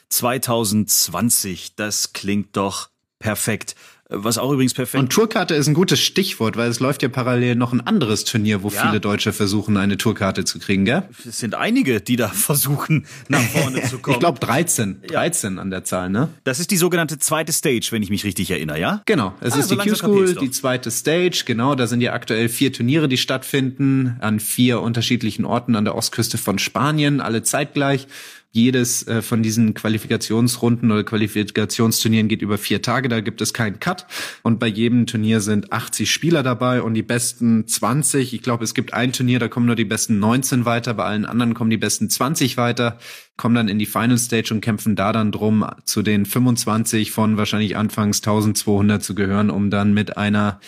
2020. 0.10 1.75
Das 1.77 2.12
klingt 2.12 2.58
doch 2.58 2.89
perfekt. 3.20 3.75
Was 4.15 4.38
auch 4.38 4.51
übrigens 4.51 4.74
perfekt. 4.74 5.01
Und 5.01 5.12
Tourkarte 5.12 5.55
ist 5.55 5.67
ein 5.67 5.74
gutes 5.74 6.00
Stichwort, 6.00 6.55
weil 6.58 6.70
es 6.70 6.79
läuft 6.79 7.01
ja 7.03 7.10
parallel 7.10 7.55
noch 7.55 7.74
ein 7.74 7.82
anderes 7.82 8.24
Turnier, 8.24 8.63
wo 8.63 8.70
Ja. 8.70 8.82
viele 8.88 9.00
Deutsche 9.00 9.34
versuchen, 9.34 9.77
eine 9.77 9.98
Tourkarte 9.98 10.46
zu 10.46 10.60
kriegen, 10.60 10.86
gell? 10.86 11.03
es 11.27 11.39
sind 11.39 11.55
einige, 11.55 12.01
die 12.01 12.15
da 12.15 12.27
versuchen, 12.34 13.05
nach 13.27 13.41
vorne 13.41 13.82
zu 13.84 14.00
kommen. 14.00 14.15
Ich 14.15 14.20
glaube 14.20 14.39
13. 14.39 15.01
13 15.08 15.60
an 15.60 15.70
der 15.72 15.84
Zahl, 15.84 16.10
ne? 16.10 16.29
das 16.43 16.60
ist 16.60 16.72
die 16.72 16.77
sogenannte 16.77 17.17
zweite 17.20 17.51
Stage, 17.51 17.88
wenn 17.91 18.03
ich 18.03 18.10
mich 18.10 18.24
richtig 18.24 18.51
erinnere, 18.51 18.79
ja? 18.79 19.01
Genau, 19.05 19.34
es 19.41 19.53
Ah, 19.53 19.60
ist 19.60 19.70
so 19.70 19.75
die 19.75 19.89
Q-School, 19.89 20.36
die 20.36 20.51
zweite 20.51 20.91
Stage, 20.91 21.43
genau, 21.46 21.75
da 21.75 21.88
sind 21.88 22.01
ja 22.01 22.13
aktuell 22.13 22.50
vier 22.50 22.72
Turniere, 22.74 23.08
die 23.08 23.17
stattfinden, 23.17 24.17
an 24.22 24.39
vier 24.39 24.82
unterschiedlichen 24.82 25.46
Orten 25.46 25.75
an 25.75 25.86
der 25.86 25.96
Ostküste 25.96 26.38
von 26.38 26.60
Spanien, 26.60 27.22
alle 27.22 27.43
zeitgleich. 27.43 28.08
Jedes 28.55 29.07
äh, 29.07 29.24
von 29.24 29.41
diesen 29.41 29.74
Qualifikationsrunden 29.74 30.91
oder 30.91 31.03
Qualifikationsturnieren 31.03 32.27
geht 32.27 32.43
über 32.43 32.60
vier 32.60 32.83
Tage, 32.83 33.10
da 33.10 33.19
gibt 33.19 33.41
es 33.41 33.51
keinen 33.51 33.79
Cut. 33.79 34.05
Und 34.43 34.60
bei 34.60 34.67
jedem 34.67 35.07
Turnier 35.07 35.41
sind 35.41 35.74
80 35.74 36.12
Spieler 36.12 36.43
dabei 36.43 36.83
und 36.83 36.93
die 36.93 37.01
besten 37.01 37.67
20. 37.67 38.31
Ich 38.31 38.43
glaube, 38.43 38.63
es 38.63 38.75
gibt 38.75 38.93
ein 38.93 39.12
Turnier, 39.12 39.39
da 39.39 39.48
kommen 39.48 39.65
nur 39.65 39.75
die 39.75 39.86
besten 39.86 40.19
19 40.19 40.65
weiter, 40.65 40.93
bei 40.93 41.03
allen 41.03 41.25
anderen 41.25 41.55
kommen 41.55 41.72
die 41.72 41.77
besten 41.77 42.12
20 42.12 42.55
weiter, 42.55 43.00
kommen 43.38 43.55
dann 43.55 43.69
in 43.69 43.79
die 43.79 43.88
Final 43.88 44.19
Stage 44.19 44.53
und 44.53 44.62
kämpfen 44.62 44.95
da 44.95 45.13
dann 45.13 45.31
drum, 45.31 45.65
zu 45.86 46.03
den 46.03 46.27
25 46.27 47.10
von 47.10 47.38
wahrscheinlich 47.38 47.75
anfangs 47.75 48.19
1200 48.19 49.01
zu 49.01 49.15
gehören, 49.15 49.50
um 49.50 49.72
dann 49.72 49.95
mit 49.95 50.15
einer 50.15 50.60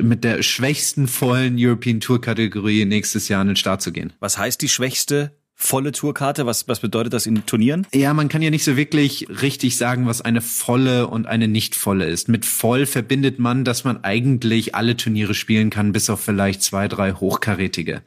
mit 0.00 0.24
der 0.24 0.42
schwächsten 0.42 1.06
vollen 1.06 1.56
European 1.58 2.00
Tour 2.00 2.18
Kategorie 2.18 2.86
nächstes 2.86 3.28
Jahr 3.28 3.42
an 3.42 3.48
den 3.48 3.56
Start 3.56 3.82
zu 3.82 3.92
gehen. 3.92 4.14
Was 4.20 4.38
heißt 4.38 4.62
die 4.62 4.70
schwächste 4.70 5.35
volle 5.56 5.90
Tourkarte? 5.90 6.46
Was, 6.46 6.68
was 6.68 6.80
bedeutet 6.80 7.14
das 7.14 7.26
in 7.26 7.46
Turnieren? 7.46 7.86
Ja, 7.92 8.14
man 8.14 8.28
kann 8.28 8.42
ja 8.42 8.50
nicht 8.50 8.62
so 8.62 8.76
wirklich 8.76 9.26
richtig 9.42 9.76
sagen, 9.76 10.06
was 10.06 10.20
eine 10.20 10.42
volle 10.42 11.08
und 11.08 11.26
eine 11.26 11.48
nicht 11.48 11.74
volle 11.74 12.06
ist. 12.06 12.28
Mit 12.28 12.44
voll 12.44 12.86
verbindet 12.86 13.38
man, 13.38 13.64
dass 13.64 13.82
man 13.82 14.04
eigentlich 14.04 14.74
alle 14.74 14.96
Turniere 14.96 15.34
spielen 15.34 15.70
kann, 15.70 15.92
bis 15.92 16.10
auf 16.10 16.20
vielleicht 16.20 16.62
zwei, 16.62 16.86
drei 16.86 17.12
hochkarätige. 17.12 18.02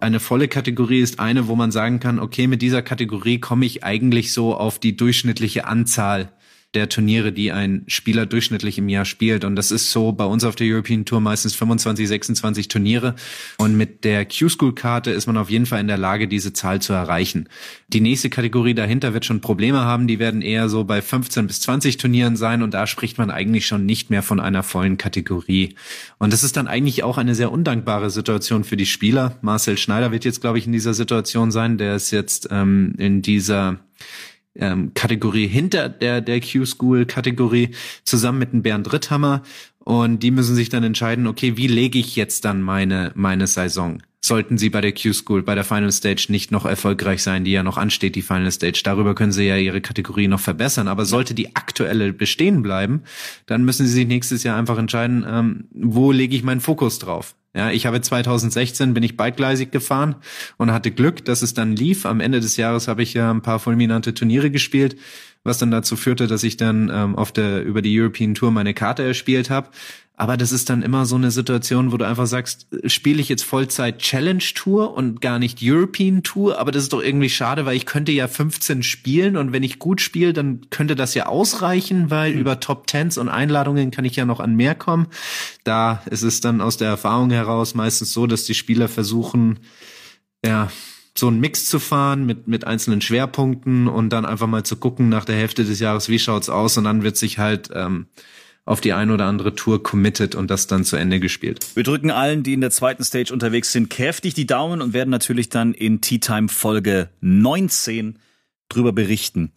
Eine 0.00 0.20
volle 0.20 0.48
Kategorie 0.48 1.00
ist 1.00 1.20
eine, 1.20 1.46
wo 1.46 1.54
man 1.54 1.70
sagen 1.70 2.00
kann, 2.00 2.18
okay, 2.18 2.48
mit 2.48 2.60
dieser 2.60 2.82
Kategorie 2.82 3.38
komme 3.38 3.64
ich 3.64 3.84
eigentlich 3.84 4.32
so 4.32 4.54
auf 4.54 4.78
die 4.78 4.96
durchschnittliche 4.96 5.66
Anzahl 5.66 6.32
der 6.74 6.88
Turniere, 6.88 7.32
die 7.32 7.50
ein 7.50 7.82
Spieler 7.88 8.26
durchschnittlich 8.26 8.78
im 8.78 8.88
Jahr 8.88 9.04
spielt. 9.04 9.44
Und 9.44 9.56
das 9.56 9.72
ist 9.72 9.90
so 9.90 10.12
bei 10.12 10.24
uns 10.24 10.44
auf 10.44 10.54
der 10.54 10.68
European 10.72 11.04
Tour 11.04 11.20
meistens 11.20 11.54
25, 11.56 12.06
26 12.06 12.68
Turniere. 12.68 13.16
Und 13.58 13.76
mit 13.76 14.04
der 14.04 14.24
Q-School-Karte 14.24 15.10
ist 15.10 15.26
man 15.26 15.36
auf 15.36 15.50
jeden 15.50 15.66
Fall 15.66 15.80
in 15.80 15.88
der 15.88 15.98
Lage, 15.98 16.28
diese 16.28 16.52
Zahl 16.52 16.80
zu 16.80 16.92
erreichen. 16.92 17.48
Die 17.88 18.00
nächste 18.00 18.30
Kategorie 18.30 18.74
dahinter 18.74 19.14
wird 19.14 19.24
schon 19.24 19.40
Probleme 19.40 19.80
haben. 19.80 20.06
Die 20.06 20.20
werden 20.20 20.42
eher 20.42 20.68
so 20.68 20.84
bei 20.84 21.02
15 21.02 21.48
bis 21.48 21.60
20 21.62 21.96
Turnieren 21.96 22.36
sein. 22.36 22.62
Und 22.62 22.72
da 22.72 22.86
spricht 22.86 23.18
man 23.18 23.32
eigentlich 23.32 23.66
schon 23.66 23.84
nicht 23.84 24.10
mehr 24.10 24.22
von 24.22 24.38
einer 24.38 24.62
vollen 24.62 24.96
Kategorie. 24.96 25.74
Und 26.18 26.32
das 26.32 26.44
ist 26.44 26.56
dann 26.56 26.68
eigentlich 26.68 27.02
auch 27.02 27.18
eine 27.18 27.34
sehr 27.34 27.50
undankbare 27.50 28.10
Situation 28.10 28.62
für 28.62 28.76
die 28.76 28.86
Spieler. 28.86 29.38
Marcel 29.42 29.76
Schneider 29.76 30.12
wird 30.12 30.24
jetzt, 30.24 30.40
glaube 30.40 30.58
ich, 30.58 30.66
in 30.66 30.72
dieser 30.72 30.94
Situation 30.94 31.50
sein. 31.50 31.78
Der 31.78 31.96
ist 31.96 32.12
jetzt 32.12 32.46
ähm, 32.52 32.94
in 32.96 33.22
dieser 33.22 33.80
ähm, 34.60 34.92
Kategorie 34.94 35.46
hinter 35.46 35.88
der, 35.88 36.20
der 36.20 36.40
Q-School-Kategorie 36.40 37.70
zusammen 38.04 38.38
mit 38.38 38.52
dem 38.52 38.62
Bernd 38.62 38.92
Ritthammer. 38.92 39.42
Und 39.78 40.22
die 40.22 40.30
müssen 40.30 40.54
sich 40.54 40.68
dann 40.68 40.84
entscheiden, 40.84 41.26
okay, 41.26 41.56
wie 41.56 41.66
lege 41.66 41.98
ich 41.98 42.14
jetzt 42.14 42.44
dann 42.44 42.62
meine, 42.62 43.12
meine 43.14 43.46
Saison? 43.46 44.02
Sollten 44.22 44.58
sie 44.58 44.68
bei 44.68 44.82
der 44.82 44.92
Q-School, 44.92 45.42
bei 45.42 45.54
der 45.54 45.64
Final 45.64 45.90
Stage 45.90 46.26
nicht 46.28 46.50
noch 46.50 46.66
erfolgreich 46.66 47.22
sein, 47.22 47.42
die 47.42 47.52
ja 47.52 47.62
noch 47.62 47.78
ansteht, 47.78 48.14
die 48.14 48.22
Final 48.22 48.52
Stage. 48.52 48.82
Darüber 48.84 49.14
können 49.14 49.32
sie 49.32 49.46
ja 49.46 49.56
ihre 49.56 49.80
Kategorie 49.80 50.28
noch 50.28 50.40
verbessern. 50.40 50.88
Aber 50.88 51.06
sollte 51.06 51.32
die 51.32 51.56
aktuelle 51.56 52.12
bestehen 52.12 52.62
bleiben, 52.62 53.02
dann 53.46 53.64
müssen 53.64 53.86
sie 53.86 53.92
sich 53.92 54.06
nächstes 54.06 54.42
Jahr 54.42 54.58
einfach 54.58 54.76
entscheiden, 54.76 55.24
ähm, 55.26 55.64
wo 55.72 56.12
lege 56.12 56.36
ich 56.36 56.42
meinen 56.42 56.60
Fokus 56.60 56.98
drauf? 56.98 57.34
Ja, 57.54 57.72
ich 57.72 57.84
habe 57.86 58.00
2016 58.00 58.94
bin 58.94 59.02
ich 59.02 59.16
beidgleisig 59.16 59.72
gefahren 59.72 60.16
und 60.56 60.72
hatte 60.72 60.92
Glück, 60.92 61.24
dass 61.24 61.42
es 61.42 61.52
dann 61.52 61.74
lief. 61.74 62.06
Am 62.06 62.20
Ende 62.20 62.38
des 62.38 62.56
Jahres 62.56 62.86
habe 62.86 63.02
ich 63.02 63.12
ja 63.14 63.30
ein 63.30 63.42
paar 63.42 63.58
fulminante 63.58 64.14
Turniere 64.14 64.52
gespielt, 64.52 64.96
was 65.42 65.58
dann 65.58 65.72
dazu 65.72 65.96
führte, 65.96 66.28
dass 66.28 66.44
ich 66.44 66.56
dann 66.56 66.90
ähm, 66.94 67.16
auf 67.16 67.32
der 67.32 67.64
über 67.64 67.82
die 67.82 67.98
European 68.00 68.34
Tour 68.34 68.52
meine 68.52 68.72
Karte 68.72 69.02
erspielt 69.02 69.50
habe. 69.50 69.70
Aber 70.20 70.36
das 70.36 70.52
ist 70.52 70.68
dann 70.68 70.82
immer 70.82 71.06
so 71.06 71.16
eine 71.16 71.30
Situation, 71.30 71.92
wo 71.92 71.96
du 71.96 72.06
einfach 72.06 72.26
sagst, 72.26 72.66
spiele 72.84 73.22
ich 73.22 73.30
jetzt 73.30 73.42
Vollzeit 73.42 74.00
Challenge 74.00 74.44
Tour 74.54 74.92
und 74.92 75.22
gar 75.22 75.38
nicht 75.38 75.60
European 75.62 76.22
Tour, 76.22 76.58
aber 76.58 76.72
das 76.72 76.82
ist 76.82 76.92
doch 76.92 77.02
irgendwie 77.02 77.30
schade, 77.30 77.64
weil 77.64 77.74
ich 77.74 77.86
könnte 77.86 78.12
ja 78.12 78.28
15 78.28 78.82
spielen 78.82 79.38
und 79.38 79.54
wenn 79.54 79.62
ich 79.62 79.78
gut 79.78 80.02
spiele, 80.02 80.34
dann 80.34 80.68
könnte 80.68 80.94
das 80.94 81.14
ja 81.14 81.24
ausreichen, 81.24 82.10
weil 82.10 82.34
über 82.34 82.60
Top 82.60 82.86
Tens 82.86 83.16
und 83.16 83.30
Einladungen 83.30 83.90
kann 83.90 84.04
ich 84.04 84.14
ja 84.14 84.26
noch 84.26 84.40
an 84.40 84.54
mehr 84.56 84.74
kommen. 84.74 85.06
Da 85.64 86.02
ist 86.10 86.20
es 86.22 86.42
dann 86.42 86.60
aus 86.60 86.76
der 86.76 86.88
Erfahrung 86.88 87.30
heraus 87.30 87.74
meistens 87.74 88.12
so, 88.12 88.26
dass 88.26 88.44
die 88.44 88.52
Spieler 88.52 88.88
versuchen, 88.88 89.60
ja, 90.44 90.68
so 91.16 91.28
einen 91.28 91.40
Mix 91.40 91.64
zu 91.64 91.78
fahren 91.78 92.26
mit, 92.26 92.46
mit 92.46 92.66
einzelnen 92.66 93.00
Schwerpunkten 93.00 93.88
und 93.88 94.10
dann 94.10 94.26
einfach 94.26 94.48
mal 94.48 94.64
zu 94.64 94.76
gucken 94.76 95.08
nach 95.08 95.24
der 95.24 95.36
Hälfte 95.36 95.64
des 95.64 95.80
Jahres, 95.80 96.10
wie 96.10 96.18
schaut's 96.18 96.50
aus? 96.50 96.76
Und 96.76 96.84
dann 96.84 97.02
wird 97.02 97.16
sich 97.16 97.38
halt 97.38 97.70
ähm, 97.72 98.06
auf 98.64 98.80
die 98.80 98.92
ein 98.92 99.10
oder 99.10 99.24
andere 99.26 99.54
Tour 99.54 99.82
committed 99.82 100.34
und 100.34 100.50
das 100.50 100.66
dann 100.66 100.84
zu 100.84 100.96
Ende 100.96 101.18
gespielt. 101.18 101.66
Wir 101.74 101.82
drücken 101.82 102.10
allen, 102.10 102.42
die 102.42 102.52
in 102.52 102.60
der 102.60 102.70
zweiten 102.70 103.02
Stage 103.04 103.32
unterwegs 103.32 103.72
sind, 103.72 103.90
kräftig 103.90 104.34
die 104.34 104.46
Daumen 104.46 104.80
und 104.80 104.92
werden 104.92 105.10
natürlich 105.10 105.48
dann 105.48 105.74
in 105.74 106.00
Tea 106.00 106.18
Time 106.20 106.48
Folge 106.48 107.08
19 107.20 108.18
drüber 108.68 108.92
berichten. 108.92 109.52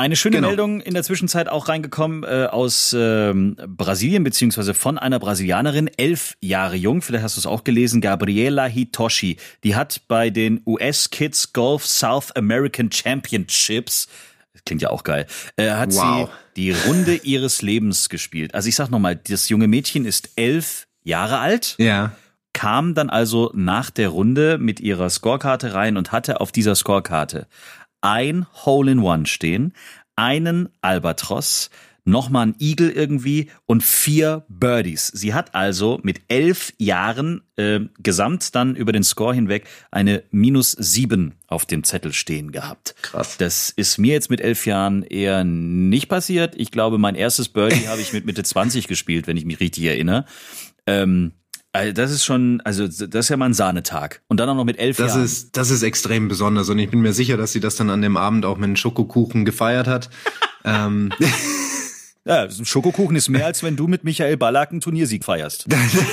Eine 0.00 0.14
schöne 0.14 0.36
Genau. 0.36 0.48
Meldung 0.48 0.80
in 0.80 0.94
der 0.94 1.02
Zwischenzeit 1.02 1.48
auch 1.48 1.68
reingekommen 1.68 2.22
äh, 2.22 2.46
aus 2.48 2.94
ähm, 2.96 3.56
Brasilien, 3.66 4.22
beziehungsweise 4.22 4.72
von 4.72 4.96
einer 4.96 5.18
Brasilianerin, 5.18 5.90
elf 5.96 6.36
Jahre 6.40 6.76
jung, 6.76 7.02
vielleicht 7.02 7.24
hast 7.24 7.36
du 7.36 7.40
es 7.40 7.46
auch 7.46 7.64
gelesen, 7.64 8.00
Gabriela 8.00 8.66
Hitoshi. 8.66 9.38
Die 9.64 9.74
hat 9.74 10.02
bei 10.06 10.30
den 10.30 10.62
US 10.66 11.10
Kids 11.10 11.52
Golf 11.52 11.84
South 11.84 12.30
American 12.36 12.92
Championships, 12.92 14.06
klingt 14.64 14.82
ja 14.82 14.90
auch 14.90 15.02
geil, 15.02 15.26
äh, 15.56 15.70
hat 15.72 15.92
Wow. 15.94 16.28
sie 16.28 16.32
die 16.58 16.72
Runde 16.72 17.14
ihres 17.22 17.62
Lebens 17.62 18.10
gespielt. 18.10 18.54
Also 18.54 18.68
ich 18.68 18.74
sag 18.74 18.90
nochmal, 18.90 19.16
das 19.16 19.48
junge 19.48 19.68
Mädchen 19.68 20.04
ist 20.04 20.30
elf 20.36 20.86
Jahre 21.04 21.38
alt 21.38 21.76
Ja. 21.78 22.12
kam 22.52 22.94
dann 22.94 23.08
also 23.08 23.50
nach 23.54 23.88
der 23.88 24.10
Runde 24.10 24.58
mit 24.58 24.80
ihrer 24.80 25.08
Scorekarte 25.08 25.72
rein 25.72 25.96
und 25.96 26.12
hatte 26.12 26.40
auf 26.40 26.52
dieser 26.52 26.74
Scorekarte 26.74 27.46
ein 28.00 28.46
Hole-in-One 28.64 29.26
stehen, 29.26 29.72
einen 30.16 30.68
Albatros, 30.82 31.70
nochmal 32.08 32.48
ein 32.48 32.54
Eagle 32.58 32.90
irgendwie 32.90 33.50
und 33.66 33.82
vier 33.82 34.44
Birdies. 34.48 35.08
Sie 35.08 35.34
hat 35.34 35.54
also 35.54 36.00
mit 36.02 36.22
elf 36.28 36.72
Jahren 36.78 37.42
äh, 37.56 37.80
gesamt 38.02 38.54
dann 38.54 38.74
über 38.74 38.92
den 38.92 39.02
Score 39.04 39.34
hinweg 39.34 39.66
eine 39.90 40.22
minus 40.30 40.72
sieben 40.72 41.34
auf 41.46 41.66
dem 41.66 41.84
Zettel 41.84 42.12
stehen 42.12 42.52
gehabt. 42.52 42.94
Krass. 43.02 43.36
Das 43.38 43.70
ist 43.70 43.98
mir 43.98 44.12
jetzt 44.12 44.30
mit 44.30 44.40
elf 44.40 44.66
Jahren 44.66 45.02
eher 45.02 45.44
nicht 45.44 46.08
passiert. 46.08 46.54
Ich 46.56 46.70
glaube, 46.70 46.98
mein 46.98 47.14
erstes 47.14 47.48
Birdie 47.48 47.88
habe 47.88 48.00
ich 48.00 48.12
mit 48.12 48.26
Mitte 48.26 48.42
20 48.42 48.88
gespielt, 48.88 49.26
wenn 49.26 49.36
ich 49.36 49.44
mich 49.44 49.60
richtig 49.60 49.84
erinnere. 49.84 50.24
Ähm, 50.86 51.32
also 51.72 51.92
das 51.92 52.10
ist 52.10 52.24
schon, 52.24 52.60
also 52.62 52.86
das 52.86 53.26
ist 53.26 53.28
ja 53.28 53.36
mal 53.36 53.46
ein 53.46 53.54
Sahnetag. 53.54 54.22
Und 54.28 54.40
dann 54.40 54.48
auch 54.48 54.54
noch 54.54 54.64
mit 54.64 54.78
elf 54.78 54.96
Das 54.96 55.12
Jahren. 55.12 55.24
ist, 55.24 55.56
das 55.56 55.70
ist 55.70 55.82
extrem 55.82 56.28
besonders 56.28 56.68
und 56.70 56.78
ich 56.78 56.90
bin 56.90 57.00
mir 57.00 57.12
sicher, 57.12 57.36
dass 57.36 57.52
sie 57.52 57.60
das 57.60 57.76
dann 57.76 57.90
an 57.90 58.00
dem 58.00 58.16
Abend 58.16 58.46
auch 58.46 58.56
mit 58.56 58.64
einem 58.64 58.76
Schokokuchen 58.76 59.44
gefeiert 59.44 59.86
hat. 59.86 60.08
ähm, 60.64 61.10
ja, 62.28 62.42
ein 62.44 62.64
Schokokuchen 62.64 63.16
ist 63.16 63.28
mehr, 63.28 63.46
als 63.46 63.62
wenn 63.62 63.74
du 63.76 63.86
mit 63.88 64.04
Michael 64.04 64.36
Ballack 64.36 64.70
einen 64.70 64.80
Turniersieg 64.80 65.24
feierst. 65.24 65.66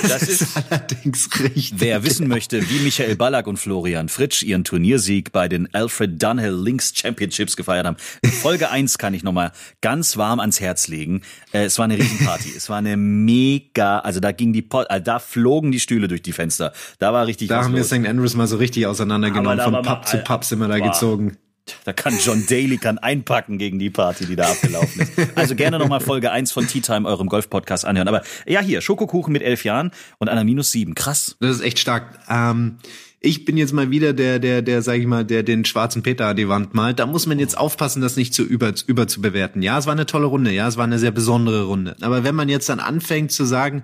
Das 0.08 0.22
ist, 0.22 0.56
allerdings 0.70 1.28
richtig. 1.38 1.74
wer 1.76 2.02
wissen 2.04 2.26
möchte, 2.26 2.68
wie 2.70 2.78
Michael 2.80 3.16
Ballack 3.16 3.46
und 3.46 3.58
Florian 3.58 4.08
Fritsch 4.08 4.42
ihren 4.42 4.64
Turniersieg 4.64 5.30
bei 5.32 5.48
den 5.48 5.72
Alfred 5.74 6.22
Dunhill 6.22 6.54
Links 6.54 6.92
Championships 6.96 7.56
gefeiert 7.56 7.86
haben. 7.86 7.96
Folge 8.40 8.70
1 8.70 8.98
kann 8.98 9.14
ich 9.14 9.22
nochmal 9.22 9.52
ganz 9.82 10.16
warm 10.16 10.40
ans 10.40 10.60
Herz 10.60 10.88
legen. 10.88 11.22
Äh, 11.52 11.64
es 11.64 11.78
war 11.78 11.84
eine 11.84 11.98
Riesenparty. 11.98 12.52
es 12.56 12.68
war 12.70 12.78
eine 12.78 12.96
mega, 12.96 13.98
also 13.98 14.20
da 14.20 14.32
ging 14.32 14.52
die, 14.52 14.66
äh, 14.88 15.00
da 15.00 15.18
flogen 15.18 15.70
die 15.72 15.80
Stühle 15.80 16.08
durch 16.08 16.22
die 16.22 16.32
Fenster. 16.32 16.72
Da 16.98 17.12
war 17.12 17.26
richtig 17.26 17.48
Da 17.48 17.62
haben 17.62 17.72
wir 17.74 17.80
los. 17.80 17.88
St. 17.88 18.06
Andrews 18.06 18.34
mal 18.34 18.46
so 18.46 18.56
richtig 18.56 18.86
auseinandergenommen. 18.86 19.58
Von 19.60 19.72
war 19.74 19.82
mal- 19.82 19.94
Pub 19.96 20.06
zu 20.08 20.18
Pub 20.18 20.44
sind 20.44 20.58
wir 20.60 20.68
da 20.68 20.78
Boah. 20.78 20.86
gezogen. 20.90 21.36
Da 21.84 21.92
kann 21.92 22.14
John 22.24 22.44
Daly 22.46 22.78
kann 22.78 22.98
einpacken 22.98 23.58
gegen 23.58 23.78
die 23.78 23.90
Party, 23.90 24.26
die 24.26 24.36
da 24.36 24.50
abgelaufen 24.50 25.02
ist. 25.02 25.12
Also 25.34 25.54
gerne 25.54 25.78
nochmal 25.78 26.00
Folge 26.00 26.30
1 26.30 26.52
von 26.52 26.66
Tea 26.66 26.80
Time, 26.80 27.08
eurem 27.08 27.28
Golf-Podcast 27.28 27.84
anhören. 27.84 28.08
Aber 28.08 28.22
ja, 28.46 28.60
hier, 28.60 28.80
Schokokuchen 28.80 29.32
mit 29.32 29.42
elf 29.42 29.64
Jahren 29.64 29.90
und 30.18 30.28
einer 30.28 30.44
minus 30.44 30.70
sieben. 30.70 30.94
Krass. 30.94 31.36
Das 31.40 31.56
ist 31.56 31.62
echt 31.62 31.78
stark. 31.78 32.18
Ähm, 32.28 32.78
ich 33.20 33.44
bin 33.44 33.56
jetzt 33.56 33.72
mal 33.72 33.90
wieder 33.90 34.12
der, 34.12 34.38
der, 34.38 34.62
der, 34.62 34.82
sag 34.82 34.98
ich 34.98 35.06
mal, 35.06 35.24
der 35.24 35.42
den 35.42 35.64
schwarzen 35.64 36.02
Peter 36.02 36.28
an 36.28 36.36
die 36.36 36.48
Wand 36.48 36.74
malt. 36.74 36.98
Da 36.98 37.06
muss 37.06 37.26
man 37.26 37.38
jetzt 37.38 37.58
aufpassen, 37.58 38.00
das 38.00 38.16
nicht 38.16 38.34
zu 38.34 38.44
über, 38.44 38.72
über 38.86 39.08
zu 39.08 39.20
bewerten. 39.20 39.62
Ja, 39.62 39.78
es 39.78 39.86
war 39.86 39.92
eine 39.92 40.06
tolle 40.06 40.26
Runde. 40.26 40.52
Ja, 40.52 40.68
es 40.68 40.76
war 40.76 40.84
eine 40.84 40.98
sehr 40.98 41.10
besondere 41.10 41.64
Runde. 41.64 41.96
Aber 42.02 42.24
wenn 42.24 42.34
man 42.34 42.48
jetzt 42.48 42.68
dann 42.68 42.78
anfängt 42.78 43.32
zu 43.32 43.44
sagen, 43.44 43.82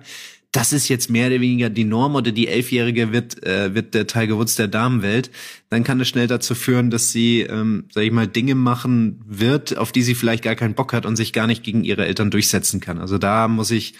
das 0.53 0.71
ist 0.71 0.87
jetzt 0.87 1.09
mehr 1.09 1.27
oder 1.27 1.41
weniger 1.41 1.69
die 1.71 1.83
Norm 1.83 2.15
oder 2.15 2.31
die 2.31 2.47
Elfjährige 2.47 3.11
wird, 3.11 3.43
äh, 3.43 3.73
wird 3.73 3.95
der 3.95 4.05
Tiger 4.05 4.37
Woods 4.37 4.55
der 4.55 4.67
Damenwelt, 4.67 5.31
dann 5.69 5.83
kann 5.83 5.99
es 5.99 6.07
schnell 6.07 6.27
dazu 6.27 6.53
führen, 6.53 6.91
dass 6.91 7.11
sie, 7.11 7.41
ähm, 7.41 7.85
sag 7.91 8.03
ich 8.03 8.11
mal, 8.11 8.27
Dinge 8.27 8.53
machen 8.53 9.19
wird, 9.27 9.75
auf 9.77 9.91
die 9.91 10.03
sie 10.03 10.13
vielleicht 10.13 10.43
gar 10.43 10.55
keinen 10.55 10.75
Bock 10.75 10.93
hat 10.93 11.07
und 11.07 11.15
sich 11.15 11.33
gar 11.33 11.47
nicht 11.47 11.63
gegen 11.63 11.83
ihre 11.83 12.05
Eltern 12.05 12.29
durchsetzen 12.29 12.79
kann. 12.79 12.99
Also 12.99 13.17
da 13.17 13.47
muss 13.47 13.71
ich 13.71 13.95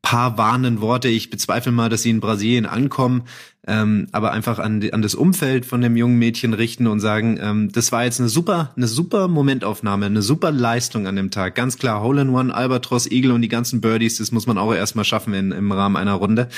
paar 0.00 0.38
warnenden 0.38 0.80
Worte. 0.80 1.08
Ich 1.08 1.28
bezweifle 1.28 1.72
mal, 1.72 1.88
dass 1.88 2.02
sie 2.02 2.10
in 2.10 2.20
Brasilien 2.20 2.66
ankommen, 2.66 3.24
ähm, 3.68 4.08
aber 4.12 4.32
einfach 4.32 4.58
an, 4.58 4.82
an 4.92 5.02
das 5.02 5.14
Umfeld 5.14 5.66
von 5.66 5.82
dem 5.82 5.94
jungen 5.94 6.18
Mädchen 6.18 6.54
richten 6.54 6.86
und 6.86 7.00
sagen, 7.00 7.38
ähm, 7.40 7.70
das 7.70 7.92
war 7.92 8.04
jetzt 8.04 8.18
eine 8.18 8.30
super, 8.30 8.72
eine 8.76 8.88
super 8.88 9.28
Momentaufnahme, 9.28 10.06
eine 10.06 10.22
super 10.22 10.50
Leistung 10.50 11.06
an 11.06 11.16
dem 11.16 11.30
Tag. 11.30 11.54
Ganz 11.54 11.76
klar, 11.76 12.02
Hole 12.02 12.22
in 12.22 12.30
One, 12.30 12.54
Albatros, 12.54 13.10
Eagle 13.10 13.32
und 13.32 13.42
die 13.42 13.48
ganzen 13.48 13.82
Birdies, 13.82 14.16
das 14.16 14.32
muss 14.32 14.46
man 14.46 14.56
auch 14.56 14.72
erstmal 14.72 15.04
schaffen 15.04 15.34
in, 15.34 15.52
im 15.52 15.70
Rahmen 15.70 15.96
einer 15.96 16.14
Runde. 16.14 16.48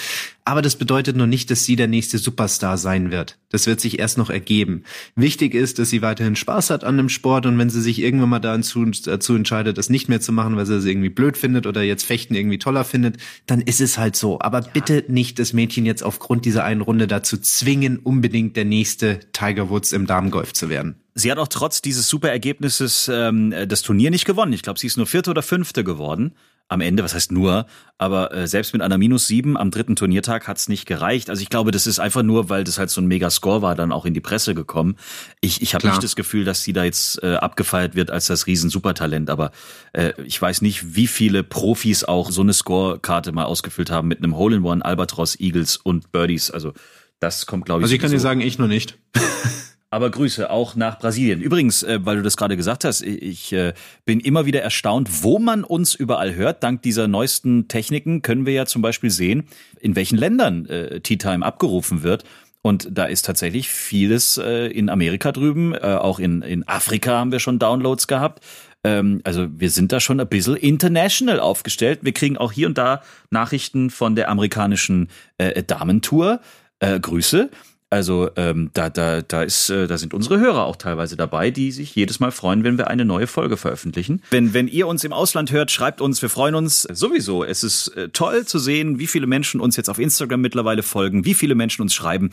Aber 0.45 0.63
das 0.63 0.77
bedeutet 0.77 1.17
noch 1.17 1.27
nicht, 1.27 1.51
dass 1.51 1.65
sie 1.65 1.77
der 1.77 1.89
nächste 1.89 2.19
Superstar 2.19 2.79
sein 2.79 3.11
wird. 3.11 3.39
Das 3.51 3.67
wird 3.67 3.81
sich 3.81 3.99
erst 3.99 4.17
noch 4.17 4.31
ergeben. 4.31 4.85
Wichtig 5.15 5.55
ist, 5.55 5.79
dass 5.79 5.91
sie 5.91 6.03
weiterhin 6.03 6.37
Spaß 6.37 6.71
hat 6.71 6.85
an 6.85 6.97
dem 6.97 7.09
Sport 7.09 7.47
und 7.47 7.59
wenn 7.59 7.71
sie 7.71 7.81
sich 7.81 8.01
irgendwann 8.01 8.29
mal 8.29 8.39
dazu, 8.39 8.85
dazu 8.85 9.35
entscheidet, 9.35 9.79
das 9.79 9.91
nicht 9.91 10.09
mehr 10.09 10.21
zu 10.21 10.33
machen, 10.33 10.57
weil 10.57 10.67
sie 10.67 10.77
es 10.77 10.85
irgendwie 10.85 11.09
blöd 11.09 11.37
findet 11.37 11.67
oder 11.67 11.83
jetzt 11.83 12.05
Fechten 12.05 12.35
irgendwie 12.35 12.59
toller 12.59 12.85
findet, 12.85 13.17
dann 13.47 13.61
ist 13.61 13.81
es 13.81 13.99
halt 13.99 14.17
so. 14.17 14.41
Aber 14.41 14.61
ja. 14.61 14.69
bitte 14.73 15.05
nicht 15.09 15.39
das 15.39 15.53
Mädchen 15.53 15.87
jetzt 15.87 16.03
aufgrund 16.03 16.45
dieser 16.45 16.65
einen 16.65 16.83
Runde 17.01 17.07
dazu 17.07 17.39
zwingen, 17.39 17.99
unbedingt 17.99 18.57
der 18.57 18.67
nächste 18.67 19.21
Tiger 19.33 19.71
Woods 19.71 19.93
im 19.93 20.07
Damengolf 20.07 20.53
zu 20.53 20.69
werden. 20.69 20.97
Sie 21.15 21.31
hat 21.31 21.39
auch 21.39 21.49
trotz 21.49 21.81
dieses 21.81 22.09
super 22.09 22.29
Ergebnisses 22.31 23.11
ähm, 23.11 23.55
das 23.67 23.81
Turnier 23.81 24.11
nicht 24.11 24.27
gewonnen. 24.27 24.53
Ich 24.53 24.63
glaube, 24.63 24.79
sie 24.79 24.87
ist 24.87 24.99
nur 24.99 25.07
Vierte 25.07 25.31
oder 25.31 25.43
Fünfte 25.43 25.83
geworden 25.83 26.35
am 26.71 26.81
Ende, 26.81 27.03
was 27.03 27.15
heißt 27.15 27.33
nur, 27.33 27.67
aber 27.99 28.33
äh, 28.33 28.47
selbst 28.47 28.73
mit 28.73 28.81
einer 28.81 28.97
Minus 28.97 29.27
sieben 29.27 29.57
am 29.57 29.73
dritten 29.73 29.97
Turniertag 29.97 30.47
hat's 30.47 30.69
nicht 30.69 30.87
gereicht. 30.87 31.29
Also 31.29 31.43
ich 31.43 31.51
glaube, 31.51 31.73
das 31.73 31.89
ist 31.89 31.99
einfach 31.99 32.23
nur, 32.23 32.49
weil 32.49 32.63
das 32.63 32.79
halt 32.79 32.91
so 32.91 33.01
ein 33.01 33.09
Mega-Score 33.09 33.61
war, 33.61 33.75
dann 33.75 33.91
auch 33.91 34.07
in 34.07 34.15
die 34.15 34.21
Presse 34.21 34.55
gekommen. 34.55 34.97
Ich, 35.41 35.63
ich 35.63 35.75
habe 35.75 35.89
nicht 35.89 36.03
das 36.03 36.15
Gefühl, 36.15 36.45
dass 36.45 36.63
sie 36.63 36.73
da 36.73 36.85
jetzt 36.85 37.23
äh, 37.25 37.35
abgefeiert 37.35 37.97
wird 37.97 38.13
als 38.13 38.29
das 38.29 38.47
Riesen-Supertalent, 38.47 39.31
aber 39.31 39.51
äh, 39.93 40.13
ich 40.25 40.41
weiß 40.41 40.63
nicht, 40.63 40.95
wie 40.95 41.09
viele 41.09 41.43
Profis 41.43 42.05
auch 42.05 42.31
so 42.31 42.41
eine 42.41 42.53
Score-Karte 42.53 43.33
mal 43.33 43.45
ausgefüllt 43.45 43.91
haben 43.91 44.07
mit 44.07 44.19
einem 44.19 44.37
Hole-in-One, 44.37 44.85
Albatros, 44.85 45.39
Eagles 45.41 45.77
und 45.77 46.13
Birdies. 46.13 46.53
Also 46.53 46.73
das 47.19 47.47
kommt, 47.47 47.65
glaube 47.65 47.81
ich. 47.81 47.85
Also 47.85 47.95
ich 47.97 48.01
kann 48.01 48.13
dir 48.13 48.21
sagen, 48.21 48.41
ich 48.41 48.59
noch 48.59 48.69
nicht. 48.69 48.97
Aber 49.93 50.11
Grüße 50.11 50.51
auch 50.51 50.77
nach 50.77 50.99
Brasilien. 51.01 51.41
Übrigens, 51.41 51.83
äh, 51.83 51.99
weil 52.03 52.17
du 52.17 52.23
das 52.23 52.37
gerade 52.37 52.57
gesagt 52.57 52.85
hast, 52.85 53.03
ich 53.03 53.53
äh, 53.53 53.75
bin 54.05 54.21
immer 54.21 54.47
wieder 54.47 54.63
erstaunt, 54.63 55.25
wo 55.25 55.41
man 55.41 55.65
uns 55.65 55.95
überall 55.95 56.35
hört. 56.37 56.63
Dank 56.63 56.83
dieser 56.83 57.09
neuesten 57.09 57.67
Techniken 57.67 58.23
können 58.23 58.47
wir 58.47 58.53
ja 58.53 58.67
zum 58.67 58.83
Beispiel 58.83 59.11
sehen, 59.11 59.49
in 59.81 59.97
welchen 59.97 60.17
Ländern 60.17 60.67
äh, 60.67 61.01
Tea 61.01 61.17
Time 61.17 61.45
abgerufen 61.45 62.05
wird. 62.05 62.25
Und 62.63 62.89
da 62.93 63.07
ist 63.07 63.25
tatsächlich 63.25 63.69
vieles 63.69 64.37
äh, 64.37 64.67
in 64.67 64.91
Amerika 64.91 65.33
drüben, 65.33 65.75
äh, 65.75 65.79
auch 65.79 66.19
in, 66.19 66.43
in 66.43 66.69
Afrika 66.69 67.19
haben 67.19 67.33
wir 67.33 67.41
schon 67.41 67.59
Downloads 67.59 68.07
gehabt. 68.07 68.45
Ähm, 68.85 69.23
also 69.25 69.49
wir 69.51 69.71
sind 69.71 69.93
da 69.93 69.99
schon 69.99 70.21
ein 70.21 70.29
bisschen 70.29 70.57
international 70.57 71.41
aufgestellt. 71.41 72.01
Wir 72.03 72.13
kriegen 72.13 72.37
auch 72.37 72.53
hier 72.53 72.67
und 72.67 72.79
da 72.79 73.03
Nachrichten 73.31 73.91
von 73.91 74.15
der 74.15 74.29
amerikanischen 74.29 75.09
äh, 75.39 75.63
Damentour. 75.63 76.41
Äh, 76.81 77.01
Grüße. 77.01 77.51
Also 77.91 78.31
ähm, 78.37 78.71
da, 78.73 78.89
da, 78.89 79.21
da 79.21 79.43
ist, 79.43 79.69
äh, 79.69 79.89
da 79.89 79.99
sind 79.99 80.15
unsere 80.15 80.39
Hörer 80.39 80.65
auch 80.65 80.77
teilweise 80.77 81.17
dabei, 81.17 81.51
die 81.51 81.73
sich 81.73 81.95
jedes 81.97 82.21
Mal 82.21 82.31
freuen, 82.31 82.63
wenn 82.63 82.79
wir 82.79 82.87
eine 82.87 83.05
neue 83.05 83.27
Folge 83.27 83.57
veröffentlichen. 83.57 84.23
Wenn, 84.31 84.55
wenn 84.55 84.69
ihr 84.69 84.87
uns 84.87 85.03
im 85.03 85.13
Ausland 85.13 85.51
hört, 85.51 85.73
schreibt 85.73 86.01
uns, 86.01 86.23
wir 86.23 86.29
freuen 86.29 86.55
uns 86.55 86.83
sowieso. 86.83 87.43
Es 87.43 87.65
ist 87.65 87.89
äh, 87.97 88.09
toll 88.11 88.47
zu 88.47 88.61
sehen, 88.61 89.01
wie 89.01 89.09
viele 89.09 89.27
Menschen 89.27 89.61
uns 89.61 89.77
jetzt 89.77 89.91
auf 89.91 89.99
Instagram 89.99 90.41
mittlerweile 90.41 90.85
folgen, 90.85 91.25
wie 91.25 91.35
viele 91.35 91.57
Menschen 91.57 91.83
uns 91.83 91.93
schreiben 91.93 92.31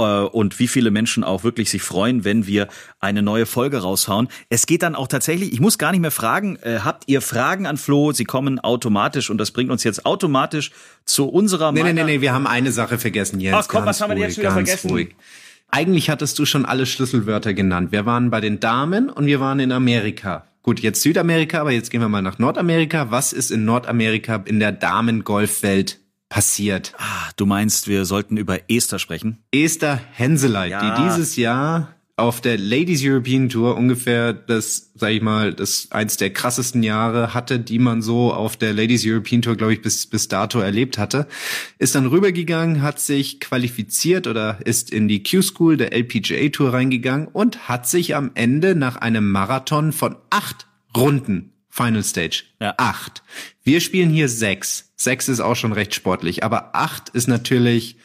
und 0.00 0.58
wie 0.58 0.66
viele 0.66 0.90
Menschen 0.90 1.22
auch 1.22 1.44
wirklich 1.44 1.70
sich 1.70 1.82
freuen, 1.82 2.24
wenn 2.24 2.46
wir 2.46 2.68
eine 2.98 3.22
neue 3.22 3.46
Folge 3.46 3.78
raushauen. 3.78 4.28
Es 4.48 4.66
geht 4.66 4.82
dann 4.82 4.94
auch 4.94 5.06
tatsächlich, 5.06 5.52
ich 5.52 5.60
muss 5.60 5.78
gar 5.78 5.92
nicht 5.92 6.00
mehr 6.00 6.10
fragen, 6.10 6.56
äh, 6.56 6.80
habt 6.84 7.04
ihr 7.06 7.20
Fragen 7.20 7.66
an 7.66 7.76
Flo? 7.76 8.12
Sie 8.12 8.24
kommen 8.24 8.58
automatisch 8.58 9.30
und 9.30 9.38
das 9.38 9.52
bringt 9.52 9.70
uns 9.70 9.84
jetzt 9.84 10.04
automatisch 10.04 10.72
zu 11.04 11.28
unserer 11.28 11.70
Nee, 11.70 11.84
nee, 11.84 11.92
nee, 11.92 12.04
nee, 12.04 12.20
wir 12.20 12.32
haben 12.32 12.46
eine 12.46 12.72
Sache 12.72 12.98
vergessen, 12.98 13.38
Jens. 13.38 13.56
Ach 13.56 13.68
komm, 13.68 13.86
was 13.86 14.00
haben 14.00 14.16
wir 14.16 14.26
jetzt 14.26 14.38
wieder 14.38 14.50
vergessen? 14.50 14.90
Ruhig. 14.90 15.14
Eigentlich 15.70 16.10
hattest 16.10 16.38
du 16.38 16.44
schon 16.44 16.64
alle 16.64 16.86
Schlüsselwörter 16.86 17.54
genannt. 17.54 17.90
Wir 17.92 18.06
waren 18.06 18.30
bei 18.30 18.40
den 18.40 18.60
Damen 18.60 19.10
und 19.10 19.26
wir 19.26 19.40
waren 19.40 19.60
in 19.60 19.72
Amerika. 19.72 20.46
Gut, 20.62 20.80
jetzt 20.80 21.02
Südamerika, 21.02 21.60
aber 21.60 21.72
jetzt 21.72 21.90
gehen 21.90 22.00
wir 22.00 22.08
mal 22.08 22.22
nach 22.22 22.38
Nordamerika. 22.38 23.10
Was 23.10 23.32
ist 23.32 23.50
in 23.50 23.64
Nordamerika 23.64 24.42
in 24.46 24.60
der 24.60 24.72
Damengolfwelt 24.72 26.00
passiert. 26.34 26.94
Ah, 26.98 27.30
du 27.36 27.46
meinst, 27.46 27.86
wir 27.86 28.04
sollten 28.04 28.36
über 28.36 28.68
Esther 28.68 28.98
sprechen? 28.98 29.38
Esther 29.52 30.00
Henseleit, 30.14 30.72
ja. 30.72 30.96
die 30.96 31.04
dieses 31.04 31.36
Jahr 31.36 31.94
auf 32.16 32.40
der 32.40 32.58
Ladies 32.58 33.02
European 33.04 33.48
Tour 33.48 33.76
ungefähr 33.76 34.32
das, 34.32 34.90
sag 34.96 35.12
ich 35.12 35.22
mal, 35.22 35.54
das 35.54 35.92
eins 35.92 36.16
der 36.16 36.30
krassesten 36.30 36.82
Jahre 36.82 37.34
hatte, 37.34 37.60
die 37.60 37.78
man 37.78 38.02
so 38.02 38.32
auf 38.32 38.56
der 38.56 38.72
Ladies 38.72 39.04
European 39.06 39.42
Tour, 39.42 39.54
glaube 39.54 39.74
ich, 39.74 39.82
bis, 39.82 40.08
bis 40.08 40.26
dato 40.26 40.58
erlebt 40.58 40.98
hatte, 40.98 41.28
ist 41.78 41.94
dann 41.94 42.06
rübergegangen, 42.06 42.82
hat 42.82 42.98
sich 42.98 43.38
qualifiziert 43.38 44.26
oder 44.26 44.58
ist 44.64 44.90
in 44.90 45.06
die 45.06 45.22
Q-School 45.22 45.76
der 45.76 45.92
LPGA 45.92 46.48
Tour 46.48 46.72
reingegangen 46.72 47.28
und 47.28 47.68
hat 47.68 47.88
sich 47.88 48.16
am 48.16 48.32
Ende 48.34 48.74
nach 48.74 48.96
einem 48.96 49.30
Marathon 49.30 49.92
von 49.92 50.16
acht 50.30 50.66
Runden 50.96 51.53
Final 51.74 52.04
Stage. 52.04 52.44
Ja. 52.60 52.74
Acht. 52.76 53.24
Wir 53.64 53.80
spielen 53.80 54.08
hier 54.08 54.28
sechs. 54.28 54.92
Sechs 54.94 55.28
ist 55.28 55.40
auch 55.40 55.56
schon 55.56 55.72
recht 55.72 55.92
sportlich, 55.92 56.44
aber 56.44 56.76
acht 56.76 57.08
ist 57.08 57.26
natürlich, 57.26 57.96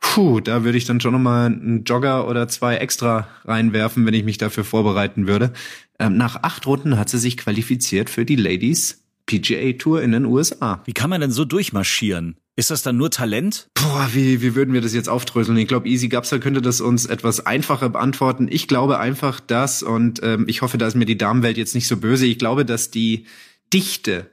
puh, 0.00 0.40
da 0.40 0.64
würde 0.64 0.78
ich 0.78 0.86
dann 0.86 0.98
schon 0.98 1.12
nochmal 1.12 1.46
einen 1.46 1.84
Jogger 1.84 2.26
oder 2.26 2.48
zwei 2.48 2.76
extra 2.76 3.28
reinwerfen, 3.44 4.06
wenn 4.06 4.14
ich 4.14 4.24
mich 4.24 4.38
dafür 4.38 4.64
vorbereiten 4.64 5.26
würde. 5.26 5.52
Ähm, 5.98 6.16
nach 6.16 6.42
acht 6.42 6.66
Runden 6.66 6.96
hat 6.96 7.10
sie 7.10 7.18
sich 7.18 7.36
qualifiziert 7.36 8.08
für 8.08 8.24
die 8.24 8.36
Ladies 8.36 9.04
PGA 9.30 9.72
Tour 9.74 10.02
in 10.02 10.12
den 10.12 10.24
USA. 10.24 10.82
Wie 10.84 10.92
kann 10.92 11.10
man 11.10 11.20
denn 11.20 11.30
so 11.30 11.44
durchmarschieren? 11.44 12.36
Ist 12.56 12.70
das 12.70 12.82
dann 12.82 12.96
nur 12.96 13.10
Talent? 13.10 13.68
Boah, 13.74 14.08
wie, 14.12 14.42
wie 14.42 14.54
würden 14.54 14.74
wir 14.74 14.80
das 14.80 14.92
jetzt 14.92 15.08
aufdröseln? 15.08 15.56
Ich 15.56 15.68
glaube, 15.68 15.88
Easy 15.88 16.08
Gapser 16.08 16.40
könnte 16.40 16.60
das 16.60 16.80
uns 16.80 17.06
etwas 17.06 17.46
einfacher 17.46 17.88
beantworten. 17.88 18.48
Ich 18.50 18.66
glaube 18.66 18.98
einfach 18.98 19.38
das, 19.40 19.82
und 19.82 20.20
ähm, 20.22 20.44
ich 20.48 20.62
hoffe, 20.62 20.76
da 20.76 20.86
ist 20.86 20.96
mir 20.96 21.06
die 21.06 21.16
Damenwelt 21.16 21.56
jetzt 21.56 21.74
nicht 21.74 21.86
so 21.86 21.96
böse, 21.96 22.26
ich 22.26 22.38
glaube, 22.38 22.64
dass 22.64 22.90
die 22.90 23.24
Dichte 23.72 24.28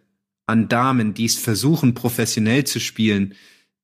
an 0.47 0.67
Damen, 0.67 1.13
die 1.13 1.25
es 1.25 1.37
versuchen, 1.37 1.93
professionell 1.93 2.63
zu 2.63 2.79
spielen, 2.79 3.35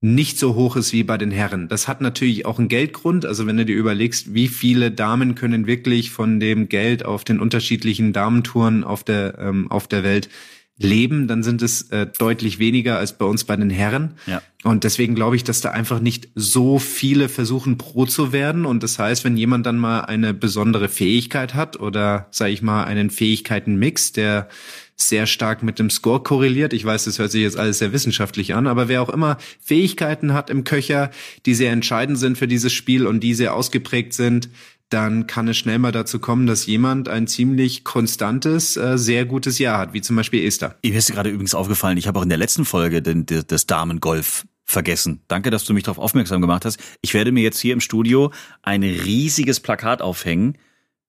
nicht 0.01 0.37
so 0.37 0.55
hoch 0.55 0.75
ist 0.75 0.91
wie 0.91 1.03
bei 1.03 1.17
den 1.17 1.31
Herren. 1.31 1.69
Das 1.69 1.87
hat 1.87 2.01
natürlich 2.01 2.45
auch 2.45 2.59
einen 2.59 2.67
Geldgrund. 2.67 3.25
Also 3.25 3.47
wenn 3.47 3.55
du 3.55 3.65
dir 3.65 3.77
überlegst, 3.77 4.33
wie 4.33 4.49
viele 4.49 4.91
Damen 4.91 5.35
können 5.35 5.67
wirklich 5.67 6.11
von 6.11 6.41
dem 6.41 6.67
Geld 6.67 7.05
auf 7.05 7.23
den 7.23 7.39
unterschiedlichen 7.39 8.11
Damentouren 8.11 8.83
auf 8.83 9.05
der, 9.05 9.37
ähm, 9.39 9.71
auf 9.71 9.87
der 9.87 10.03
Welt 10.03 10.27
leben, 10.77 11.27
dann 11.27 11.43
sind 11.43 11.61
es 11.61 11.83
äh, 11.91 12.07
deutlich 12.17 12.57
weniger 12.57 12.97
als 12.97 13.17
bei 13.17 13.25
uns 13.25 13.43
bei 13.43 13.55
den 13.55 13.69
Herren. 13.69 14.15
Ja. 14.25 14.41
Und 14.63 14.83
deswegen 14.83 15.13
glaube 15.13 15.35
ich, 15.35 15.43
dass 15.43 15.61
da 15.61 15.71
einfach 15.71 15.99
nicht 15.99 16.29
so 16.35 16.79
viele 16.79 17.29
versuchen, 17.29 17.77
Pro 17.77 18.05
zu 18.05 18.31
werden. 18.31 18.65
Und 18.65 18.81
das 18.81 18.97
heißt, 18.97 19.23
wenn 19.23 19.37
jemand 19.37 19.65
dann 19.65 19.77
mal 19.77 20.01
eine 20.01 20.33
besondere 20.33 20.89
Fähigkeit 20.89 21.53
hat 21.53 21.79
oder, 21.79 22.27
sage 22.31 22.51
ich 22.51 22.61
mal, 22.61 22.85
einen 22.85 23.09
Fähigkeitenmix, 23.09 24.13
der 24.13 24.47
sehr 24.95 25.25
stark 25.25 25.63
mit 25.63 25.79
dem 25.79 25.89
Score 25.89 26.21
korreliert. 26.21 26.71
Ich 26.73 26.85
weiß, 26.85 27.05
das 27.05 27.19
hört 27.19 27.31
sich 27.31 27.41
jetzt 27.41 27.57
alles 27.57 27.79
sehr 27.79 27.93
wissenschaftlich 27.93 28.53
an, 28.53 28.67
aber 28.67 28.87
wer 28.87 29.01
auch 29.01 29.09
immer 29.09 29.37
Fähigkeiten 29.59 30.33
hat 30.33 30.49
im 30.49 30.63
Köcher, 30.63 31.09
die 31.45 31.55
sehr 31.55 31.71
entscheidend 31.71 32.19
sind 32.19 32.37
für 32.37 32.47
dieses 32.47 32.73
Spiel 32.73 33.07
und 33.07 33.21
die 33.21 33.33
sehr 33.33 33.55
ausgeprägt 33.55 34.13
sind, 34.13 34.49
dann 34.93 35.27
kann 35.27 35.47
es 35.47 35.57
schnell 35.57 35.79
mal 35.79 35.91
dazu 35.91 36.19
kommen, 36.19 36.45
dass 36.45 36.65
jemand 36.65 37.09
ein 37.09 37.27
ziemlich 37.27 37.83
konstantes, 37.83 38.77
äh, 38.77 38.97
sehr 38.97 39.25
gutes 39.25 39.57
Jahr 39.57 39.79
hat, 39.79 39.93
wie 39.93 40.01
zum 40.01 40.15
Beispiel 40.15 40.45
Esther. 40.45 40.75
Mir 40.83 40.95
ist 40.95 41.11
gerade 41.11 41.29
übrigens 41.29 41.55
aufgefallen, 41.55 41.97
ich 41.97 42.07
habe 42.07 42.19
auch 42.19 42.23
in 42.23 42.29
der 42.29 42.37
letzten 42.37 42.63
Folge 42.63 43.01
den, 43.01 43.25
das 43.25 43.65
Damengolf 43.65 44.45
vergessen. 44.65 45.21
Danke, 45.27 45.49
dass 45.49 45.65
du 45.65 45.73
mich 45.73 45.83
darauf 45.83 45.97
aufmerksam 45.97 46.41
gemacht 46.41 46.63
hast. 46.65 46.79
Ich 47.01 47.13
werde 47.13 47.31
mir 47.31 47.41
jetzt 47.41 47.59
hier 47.59 47.73
im 47.73 47.81
Studio 47.81 48.31
ein 48.61 48.83
riesiges 48.83 49.59
Plakat 49.59 50.01
aufhängen, 50.01 50.57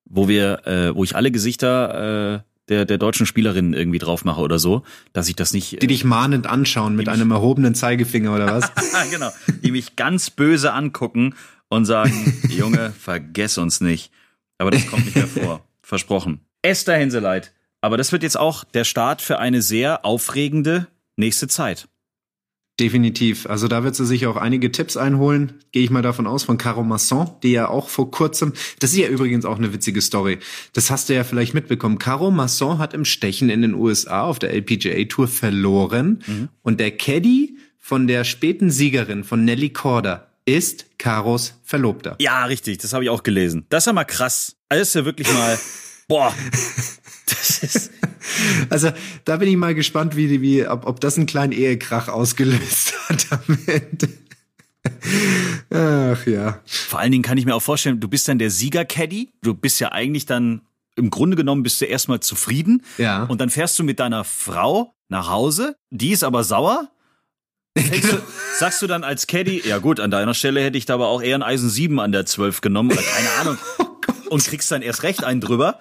wo 0.04 0.28
wir, 0.28 0.66
äh, 0.66 0.94
wo 0.94 1.04
ich 1.04 1.14
alle 1.14 1.30
Gesichter 1.30 2.34
äh, 2.34 2.54
der, 2.68 2.86
der 2.86 2.98
deutschen 2.98 3.26
Spielerinnen 3.26 3.74
irgendwie 3.74 3.98
drauf 3.98 4.24
mache 4.24 4.40
oder 4.40 4.58
so, 4.58 4.82
dass 5.12 5.28
ich 5.28 5.36
das 5.36 5.52
nicht. 5.52 5.82
Die 5.82 5.86
dich 5.86 6.04
mahnend 6.04 6.46
anschauen 6.46 6.96
mit 6.96 7.08
einem 7.08 7.30
erhobenen 7.30 7.74
Zeigefinger 7.74 8.34
oder 8.34 8.46
was? 8.46 8.72
genau. 9.10 9.30
Die 9.62 9.70
mich 9.70 9.96
ganz 9.96 10.30
böse 10.30 10.72
angucken 10.72 11.34
und 11.68 11.84
sagen, 11.84 12.42
Junge, 12.48 12.92
vergess 12.98 13.58
uns 13.58 13.80
nicht. 13.80 14.10
Aber 14.58 14.70
das 14.70 14.86
kommt 14.86 15.04
nicht 15.04 15.16
mehr 15.16 15.26
vor. 15.26 15.64
Versprochen. 15.82 16.40
Esther 16.62 16.96
Henseleit. 16.96 17.52
Aber 17.80 17.96
das 17.96 18.12
wird 18.12 18.22
jetzt 18.22 18.38
auch 18.38 18.64
der 18.64 18.84
Start 18.84 19.20
für 19.20 19.38
eine 19.38 19.60
sehr 19.60 20.04
aufregende 20.04 20.86
nächste 21.16 21.48
Zeit. 21.48 21.88
Definitiv. 22.80 23.46
Also 23.46 23.68
da 23.68 23.84
wird 23.84 23.94
sie 23.94 24.04
sich 24.04 24.26
auch 24.26 24.36
einige 24.36 24.72
Tipps 24.72 24.96
einholen, 24.96 25.60
gehe 25.70 25.84
ich 25.84 25.90
mal 25.90 26.02
davon 26.02 26.26
aus, 26.26 26.42
von 26.42 26.58
Caro 26.58 26.82
Masson, 26.82 27.30
die 27.44 27.52
ja 27.52 27.68
auch 27.68 27.88
vor 27.88 28.10
kurzem, 28.10 28.52
das 28.80 28.90
ist 28.90 28.96
ja 28.96 29.06
übrigens 29.06 29.44
auch 29.44 29.58
eine 29.58 29.72
witzige 29.72 30.02
Story, 30.02 30.40
das 30.72 30.90
hast 30.90 31.08
du 31.08 31.14
ja 31.14 31.22
vielleicht 31.22 31.54
mitbekommen. 31.54 31.98
Caro 31.98 32.32
Masson 32.32 32.78
hat 32.78 32.92
im 32.92 33.04
Stechen 33.04 33.48
in 33.48 33.62
den 33.62 33.74
USA 33.74 34.22
auf 34.22 34.40
der 34.40 34.52
LPGA 34.52 35.04
Tour 35.04 35.28
verloren 35.28 36.24
mhm. 36.26 36.48
und 36.62 36.80
der 36.80 36.90
Caddy 36.90 37.58
von 37.78 38.08
der 38.08 38.24
späten 38.24 38.70
Siegerin 38.70 39.22
von 39.22 39.44
Nelly 39.44 39.70
Korda 39.70 40.33
ist 40.44 40.98
Karos 40.98 41.54
Verlobter. 41.62 42.16
Ja, 42.20 42.44
richtig, 42.44 42.78
das 42.78 42.92
habe 42.92 43.04
ich 43.04 43.10
auch 43.10 43.22
gelesen. 43.22 43.66
Das 43.68 43.84
ist 43.84 43.86
ja 43.86 43.92
mal 43.92 44.04
krass. 44.04 44.56
Also 44.68 44.82
ist 44.82 44.94
ja 44.94 45.04
wirklich 45.04 45.32
mal, 45.32 45.58
boah. 46.08 46.34
Das 47.26 47.62
ist 47.62 47.90
also 48.70 48.90
da 49.24 49.36
bin 49.36 49.48
ich 49.48 49.56
mal 49.56 49.74
gespannt, 49.74 50.16
wie, 50.16 50.40
wie 50.40 50.66
ob, 50.66 50.86
ob 50.86 51.00
das 51.00 51.16
einen 51.16 51.26
kleinen 51.26 51.52
Ehekrach 51.52 52.08
ausgelöst 52.08 52.94
hat 53.08 53.26
am 53.30 53.58
Ende. 53.66 54.08
Ach 55.70 56.26
ja. 56.26 56.60
Vor 56.66 56.98
allen 56.98 57.12
Dingen 57.12 57.24
kann 57.24 57.38
ich 57.38 57.46
mir 57.46 57.54
auch 57.54 57.62
vorstellen, 57.62 58.00
du 58.00 58.08
bist 58.08 58.28
dann 58.28 58.38
der 58.38 58.50
Sieger-Caddy. 58.50 59.32
Du 59.42 59.54
bist 59.54 59.80
ja 59.80 59.92
eigentlich 59.92 60.26
dann, 60.26 60.60
im 60.96 61.10
Grunde 61.10 61.36
genommen 61.36 61.62
bist 61.62 61.80
du 61.80 61.86
erstmal 61.86 62.20
zufrieden. 62.20 62.82
Ja. 62.98 63.24
Und 63.24 63.40
dann 63.40 63.50
fährst 63.50 63.78
du 63.78 63.84
mit 63.84 63.98
deiner 63.98 64.24
Frau 64.24 64.94
nach 65.08 65.30
Hause. 65.30 65.76
Die 65.90 66.10
ist 66.10 66.22
aber 66.22 66.44
sauer. 66.44 66.90
Du, 67.76 68.22
sagst 68.58 68.82
du 68.82 68.86
dann 68.86 69.02
als 69.02 69.26
Caddy, 69.26 69.62
ja 69.66 69.78
gut, 69.78 69.98
an 69.98 70.10
deiner 70.10 70.34
Stelle 70.34 70.60
hätte 70.60 70.78
ich 70.78 70.86
da 70.86 70.94
aber 70.94 71.08
auch 71.08 71.22
eher 71.22 71.36
ein 71.36 71.42
Eisen 71.42 71.68
7 71.68 71.98
an 71.98 72.12
der 72.12 72.24
12 72.24 72.60
genommen 72.60 72.92
oder 72.92 73.02
keine 73.02 73.30
Ahnung. 73.40 73.58
Oh 74.26 74.36
und 74.36 74.44
kriegst 74.44 74.70
dann 74.72 74.82
erst 74.82 75.02
recht 75.02 75.22
einen 75.22 75.40
drüber. 75.40 75.78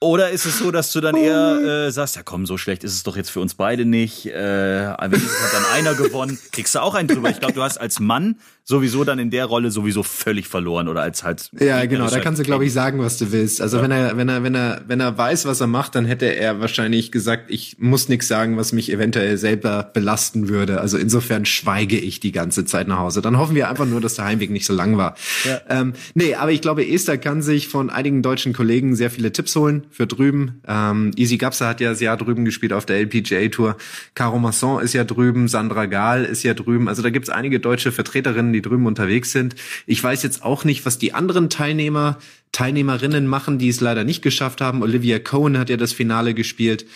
Oder 0.00 0.30
ist 0.30 0.44
es 0.44 0.58
so, 0.58 0.70
dass 0.70 0.92
du 0.92 1.00
dann 1.00 1.16
eher 1.16 1.86
äh, 1.86 1.90
sagst, 1.90 2.16
ja 2.16 2.22
komm, 2.22 2.44
so 2.44 2.58
schlecht 2.58 2.84
ist 2.84 2.92
es 2.92 3.04
doch 3.04 3.16
jetzt 3.16 3.30
für 3.30 3.40
uns 3.40 3.54
beide 3.54 3.86
nicht. 3.86 4.26
Äh, 4.26 4.32
wenn 4.32 4.98
hat 4.98 5.52
dann 5.52 5.64
einer 5.72 5.94
gewonnen, 5.94 6.38
kriegst 6.52 6.74
du 6.74 6.80
auch 6.80 6.94
einen 6.94 7.08
drüber. 7.08 7.30
Ich 7.30 7.40
glaube, 7.40 7.54
du 7.54 7.62
hast 7.62 7.78
als 7.78 8.00
Mann 8.00 8.38
sowieso 8.64 9.04
dann 9.04 9.18
in 9.18 9.30
der 9.30 9.44
Rolle 9.44 9.70
sowieso 9.70 10.02
völlig 10.02 10.48
verloren 10.48 10.88
oder 10.88 11.02
als 11.02 11.22
halt. 11.22 11.50
Ja, 11.60 11.84
genau, 11.84 12.08
da 12.08 12.18
kannst 12.20 12.40
du 12.40 12.44
glaube 12.44 12.64
ich 12.64 12.72
sagen, 12.72 12.98
was 12.98 13.18
du 13.18 13.30
willst. 13.30 13.60
Also 13.60 13.76
ja. 13.76 13.82
wenn 13.82 13.90
er 13.90 14.16
wenn 14.16 14.28
er 14.28 14.42
wenn 14.42 14.54
er 14.54 14.82
wenn 14.86 15.00
er 15.00 15.16
weiß, 15.18 15.44
was 15.44 15.60
er 15.60 15.66
macht, 15.66 15.94
dann 15.94 16.06
hätte 16.06 16.26
er 16.34 16.60
wahrscheinlich 16.60 17.12
gesagt, 17.12 17.50
ich 17.50 17.76
muss 17.78 18.08
nichts 18.08 18.26
sagen, 18.26 18.56
was 18.56 18.72
mich 18.72 18.90
eventuell 18.90 19.36
selber 19.36 19.90
belasten 19.92 20.48
würde. 20.48 20.80
Also 20.80 20.96
insofern 20.96 21.44
schweige 21.44 21.98
ich 21.98 22.20
die 22.20 22.32
ganze 22.32 22.64
Zeit 22.64 22.88
nach 22.88 22.98
Hause. 22.98 23.20
Dann 23.20 23.36
hoffen 23.36 23.54
wir 23.54 23.68
einfach 23.68 23.84
nur, 23.86 24.00
dass 24.00 24.14
der 24.14 24.24
Heimweg 24.24 24.50
nicht 24.50 24.64
so 24.64 24.72
lang 24.72 24.96
war. 24.96 25.14
Ja. 25.44 25.60
Ähm, 25.68 25.92
nee, 26.14 26.34
aber 26.34 26.50
ich 26.50 26.62
glaube, 26.62 26.88
Esther 26.88 27.18
kann 27.18 27.42
sich 27.42 27.68
von 27.68 27.90
einigen 27.90 28.22
deutschen 28.22 28.54
Kollegen 28.54 28.96
sehr 28.96 29.10
viele 29.10 29.30
Tipps 29.30 29.54
holen 29.56 29.84
für 29.90 30.06
drüben. 30.06 30.62
Ähm, 30.66 31.10
Easy 31.16 31.36
Gapsa 31.36 31.68
hat 31.68 31.82
ja 31.82 31.90
das 31.90 32.00
Jahr 32.00 32.16
drüben 32.16 32.46
gespielt 32.46 32.72
auf 32.72 32.86
der 32.86 32.96
LPGA 32.96 33.48
Tour. 33.48 33.76
Caro 34.14 34.38
Masson 34.38 34.82
ist 34.82 34.94
ja 34.94 35.04
drüben, 35.04 35.48
Sandra 35.48 35.84
Gahl 35.84 36.24
ist 36.24 36.42
ja 36.44 36.54
drüben. 36.54 36.88
Also 36.88 37.02
da 37.02 37.10
gibt's 37.10 37.28
einige 37.28 37.60
deutsche 37.60 37.92
Vertreterinnen, 37.92 38.53
die 38.54 38.62
drüben 38.62 38.86
unterwegs 38.86 39.32
sind. 39.32 39.54
Ich 39.86 40.02
weiß 40.02 40.22
jetzt 40.22 40.42
auch 40.42 40.64
nicht, 40.64 40.86
was 40.86 40.96
die 40.98 41.12
anderen 41.12 41.50
Teilnehmer, 41.50 42.18
Teilnehmerinnen 42.52 43.26
machen, 43.26 43.58
die 43.58 43.68
es 43.68 43.80
leider 43.80 44.04
nicht 44.04 44.22
geschafft 44.22 44.60
haben. 44.60 44.82
Olivia 44.82 45.18
Cohen 45.18 45.58
hat 45.58 45.68
ja 45.68 45.76
das 45.76 45.92
Finale 45.92 46.32
gespielt. 46.32 46.86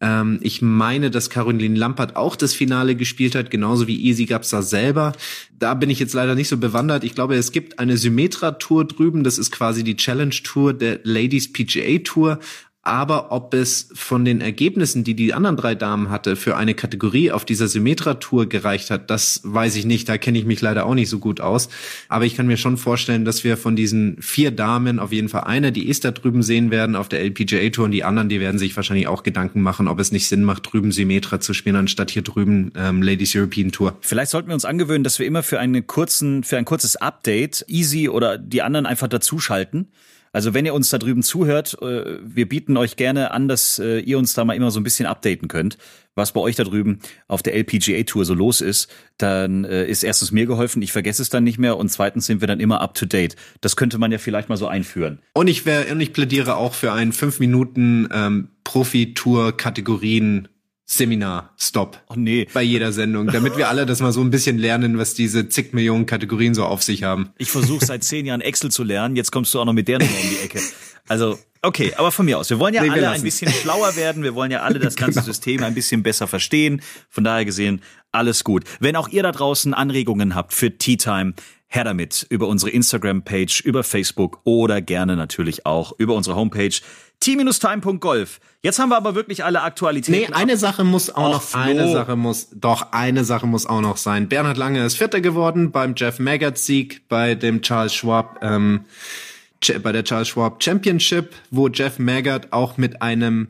Ähm, 0.00 0.38
ich 0.42 0.62
meine, 0.62 1.10
dass 1.10 1.30
Caroline 1.30 1.76
Lampert 1.76 2.16
auch 2.16 2.36
das 2.36 2.54
Finale 2.54 2.94
gespielt 2.94 3.34
hat, 3.34 3.50
genauso 3.50 3.86
wie 3.86 4.00
Easy 4.00 4.26
Gapsa 4.26 4.62
selber. 4.62 5.12
Da 5.58 5.74
bin 5.74 5.90
ich 5.90 5.98
jetzt 5.98 6.14
leider 6.14 6.34
nicht 6.34 6.48
so 6.48 6.56
bewandert. 6.56 7.04
Ich 7.04 7.14
glaube, 7.14 7.34
es 7.34 7.52
gibt 7.52 7.78
eine 7.78 7.96
Symmetra-Tour 7.96 8.86
drüben. 8.86 9.24
Das 9.24 9.38
ist 9.38 9.50
quasi 9.50 9.82
die 9.82 9.96
Challenge-Tour 9.96 10.72
der 10.74 11.00
Ladies 11.02 11.52
PGA 11.52 11.98
Tour. 11.98 12.38
Aber 12.82 13.32
ob 13.32 13.52
es 13.54 13.90
von 13.92 14.24
den 14.24 14.40
Ergebnissen, 14.40 15.04
die 15.04 15.14
die 15.14 15.34
anderen 15.34 15.56
drei 15.56 15.74
Damen 15.74 16.10
hatte, 16.10 16.36
für 16.36 16.56
eine 16.56 16.74
Kategorie 16.74 17.30
auf 17.30 17.44
dieser 17.44 17.68
Symmetra-Tour 17.68 18.48
gereicht 18.48 18.90
hat, 18.90 19.10
das 19.10 19.40
weiß 19.44 19.76
ich 19.76 19.84
nicht. 19.84 20.08
Da 20.08 20.16
kenne 20.16 20.38
ich 20.38 20.46
mich 20.46 20.60
leider 20.62 20.86
auch 20.86 20.94
nicht 20.94 21.10
so 21.10 21.18
gut 21.18 21.40
aus. 21.40 21.68
Aber 22.08 22.24
ich 22.24 22.36
kann 22.36 22.46
mir 22.46 22.56
schon 22.56 22.76
vorstellen, 22.76 23.24
dass 23.24 23.44
wir 23.44 23.56
von 23.56 23.76
diesen 23.76 24.16
vier 24.22 24.52
Damen 24.52 25.00
auf 25.00 25.12
jeden 25.12 25.28
Fall 25.28 25.44
eine, 25.44 25.72
die 25.72 25.88
ist 25.88 26.04
da 26.04 26.12
drüben 26.12 26.42
sehen 26.42 26.70
werden 26.70 26.96
auf 26.96 27.08
der 27.08 27.20
LPGA-Tour 27.20 27.84
und 27.84 27.90
die 27.90 28.04
anderen, 28.04 28.28
die 28.28 28.40
werden 28.40 28.58
sich 28.58 28.74
wahrscheinlich 28.76 29.08
auch 29.08 29.22
Gedanken 29.22 29.60
machen, 29.60 29.88
ob 29.88 29.98
es 29.98 30.12
nicht 30.12 30.28
Sinn 30.28 30.44
macht, 30.44 30.72
drüben 30.72 30.92
Symmetra 30.92 31.40
zu 31.40 31.52
spielen, 31.54 31.76
anstatt 31.76 32.10
hier 32.10 32.22
drüben 32.22 32.72
ähm, 32.76 33.02
Ladies 33.02 33.34
European 33.34 33.72
Tour. 33.72 33.98
Vielleicht 34.00 34.30
sollten 34.30 34.48
wir 34.48 34.54
uns 34.54 34.64
angewöhnen, 34.64 35.04
dass 35.04 35.18
wir 35.18 35.26
immer 35.26 35.42
für 35.42 35.58
einen 35.58 35.86
kurzen, 35.86 36.44
für 36.44 36.56
ein 36.56 36.64
kurzes 36.64 36.96
Update 36.96 37.64
Easy 37.68 38.08
oder 38.08 38.38
die 38.38 38.62
anderen 38.62 38.86
einfach 38.86 39.08
dazuschalten. 39.08 39.88
Also 40.32 40.54
wenn 40.54 40.66
ihr 40.66 40.74
uns 40.74 40.90
da 40.90 40.98
drüben 40.98 41.22
zuhört, 41.22 41.76
äh, 41.82 42.18
wir 42.22 42.48
bieten 42.48 42.76
euch 42.76 42.96
gerne 42.96 43.30
an, 43.30 43.48
dass 43.48 43.78
äh, 43.78 44.00
ihr 44.00 44.18
uns 44.18 44.34
da 44.34 44.44
mal 44.44 44.54
immer 44.54 44.70
so 44.70 44.80
ein 44.80 44.84
bisschen 44.84 45.06
updaten 45.06 45.48
könnt, 45.48 45.78
was 46.14 46.32
bei 46.32 46.40
euch 46.40 46.56
da 46.56 46.64
drüben 46.64 46.98
auf 47.26 47.42
der 47.42 47.54
LPGA 47.54 48.02
Tour 48.02 48.24
so 48.24 48.34
los 48.34 48.60
ist. 48.60 48.88
Dann 49.16 49.64
äh, 49.64 49.86
ist 49.86 50.02
erstens 50.02 50.32
mir 50.32 50.46
geholfen, 50.46 50.82
ich 50.82 50.92
vergesse 50.92 51.22
es 51.22 51.30
dann 51.30 51.44
nicht 51.44 51.58
mehr 51.58 51.76
und 51.76 51.88
zweitens 51.88 52.26
sind 52.26 52.40
wir 52.40 52.48
dann 52.48 52.60
immer 52.60 52.80
up 52.80 52.94
to 52.94 53.06
date. 53.06 53.36
Das 53.60 53.76
könnte 53.76 53.98
man 53.98 54.12
ja 54.12 54.18
vielleicht 54.18 54.48
mal 54.48 54.56
so 54.56 54.68
einführen. 54.68 55.20
Und 55.34 55.48
ich 55.48 55.66
wäre 55.66 55.90
und 55.92 56.00
ich 56.00 56.12
plädiere 56.12 56.56
auch 56.56 56.74
für 56.74 56.92
einen 56.92 57.12
fünf 57.12 57.40
Minuten 57.40 58.08
ähm, 58.12 58.48
Profi-Tour 58.64 59.56
Kategorien 59.56 60.48
Seminar, 60.90 61.52
Stop. 61.58 62.00
Oh 62.08 62.14
nee. 62.16 62.48
Bei 62.54 62.62
jeder 62.62 62.92
Sendung, 62.92 63.26
damit 63.26 63.58
wir 63.58 63.68
alle 63.68 63.84
das 63.84 64.00
mal 64.00 64.10
so 64.10 64.22
ein 64.22 64.30
bisschen 64.30 64.56
lernen, 64.56 64.96
was 64.96 65.12
diese 65.12 65.46
zig 65.50 65.74
Millionen 65.74 66.06
Kategorien 66.06 66.54
so 66.54 66.64
auf 66.64 66.82
sich 66.82 67.02
haben. 67.02 67.28
Ich 67.36 67.50
versuche 67.50 67.84
seit 67.84 68.04
zehn 68.04 68.24
Jahren 68.24 68.40
Excel 68.40 68.70
zu 68.70 68.84
lernen, 68.84 69.14
jetzt 69.14 69.30
kommst 69.30 69.52
du 69.52 69.60
auch 69.60 69.66
noch 69.66 69.74
mit 69.74 69.86
der 69.86 69.98
Nummer 69.98 70.10
um 70.10 70.30
die 70.30 70.38
Ecke. 70.42 70.60
Also, 71.06 71.38
okay, 71.60 71.92
aber 71.98 72.10
von 72.10 72.24
mir 72.24 72.38
aus. 72.38 72.48
Wir 72.48 72.58
wollen 72.58 72.72
ja 72.72 72.82
nee, 72.82 72.88
alle 72.88 73.10
ein 73.10 73.20
bisschen 73.20 73.52
schlauer 73.52 73.96
werden, 73.96 74.22
wir 74.22 74.34
wollen 74.34 74.50
ja 74.50 74.62
alle 74.62 74.78
das 74.78 74.96
ganze 74.96 75.20
genau. 75.20 75.26
System 75.26 75.62
ein 75.62 75.74
bisschen 75.74 76.02
besser 76.02 76.26
verstehen. 76.26 76.80
Von 77.10 77.22
daher 77.22 77.44
gesehen, 77.44 77.82
alles 78.10 78.42
gut. 78.42 78.64
Wenn 78.80 78.96
auch 78.96 79.08
ihr 79.08 79.22
da 79.22 79.32
draußen 79.32 79.74
Anregungen 79.74 80.34
habt 80.34 80.54
für 80.54 80.78
Tea 80.78 80.96
Time, 80.96 81.34
her 81.66 81.84
damit 81.84 82.26
über 82.30 82.48
unsere 82.48 82.70
Instagram-Page, 82.70 83.60
über 83.60 83.84
Facebook 83.84 84.40
oder 84.44 84.80
gerne 84.80 85.16
natürlich 85.16 85.66
auch 85.66 85.92
über 85.98 86.14
unsere 86.14 86.34
Homepage 86.34 86.74
t-time.golf. 87.20 88.40
Jetzt 88.62 88.78
haben 88.78 88.88
wir 88.90 88.96
aber 88.96 89.14
wirklich 89.14 89.44
alle 89.44 89.62
Aktualitäten. 89.62 90.30
Nee, 90.30 90.36
eine 90.36 90.56
Sache 90.56 90.84
muss 90.84 91.10
auch 91.10 91.28
Och, 91.28 91.32
noch, 91.32 91.42
Flo. 91.42 91.60
eine 91.60 91.92
Sache 91.92 92.16
muss, 92.16 92.48
doch, 92.54 92.92
eine 92.92 93.24
Sache 93.24 93.46
muss 93.46 93.66
auch 93.66 93.80
noch 93.80 93.96
sein. 93.96 94.28
Bernhard 94.28 94.56
Lange 94.56 94.84
ist 94.84 94.96
Vierter 94.96 95.20
geworden 95.20 95.70
beim 95.70 95.94
Jeff 95.96 96.18
Maggart 96.18 96.58
Sieg, 96.58 97.08
bei 97.08 97.34
dem 97.34 97.62
Charles 97.62 97.94
Schwab, 97.94 98.40
ähm, 98.42 98.84
bei 99.82 99.92
der 99.92 100.04
Charles 100.04 100.28
Schwab 100.28 100.62
Championship, 100.62 101.34
wo 101.50 101.68
Jeff 101.68 101.98
Maggart 101.98 102.52
auch 102.52 102.76
mit 102.76 103.02
einem 103.02 103.48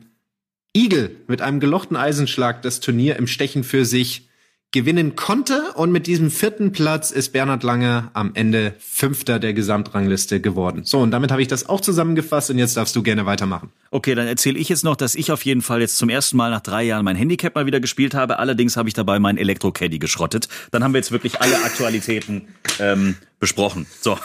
Igel, 0.75 1.15
mit 1.27 1.41
einem 1.41 1.59
gelochten 1.59 1.97
Eisenschlag 1.97 2.61
das 2.61 2.79
Turnier 2.79 3.15
im 3.17 3.27
Stechen 3.27 3.63
für 3.63 3.85
sich 3.85 4.28
gewinnen 4.71 5.15
konnte. 5.15 5.71
Und 5.75 5.91
mit 5.91 6.07
diesem 6.07 6.29
vierten 6.29 6.71
Platz 6.71 7.11
ist 7.11 7.31
Bernhard 7.31 7.63
Lange 7.63 8.09
am 8.13 8.31
Ende 8.35 8.75
Fünfter 8.79 9.39
der 9.39 9.53
Gesamtrangliste 9.53 10.41
geworden. 10.41 10.83
So, 10.83 10.99
und 10.99 11.11
damit 11.11 11.31
habe 11.31 11.41
ich 11.41 11.47
das 11.47 11.67
auch 11.67 11.81
zusammengefasst 11.81 12.49
und 12.51 12.59
jetzt 12.59 12.77
darfst 12.77 12.95
du 12.95 13.03
gerne 13.03 13.25
weitermachen. 13.25 13.71
Okay, 13.91 14.13
dann 14.15 14.27
erzähle 14.27 14.59
ich 14.59 14.69
jetzt 14.69 14.83
noch, 14.83 14.95
dass 14.95 15.15
ich 15.15 15.31
auf 15.31 15.43
jeden 15.43 15.61
Fall 15.61 15.81
jetzt 15.81 15.97
zum 15.97 16.09
ersten 16.09 16.37
Mal 16.37 16.51
nach 16.51 16.61
drei 16.61 16.83
Jahren 16.83 17.05
mein 17.05 17.15
Handicap 17.15 17.55
mal 17.55 17.65
wieder 17.65 17.79
gespielt 17.79 18.13
habe. 18.13 18.39
Allerdings 18.39 18.77
habe 18.77 18.87
ich 18.87 18.93
dabei 18.93 19.19
mein 19.19 19.37
Elektro-Caddy 19.37 19.99
geschrottet. 19.99 20.47
Dann 20.71 20.83
haben 20.83 20.93
wir 20.93 20.99
jetzt 20.99 21.11
wirklich 21.11 21.41
alle 21.41 21.63
Aktualitäten 21.63 22.47
ähm, 22.79 23.15
besprochen. 23.39 23.87
So. 24.01 24.19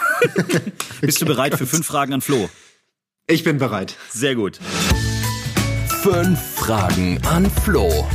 Bist 1.01 1.21
du 1.23 1.27
bereit 1.27 1.57
für 1.57 1.67
fünf 1.67 1.87
Fragen 1.87 2.13
an 2.13 2.21
Flo? 2.21 2.51
Ich 3.27 3.45
bin 3.45 3.57
bereit. 3.57 3.97
Sehr 4.11 4.35
gut. 4.35 4.59
Fünf 6.03 6.39
Fragen 6.57 7.19
an 7.25 7.51
Flo. 7.51 8.07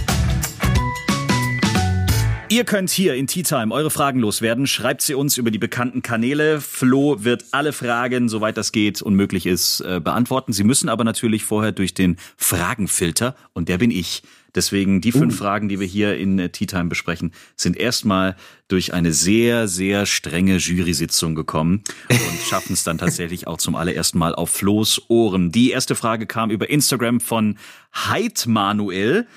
Ihr 2.52 2.64
könnt 2.64 2.90
hier 2.90 3.14
in 3.14 3.28
Tea 3.28 3.44
Time 3.44 3.72
eure 3.72 3.92
Fragen 3.92 4.20
loswerden. 4.20 4.66
Schreibt 4.66 5.04
sie 5.04 5.14
uns 5.14 5.38
über 5.38 5.52
die 5.52 5.60
bekannten 5.60 6.02
Kanäle. 6.02 6.60
Flo 6.62 7.24
wird 7.24 7.46
alle 7.52 7.74
Fragen, 7.74 8.28
soweit 8.28 8.58
das 8.58 8.72
geht 8.72 9.04
und 9.04 9.14
möglich 9.14 9.46
ist, 9.46 9.82
äh, 9.82 10.02
beantworten. 10.04 10.52
Sie 10.52 10.64
müssen 10.64 10.90
aber 10.90 11.04
natürlich 11.04 11.46
vorher 11.46 11.72
durch 11.72 11.94
den 11.94 12.18
Fragenfilter 12.38 13.36
und 13.54 13.70
der 13.70 13.78
bin 13.78 13.92
ich. 13.92 14.24
Deswegen 14.56 15.00
die 15.00 15.12
fünf 15.12 15.36
uh. 15.36 15.38
Fragen, 15.38 15.70
die 15.70 15.80
wir 15.80 15.86
hier 15.86 16.18
in 16.18 16.40
äh, 16.40 16.50
Tea 16.50 16.66
Time 16.66 16.86
besprechen, 16.86 17.34
sind 17.56 17.78
erstmal 17.78 18.36
durch 18.68 18.96
eine 18.96 19.14
sehr, 19.14 19.68
sehr 19.68 20.08
strenge 20.08 20.58
Jury-Sitzung 20.58 21.36
gekommen 21.36 21.84
und 22.10 22.40
schaffen 22.50 22.74
es 22.74 22.84
dann 22.84 22.98
tatsächlich 22.98 23.46
auch 23.46 23.60
zum 23.60 23.76
allerersten 23.76 24.18
Mal 24.18 24.34
auf 24.34 24.50
Flo's 24.50 25.04
Ohren. 25.08 25.52
Die 25.52 25.70
erste 25.70 25.94
Frage 25.94 26.26
kam 26.26 26.50
über 26.50 26.68
Instagram 26.68 27.20
von 27.20 27.60
Heid 27.94 28.48
Manuel. 28.48 29.28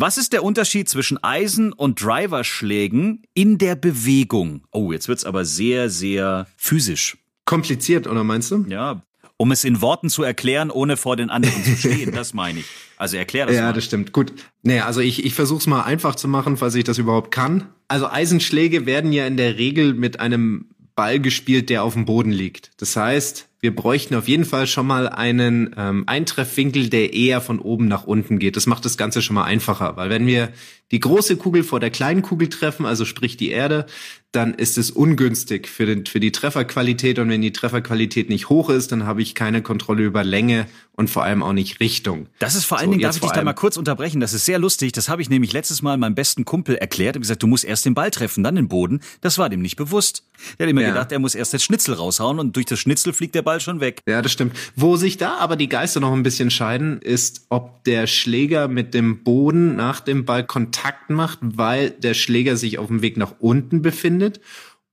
Was 0.00 0.16
ist 0.16 0.32
der 0.32 0.44
Unterschied 0.44 0.88
zwischen 0.88 1.22
Eisen- 1.24 1.72
und 1.72 2.00
Driverschlägen 2.02 3.22
in 3.34 3.58
der 3.58 3.74
Bewegung? 3.74 4.62
Oh, 4.70 4.92
jetzt 4.92 5.08
wird's 5.08 5.24
aber 5.24 5.44
sehr, 5.44 5.90
sehr 5.90 6.46
physisch. 6.56 7.18
Kompliziert, 7.44 8.06
oder 8.06 8.22
meinst 8.22 8.52
du? 8.52 8.64
Ja, 8.68 9.02
um 9.38 9.50
es 9.50 9.64
in 9.64 9.80
Worten 9.80 10.08
zu 10.08 10.22
erklären, 10.22 10.70
ohne 10.70 10.96
vor 10.96 11.16
den 11.16 11.30
anderen 11.30 11.64
zu 11.64 11.76
stehen, 11.76 12.12
das 12.12 12.34
meine 12.34 12.60
ich. 12.60 12.66
Also 12.96 13.16
erklär 13.16 13.46
das 13.46 13.56
ja, 13.56 13.62
mal. 13.62 13.68
Ja, 13.68 13.72
das 13.72 13.84
stimmt. 13.84 14.12
Gut. 14.12 14.32
Nee, 14.62 14.80
also 14.80 15.00
ich, 15.00 15.24
ich 15.24 15.34
versuche 15.34 15.60
es 15.60 15.66
mal 15.66 15.82
einfach 15.82 16.14
zu 16.16 16.28
machen, 16.28 16.56
falls 16.56 16.74
ich 16.74 16.84
das 16.84 16.98
überhaupt 16.98 17.30
kann. 17.30 17.68
Also 17.86 18.08
Eisenschläge 18.08 18.86
werden 18.86 19.12
ja 19.12 19.26
in 19.26 19.36
der 19.36 19.56
Regel 19.56 19.94
mit 19.94 20.20
einem 20.20 20.66
Ball 20.94 21.20
gespielt, 21.20 21.70
der 21.70 21.84
auf 21.84 21.94
dem 21.94 22.04
Boden 22.04 22.32
liegt. 22.32 22.72
Das 22.78 22.96
heißt, 22.96 23.47
wir 23.60 23.74
bräuchten 23.74 24.14
auf 24.14 24.28
jeden 24.28 24.44
Fall 24.44 24.66
schon 24.68 24.86
mal 24.86 25.08
einen 25.08 25.74
ähm, 25.76 26.04
Eintreffwinkel, 26.06 26.88
der 26.90 27.12
eher 27.12 27.40
von 27.40 27.58
oben 27.58 27.88
nach 27.88 28.04
unten 28.04 28.38
geht. 28.38 28.56
Das 28.56 28.66
macht 28.66 28.84
das 28.84 28.96
Ganze 28.96 29.20
schon 29.20 29.34
mal 29.34 29.44
einfacher, 29.44 29.96
weil 29.96 30.10
wenn 30.10 30.26
wir 30.26 30.50
die 30.92 31.00
große 31.00 31.36
Kugel 31.36 31.64
vor 31.64 31.80
der 31.80 31.90
kleinen 31.90 32.22
Kugel 32.22 32.48
treffen, 32.48 32.86
also 32.86 33.04
sprich 33.04 33.36
die 33.36 33.50
Erde, 33.50 33.86
dann 34.32 34.52
ist 34.52 34.76
es 34.76 34.90
ungünstig 34.90 35.68
für, 35.68 35.86
den, 35.86 36.04
für 36.04 36.20
die 36.20 36.32
Trefferqualität. 36.32 37.18
Und 37.18 37.30
wenn 37.30 37.40
die 37.40 37.52
Trefferqualität 37.52 38.28
nicht 38.28 38.50
hoch 38.50 38.68
ist, 38.68 38.92
dann 38.92 39.06
habe 39.06 39.22
ich 39.22 39.34
keine 39.34 39.62
Kontrolle 39.62 40.02
über 40.02 40.22
Länge 40.22 40.66
und 40.92 41.08
vor 41.08 41.22
allem 41.22 41.42
auch 41.42 41.54
nicht 41.54 41.80
Richtung. 41.80 42.26
Das 42.38 42.54
ist 42.54 42.64
vor 42.64 42.76
allen 42.76 42.88
so, 42.88 42.90
Dingen, 42.90 43.02
darf 43.02 43.16
ich 43.16 43.22
dich 43.22 43.30
da 43.30 43.42
mal 43.42 43.54
kurz 43.54 43.76
unterbrechen, 43.76 44.20
das 44.20 44.34
ist 44.34 44.44
sehr 44.44 44.58
lustig. 44.58 44.92
Das 44.92 45.08
habe 45.08 45.22
ich 45.22 45.30
nämlich 45.30 45.52
letztes 45.52 45.80
Mal 45.80 45.96
meinem 45.96 46.14
besten 46.14 46.44
Kumpel 46.44 46.74
erklärt 46.74 47.16
und 47.16 47.22
gesagt, 47.22 47.42
du 47.42 47.46
musst 47.46 47.64
erst 47.64 47.86
den 47.86 47.94
Ball 47.94 48.10
treffen, 48.10 48.44
dann 48.44 48.56
den 48.56 48.68
Boden. 48.68 49.00
Das 49.22 49.38
war 49.38 49.48
dem 49.48 49.62
nicht 49.62 49.76
bewusst. 49.76 50.24
Der 50.58 50.66
hat 50.66 50.70
immer 50.70 50.82
ja. 50.82 50.88
gedacht, 50.88 51.10
er 51.10 51.20
muss 51.20 51.34
erst 51.34 51.54
das 51.54 51.62
Schnitzel 51.64 51.94
raushauen 51.94 52.38
und 52.38 52.54
durch 52.54 52.66
das 52.66 52.80
Schnitzel 52.80 53.12
fliegt 53.12 53.34
der 53.34 53.42
Ball 53.42 53.60
schon 53.60 53.80
weg. 53.80 54.02
Ja, 54.06 54.20
das 54.20 54.32
stimmt. 54.32 54.56
Wo 54.76 54.96
sich 54.96 55.16
da 55.16 55.36
aber 55.36 55.56
die 55.56 55.68
Geister 55.68 56.00
noch 56.00 56.12
ein 56.12 56.22
bisschen 56.22 56.50
scheiden, 56.50 57.00
ist, 57.00 57.46
ob 57.48 57.84
der 57.84 58.06
Schläger 58.06 58.68
mit 58.68 58.92
dem 58.92 59.22
Boden 59.22 59.76
nach 59.76 60.00
dem 60.00 60.24
Ball 60.24 60.44
Kontakt 60.44 61.10
macht, 61.10 61.38
weil 61.40 61.90
der 61.90 62.14
Schläger 62.14 62.56
sich 62.56 62.78
auf 62.78 62.88
dem 62.88 63.02
Weg 63.02 63.16
nach 63.16 63.34
unten 63.38 63.82
befindet 63.82 64.17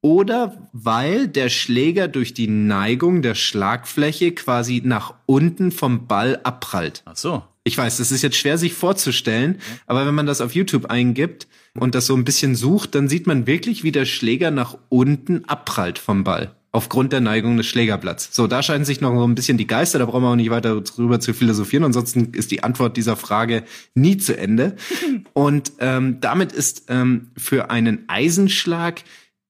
oder 0.02 0.70
weil 0.72 1.28
der 1.28 1.50
Schläger 1.50 2.08
durch 2.08 2.34
die 2.34 2.48
Neigung 2.48 3.24
der 3.24 3.34
Schlagfläche 3.34 4.34
quasi 4.34 4.82
nach 4.86 5.16
unten 5.26 5.72
vom 5.72 6.06
Ball 6.06 6.40
abprallt. 6.44 7.02
Ach 7.06 7.18
so. 7.18 7.44
Ich 7.64 7.76
weiß, 7.76 7.98
das 7.98 8.12
ist 8.12 8.22
jetzt 8.22 8.38
schwer 8.38 8.60
sich 8.60 8.76
vorzustellen, 8.76 9.58
aber 9.88 10.06
wenn 10.06 10.14
man 10.14 10.28
das 10.28 10.42
auf 10.42 10.54
YouTube 10.54 10.86
eingibt 10.86 11.48
und 11.74 11.96
das 11.96 12.06
so 12.06 12.16
ein 12.16 12.24
bisschen 12.24 12.54
sucht, 12.56 12.94
dann 12.94 13.10
sieht 13.10 13.26
man 13.26 13.48
wirklich, 13.48 13.84
wie 13.84 13.92
der 13.92 14.06
Schläger 14.06 14.52
nach 14.52 14.78
unten 14.90 15.46
abprallt 15.46 15.98
vom 15.98 16.24
Ball. 16.24 16.55
Aufgrund 16.76 17.14
der 17.14 17.22
Neigung 17.22 17.56
des 17.56 17.68
Schlägerblatts. 17.68 18.36
So, 18.36 18.48
da 18.48 18.62
scheinen 18.62 18.84
sich 18.84 19.00
noch 19.00 19.16
so 19.16 19.26
ein 19.26 19.34
bisschen 19.34 19.58
die 19.58 19.66
Geister, 19.66 19.98
da 19.98 20.06
brauchen 20.06 20.24
wir 20.24 20.32
auch 20.32 20.36
nicht 20.36 20.50
weiter 20.50 20.82
drüber 20.82 21.22
zu 21.22 21.34
philosophieren. 21.34 21.86
Ansonsten 21.86 22.34
ist 22.34 22.52
die 22.52 22.64
Antwort 22.64 22.98
dieser 22.98 23.16
Frage 23.16 23.64
nie 23.94 24.18
zu 24.18 24.38
Ende. 24.38 24.76
Und 25.34 25.72
ähm, 25.80 26.20
damit 26.20 26.52
ist 26.52 26.88
ähm, 26.90 27.32
für 27.38 27.70
einen 27.70 28.04
Eisenschlag 28.10 29.06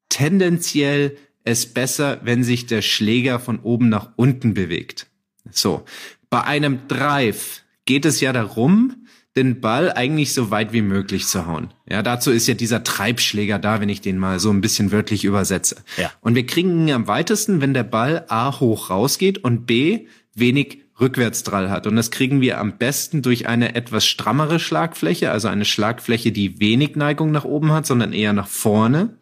tendenziell 0.10 1.18
es 1.44 1.66
besser, 1.66 2.20
wenn 2.22 2.44
sich 2.44 2.68
der 2.68 2.84
Schläger 2.84 3.40
von 3.40 3.58
oben 3.58 3.90
nach 3.90 4.12
unten 4.18 4.54
bewegt. 4.54 5.08
So. 5.50 5.84
Bei 6.30 6.44
einem 6.44 6.88
Drive 6.88 7.64
geht 7.86 8.06
es 8.06 8.22
ja 8.22 8.34
darum, 8.34 9.05
den 9.36 9.60
Ball 9.62 9.92
eigentlich 9.92 10.34
so 10.34 10.50
weit 10.52 10.72
wie 10.72 10.82
möglich 10.82 11.28
zu 11.28 11.46
hauen. 11.46 11.74
Ja, 11.90 12.02
dazu 12.02 12.32
ist 12.32 12.48
ja 12.48 12.54
dieser 12.54 12.84
Treibschläger 12.84 13.60
da, 13.60 13.82
wenn 13.82 13.90
ich 13.90 14.02
den 14.02 14.18
mal 14.18 14.40
so 14.40 14.50
ein 14.50 14.62
bisschen 14.62 14.92
wörtlich 14.92 15.26
übersetze. 15.26 15.78
Ja. 15.98 16.12
Und 16.22 16.36
wir 16.36 16.46
kriegen 16.46 16.88
ihn 16.88 16.94
am 16.94 17.08
weitesten, 17.08 17.62
wenn 17.62 17.74
der 17.74 17.84
Ball 17.84 18.26
A 18.30 18.60
hoch 18.60 18.90
rausgeht 18.90 19.40
und 19.40 19.66
B 19.66 20.08
wenig 20.34 20.84
Rückwärtsdrall 21.00 21.70
hat. 21.70 21.88
Und 21.88 21.98
das 21.98 22.12
kriegen 22.12 22.40
wir 22.40 22.60
am 22.60 22.78
besten 22.78 23.22
durch 23.22 23.48
eine 23.48 23.76
etwas 23.76 24.06
strammere 24.06 24.60
Schlagfläche, 24.60 25.32
also 25.32 25.50
eine 25.50 25.66
Schlagfläche, 25.66 26.32
die 26.32 26.62
wenig 26.62 26.96
Neigung 26.96 27.32
nach 27.32 27.44
oben 27.44 27.74
hat, 27.74 27.86
sondern 27.86 28.14
eher 28.14 28.32
nach 28.32 28.48
vorne 28.48 29.18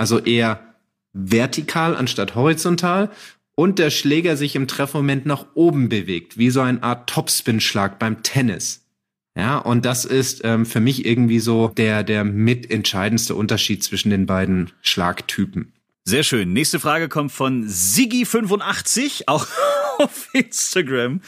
also 0.00 0.18
eher 0.18 0.74
vertikal 1.12 1.94
anstatt 1.94 2.34
horizontal 2.34 3.10
und 3.54 3.78
der 3.78 3.90
Schläger 3.90 4.38
sich 4.38 4.56
im 4.56 4.66
Treffmoment 4.66 5.26
nach 5.26 5.46
oben 5.54 5.90
bewegt, 5.90 6.38
wie 6.38 6.48
so 6.48 6.62
eine 6.62 6.82
Art 6.82 7.10
Topspin-Schlag 7.10 7.98
beim 7.98 8.22
Tennis. 8.22 8.86
Ja, 9.36 9.58
und 9.58 9.84
das 9.84 10.04
ist 10.04 10.40
ähm, 10.44 10.66
für 10.66 10.80
mich 10.80 11.06
irgendwie 11.06 11.38
so 11.38 11.68
der, 11.68 12.02
der 12.02 12.24
mitentscheidendste 12.24 13.34
Unterschied 13.34 13.84
zwischen 13.84 14.10
den 14.10 14.26
beiden 14.26 14.72
Schlagtypen. 14.82 15.72
Sehr 16.04 16.24
schön. 16.24 16.52
Nächste 16.52 16.80
Frage 16.80 17.08
kommt 17.08 17.30
von 17.30 17.66
Siggi85, 17.68 19.22
auch 19.26 19.46
auf 19.98 20.28
Instagram. 20.32 21.20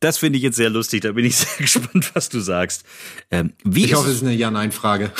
Das 0.00 0.18
finde 0.18 0.36
ich 0.38 0.42
jetzt 0.42 0.56
sehr 0.56 0.70
lustig. 0.70 1.02
Da 1.02 1.12
bin 1.12 1.24
ich 1.24 1.36
sehr 1.36 1.58
gespannt, 1.58 2.10
was 2.14 2.28
du 2.28 2.40
sagst. 2.40 2.84
Ähm, 3.30 3.52
wie 3.64 3.84
ich 3.84 3.94
hoffe, 3.94 4.08
es 4.08 4.16
ist 4.16 4.22
eine 4.22 4.34
Ja-Nein-Frage. 4.34 5.12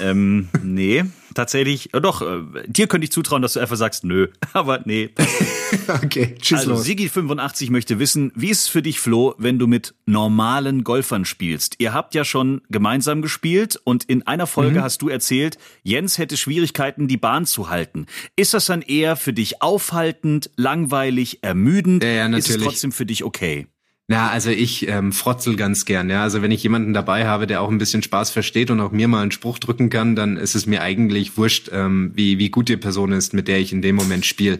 Ähm, 0.00 0.48
nee, 0.62 1.04
tatsächlich. 1.34 1.92
Äh, 1.94 2.00
doch, 2.00 2.22
äh, 2.22 2.42
dir 2.66 2.86
könnte 2.86 3.04
ich 3.04 3.12
zutrauen, 3.12 3.42
dass 3.42 3.54
du 3.54 3.60
einfach 3.60 3.76
sagst, 3.76 4.04
nö. 4.04 4.28
Aber 4.52 4.80
nee. 4.84 5.10
okay, 5.88 6.36
tschüss 6.40 6.60
also, 6.60 6.72
los. 6.72 6.86
Sigi85 6.86 7.70
möchte 7.70 7.98
wissen, 7.98 8.32
wie 8.34 8.50
ist 8.50 8.62
es 8.62 8.68
für 8.68 8.82
dich, 8.82 9.00
Flo, 9.00 9.34
wenn 9.38 9.58
du 9.58 9.66
mit 9.66 9.94
normalen 10.06 10.84
Golfern 10.84 11.24
spielst? 11.24 11.76
Ihr 11.78 11.92
habt 11.92 12.14
ja 12.14 12.24
schon 12.24 12.62
gemeinsam 12.68 13.22
gespielt 13.22 13.80
und 13.84 14.04
in 14.04 14.26
einer 14.26 14.46
Folge 14.46 14.80
mhm. 14.80 14.82
hast 14.82 15.02
du 15.02 15.08
erzählt, 15.08 15.58
Jens 15.82 16.18
hätte 16.18 16.36
Schwierigkeiten, 16.36 17.08
die 17.08 17.16
Bahn 17.16 17.46
zu 17.46 17.68
halten. 17.68 18.06
Ist 18.36 18.54
das 18.54 18.66
dann 18.66 18.82
eher 18.82 19.16
für 19.16 19.32
dich 19.32 19.62
aufhaltend, 19.62 20.50
langweilig, 20.56 21.42
ermüdend? 21.42 22.02
Ja, 22.04 22.10
ja, 22.10 22.28
natürlich. 22.28 22.48
Ist 22.48 22.56
es 22.56 22.62
trotzdem 22.62 22.92
für 22.92 23.06
dich 23.06 23.24
okay? 23.24 23.66
Na, 24.10 24.28
also 24.28 24.50
ich 24.50 24.88
ähm, 24.88 25.12
frotzel 25.12 25.54
ganz 25.54 25.84
gern. 25.84 26.10
Ja, 26.10 26.24
also 26.24 26.42
wenn 26.42 26.50
ich 26.50 26.64
jemanden 26.64 26.92
dabei 26.92 27.28
habe, 27.28 27.46
der 27.46 27.60
auch 27.60 27.70
ein 27.70 27.78
bisschen 27.78 28.02
Spaß 28.02 28.30
versteht 28.30 28.72
und 28.72 28.80
auch 28.80 28.90
mir 28.90 29.06
mal 29.06 29.22
einen 29.22 29.30
Spruch 29.30 29.60
drücken 29.60 29.88
kann, 29.88 30.16
dann 30.16 30.36
ist 30.36 30.56
es 30.56 30.66
mir 30.66 30.82
eigentlich 30.82 31.36
wurscht, 31.36 31.70
ähm, 31.72 32.10
wie 32.16 32.36
wie 32.40 32.50
gut 32.50 32.68
die 32.68 32.76
Person 32.76 33.12
ist, 33.12 33.34
mit 33.34 33.46
der 33.46 33.60
ich 33.60 33.72
in 33.72 33.82
dem 33.82 33.94
Moment 33.94 34.26
spiele. 34.26 34.58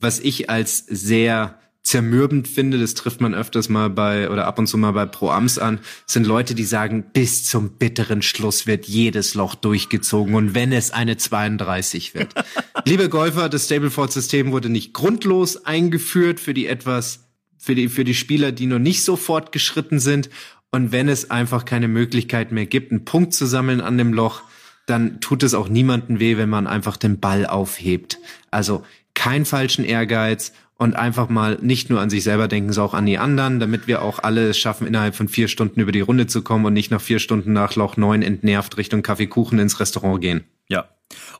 Was 0.00 0.18
ich 0.18 0.48
als 0.48 0.78
sehr 0.78 1.58
zermürbend 1.82 2.48
finde, 2.48 2.78
das 2.78 2.94
trifft 2.94 3.20
man 3.20 3.34
öfters 3.34 3.68
mal 3.68 3.90
bei 3.90 4.30
oder 4.30 4.46
ab 4.46 4.58
und 4.58 4.66
zu 4.66 4.78
mal 4.78 4.92
bei 4.92 5.04
Pro-Ams 5.04 5.58
an, 5.58 5.80
sind 6.06 6.26
Leute, 6.26 6.54
die 6.54 6.64
sagen, 6.64 7.04
bis 7.12 7.44
zum 7.44 7.76
bitteren 7.76 8.22
Schluss 8.22 8.66
wird 8.66 8.86
jedes 8.86 9.34
Loch 9.34 9.56
durchgezogen 9.56 10.34
und 10.34 10.54
wenn 10.54 10.72
es 10.72 10.90
eine 10.90 11.18
32 11.18 12.14
wird. 12.14 12.32
Liebe 12.86 13.10
Golfer, 13.10 13.50
das 13.50 13.66
Stableford-System 13.66 14.52
wurde 14.52 14.70
nicht 14.70 14.94
grundlos 14.94 15.66
eingeführt 15.66 16.40
für 16.40 16.54
die 16.54 16.66
etwas 16.66 17.25
für 17.58 17.74
die, 17.74 17.88
für 17.88 18.04
die 18.04 18.14
Spieler, 18.14 18.52
die 18.52 18.66
noch 18.66 18.78
nicht 18.78 19.02
so 19.02 19.16
fortgeschritten 19.16 19.98
sind. 19.98 20.30
Und 20.70 20.92
wenn 20.92 21.08
es 21.08 21.30
einfach 21.30 21.64
keine 21.64 21.88
Möglichkeit 21.88 22.52
mehr 22.52 22.66
gibt, 22.66 22.90
einen 22.90 23.04
Punkt 23.04 23.34
zu 23.34 23.46
sammeln 23.46 23.80
an 23.80 23.98
dem 23.98 24.12
Loch, 24.12 24.42
dann 24.86 25.20
tut 25.20 25.42
es 25.42 25.54
auch 25.54 25.68
niemanden 25.68 26.20
weh, 26.20 26.36
wenn 26.36 26.48
man 26.48 26.66
einfach 26.66 26.96
den 26.96 27.18
Ball 27.18 27.46
aufhebt. 27.46 28.18
Also 28.50 28.84
kein 29.26 29.44
falschen 29.44 29.84
Ehrgeiz 29.84 30.52
und 30.78 30.94
einfach 30.94 31.28
mal 31.28 31.58
nicht 31.60 31.90
nur 31.90 32.00
an 32.00 32.10
sich 32.10 32.22
selber 32.22 32.46
denken, 32.46 32.72
sondern 32.72 32.90
auch 32.90 32.94
an 32.94 33.06
die 33.06 33.18
anderen, 33.18 33.58
damit 33.58 33.88
wir 33.88 34.02
auch 34.02 34.20
alle 34.20 34.50
es 34.50 34.58
schaffen, 34.58 34.86
innerhalb 34.86 35.16
von 35.16 35.26
vier 35.26 35.48
Stunden 35.48 35.80
über 35.80 35.90
die 35.90 36.00
Runde 36.00 36.28
zu 36.28 36.42
kommen 36.42 36.64
und 36.64 36.74
nicht 36.74 36.92
nach 36.92 37.00
vier 37.00 37.18
Stunden 37.18 37.52
nach 37.52 37.74
Loch 37.74 37.96
neun 37.96 38.22
entnervt 38.22 38.76
Richtung 38.76 39.02
Kaffeekuchen 39.02 39.58
ins 39.58 39.80
Restaurant 39.80 40.20
gehen. 40.20 40.44
Ja, 40.68 40.84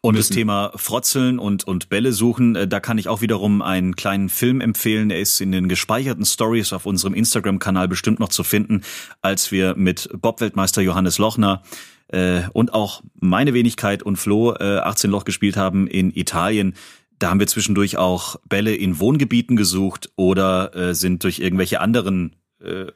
und 0.00 0.16
müssen. 0.16 0.30
das 0.30 0.36
Thema 0.36 0.72
Frotzeln 0.74 1.38
und, 1.38 1.62
und 1.64 1.88
Bälle 1.88 2.12
suchen, 2.12 2.56
äh, 2.56 2.66
da 2.66 2.80
kann 2.80 2.98
ich 2.98 3.06
auch 3.06 3.20
wiederum 3.20 3.62
einen 3.62 3.94
kleinen 3.94 4.30
Film 4.30 4.60
empfehlen. 4.60 5.08
Der 5.08 5.20
ist 5.20 5.40
in 5.40 5.52
den 5.52 5.68
gespeicherten 5.68 6.24
Stories 6.24 6.72
auf 6.72 6.86
unserem 6.86 7.14
Instagram-Kanal 7.14 7.86
bestimmt 7.86 8.18
noch 8.18 8.30
zu 8.30 8.42
finden, 8.42 8.82
als 9.22 9.52
wir 9.52 9.76
mit 9.76 10.08
Bob-Weltmeister 10.12 10.82
Johannes 10.82 11.18
Lochner 11.18 11.62
äh, 12.08 12.42
und 12.52 12.72
auch 12.72 13.02
meine 13.20 13.54
Wenigkeit 13.54 14.02
und 14.02 14.16
Flo 14.16 14.54
äh, 14.54 14.78
18 14.78 15.10
Loch 15.10 15.24
gespielt 15.24 15.56
haben 15.56 15.86
in 15.86 16.14
Italien. 16.14 16.74
Da 17.18 17.30
haben 17.30 17.40
wir 17.40 17.46
zwischendurch 17.46 17.96
auch 17.96 18.36
Bälle 18.48 18.74
in 18.74 18.98
Wohngebieten 18.98 19.56
gesucht 19.56 20.10
oder 20.16 20.74
äh, 20.74 20.94
sind 20.94 21.24
durch 21.24 21.38
irgendwelche 21.38 21.80
anderen 21.80 22.36
äh, 22.60 22.86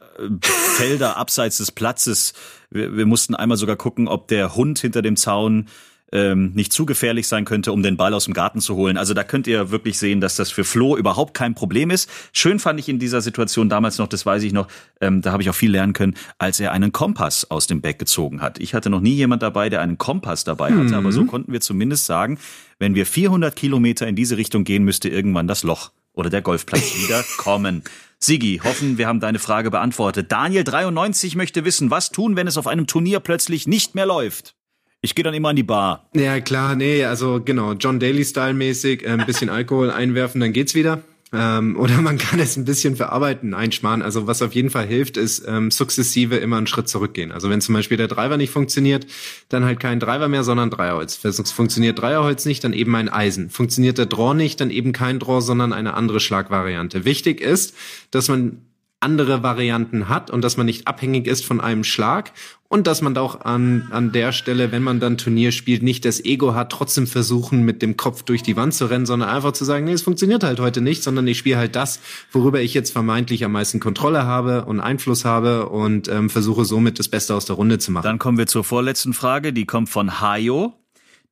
Felder 0.42 1.16
abseits 1.16 1.58
des 1.58 1.72
Platzes. 1.72 2.34
Wir, 2.70 2.96
wir 2.96 3.06
mussten 3.06 3.34
einmal 3.34 3.56
sogar 3.56 3.76
gucken, 3.76 4.08
ob 4.08 4.28
der 4.28 4.54
Hund 4.56 4.78
hinter 4.78 5.02
dem 5.02 5.16
Zaun 5.16 5.68
ähm, 6.12 6.52
nicht 6.54 6.72
zu 6.72 6.86
gefährlich 6.86 7.28
sein 7.28 7.44
könnte, 7.44 7.72
um 7.72 7.82
den 7.82 7.96
Ball 7.96 8.14
aus 8.14 8.24
dem 8.24 8.34
Garten 8.34 8.60
zu 8.60 8.76
holen. 8.76 8.96
Also 8.96 9.14
da 9.14 9.24
könnt 9.24 9.46
ihr 9.46 9.70
wirklich 9.70 9.98
sehen, 9.98 10.20
dass 10.20 10.36
das 10.36 10.50
für 10.50 10.64
Flo 10.64 10.96
überhaupt 10.96 11.34
kein 11.34 11.54
Problem 11.54 11.90
ist. 11.90 12.10
Schön 12.32 12.58
fand 12.58 12.80
ich 12.80 12.88
in 12.88 12.98
dieser 12.98 13.20
Situation 13.20 13.68
damals 13.68 13.98
noch, 13.98 14.08
das 14.08 14.26
weiß 14.26 14.42
ich 14.42 14.52
noch, 14.52 14.68
ähm, 15.00 15.22
da 15.22 15.32
habe 15.32 15.42
ich 15.42 15.50
auch 15.50 15.54
viel 15.54 15.70
lernen 15.70 15.92
können, 15.92 16.14
als 16.38 16.60
er 16.60 16.72
einen 16.72 16.92
Kompass 16.92 17.50
aus 17.50 17.66
dem 17.66 17.80
Bag 17.80 17.98
gezogen 17.98 18.40
hat. 18.40 18.58
Ich 18.58 18.74
hatte 18.74 18.90
noch 18.90 19.00
nie 19.00 19.14
jemand 19.14 19.42
dabei, 19.42 19.68
der 19.68 19.80
einen 19.80 19.98
Kompass 19.98 20.44
dabei 20.44 20.70
hatte, 20.70 20.84
mhm. 20.84 20.94
aber 20.94 21.12
so 21.12 21.24
konnten 21.24 21.52
wir 21.52 21.60
zumindest 21.60 22.06
sagen, 22.06 22.38
wenn 22.78 22.94
wir 22.94 23.06
400 23.06 23.54
Kilometer 23.54 24.06
in 24.06 24.16
diese 24.16 24.36
Richtung 24.36 24.64
gehen, 24.64 24.84
müsste 24.84 25.08
irgendwann 25.08 25.46
das 25.46 25.62
Loch 25.62 25.92
oder 26.12 26.30
der 26.30 26.42
Golfplatz 26.42 26.94
wieder 27.02 27.24
kommen. 27.36 27.82
Sigi, 28.18 28.60
hoffen, 28.62 28.98
wir 28.98 29.06
haben 29.06 29.20
deine 29.20 29.38
Frage 29.38 29.70
beantwortet. 29.70 30.30
Daniel 30.30 30.62
93 30.62 31.36
möchte 31.36 31.64
wissen, 31.64 31.90
was 31.90 32.10
tun, 32.10 32.36
wenn 32.36 32.46
es 32.46 32.58
auf 32.58 32.66
einem 32.66 32.86
Turnier 32.86 33.18
plötzlich 33.20 33.66
nicht 33.66 33.94
mehr 33.94 34.04
läuft? 34.04 34.54
Ich 35.02 35.14
gehe 35.14 35.22
dann 35.22 35.34
immer 35.34 35.48
an 35.48 35.56
die 35.56 35.62
Bar. 35.62 36.08
Ja, 36.14 36.40
klar, 36.40 36.76
nee, 36.76 37.04
also 37.04 37.40
genau, 37.42 37.72
John 37.72 37.98
Daly-Style-mäßig, 38.00 39.04
äh, 39.04 39.08
ein 39.08 39.24
bisschen 39.24 39.48
Alkohol 39.48 39.90
einwerfen, 39.90 40.40
dann 40.40 40.52
geht's 40.52 40.74
wieder. 40.74 41.02
Ähm, 41.32 41.76
oder 41.78 42.02
man 42.02 42.18
kann 42.18 42.38
es 42.38 42.56
ein 42.56 42.66
bisschen 42.66 42.96
verarbeiten, 42.96 43.54
einsparen. 43.54 44.02
Also 44.02 44.26
was 44.26 44.42
auf 44.42 44.52
jeden 44.52 44.68
Fall 44.68 44.86
hilft, 44.86 45.16
ist 45.16 45.44
ähm, 45.46 45.70
sukzessive 45.70 46.36
immer 46.36 46.58
einen 46.58 46.66
Schritt 46.66 46.88
zurückgehen. 46.88 47.32
Also 47.32 47.48
wenn 47.48 47.62
zum 47.62 47.74
Beispiel 47.74 47.96
der 47.96 48.08
Driver 48.08 48.36
nicht 48.36 48.50
funktioniert, 48.50 49.06
dann 49.48 49.64
halt 49.64 49.80
kein 49.80 50.00
Driver 50.00 50.28
mehr, 50.28 50.44
sondern 50.44 50.70
Dreierholz. 50.70 51.16
Funktioniert 51.50 51.98
Dreierholz 51.98 52.44
nicht, 52.44 52.62
dann 52.64 52.74
eben 52.74 52.94
ein 52.94 53.08
Eisen. 53.08 53.48
Funktioniert 53.48 53.96
der 53.96 54.06
Draw 54.06 54.34
nicht, 54.34 54.60
dann 54.60 54.70
eben 54.70 54.92
kein 54.92 55.18
Draw, 55.18 55.40
sondern 55.40 55.72
eine 55.72 55.94
andere 55.94 56.20
Schlagvariante. 56.20 57.06
Wichtig 57.06 57.40
ist, 57.40 57.74
dass 58.10 58.28
man 58.28 58.58
andere 59.00 59.42
Varianten 59.42 60.08
hat 60.08 60.30
und 60.30 60.42
dass 60.42 60.56
man 60.56 60.66
nicht 60.66 60.86
abhängig 60.86 61.26
ist 61.26 61.44
von 61.44 61.60
einem 61.60 61.84
Schlag 61.84 62.32
und 62.68 62.86
dass 62.86 63.02
man 63.02 63.16
auch 63.16 63.40
an, 63.40 63.88
an 63.90 64.12
der 64.12 64.30
Stelle, 64.30 64.70
wenn 64.70 64.82
man 64.82 65.00
dann 65.00 65.18
Turnier 65.18 65.50
spielt, 65.50 65.82
nicht 65.82 66.04
das 66.04 66.24
Ego 66.24 66.54
hat, 66.54 66.70
trotzdem 66.70 67.06
versuchen, 67.06 67.64
mit 67.64 67.82
dem 67.82 67.96
Kopf 67.96 68.22
durch 68.22 68.42
die 68.42 68.56
Wand 68.56 68.74
zu 68.74 68.86
rennen, 68.86 69.06
sondern 69.06 69.28
einfach 69.28 69.52
zu 69.52 69.64
sagen, 69.64 69.86
nee, 69.86 69.92
es 69.92 70.02
funktioniert 70.02 70.44
halt 70.44 70.60
heute 70.60 70.80
nicht, 70.80 71.02
sondern 71.02 71.26
ich 71.26 71.38
spiele 71.38 71.56
halt 71.56 71.74
das, 71.74 71.98
worüber 72.30 72.60
ich 72.60 72.72
jetzt 72.74 72.92
vermeintlich 72.92 73.44
am 73.44 73.52
meisten 73.52 73.80
Kontrolle 73.80 74.24
habe 74.24 74.66
und 74.66 74.80
Einfluss 74.80 75.24
habe 75.24 75.68
und 75.68 76.06
ähm, 76.08 76.30
versuche 76.30 76.64
somit 76.64 76.98
das 76.98 77.08
Beste 77.08 77.34
aus 77.34 77.46
der 77.46 77.56
Runde 77.56 77.78
zu 77.78 77.90
machen. 77.90 78.04
Dann 78.04 78.18
kommen 78.18 78.38
wir 78.38 78.46
zur 78.46 78.62
vorletzten 78.62 79.14
Frage, 79.14 79.52
die 79.52 79.64
kommt 79.64 79.88
von 79.88 80.20
Hayo. 80.20 80.74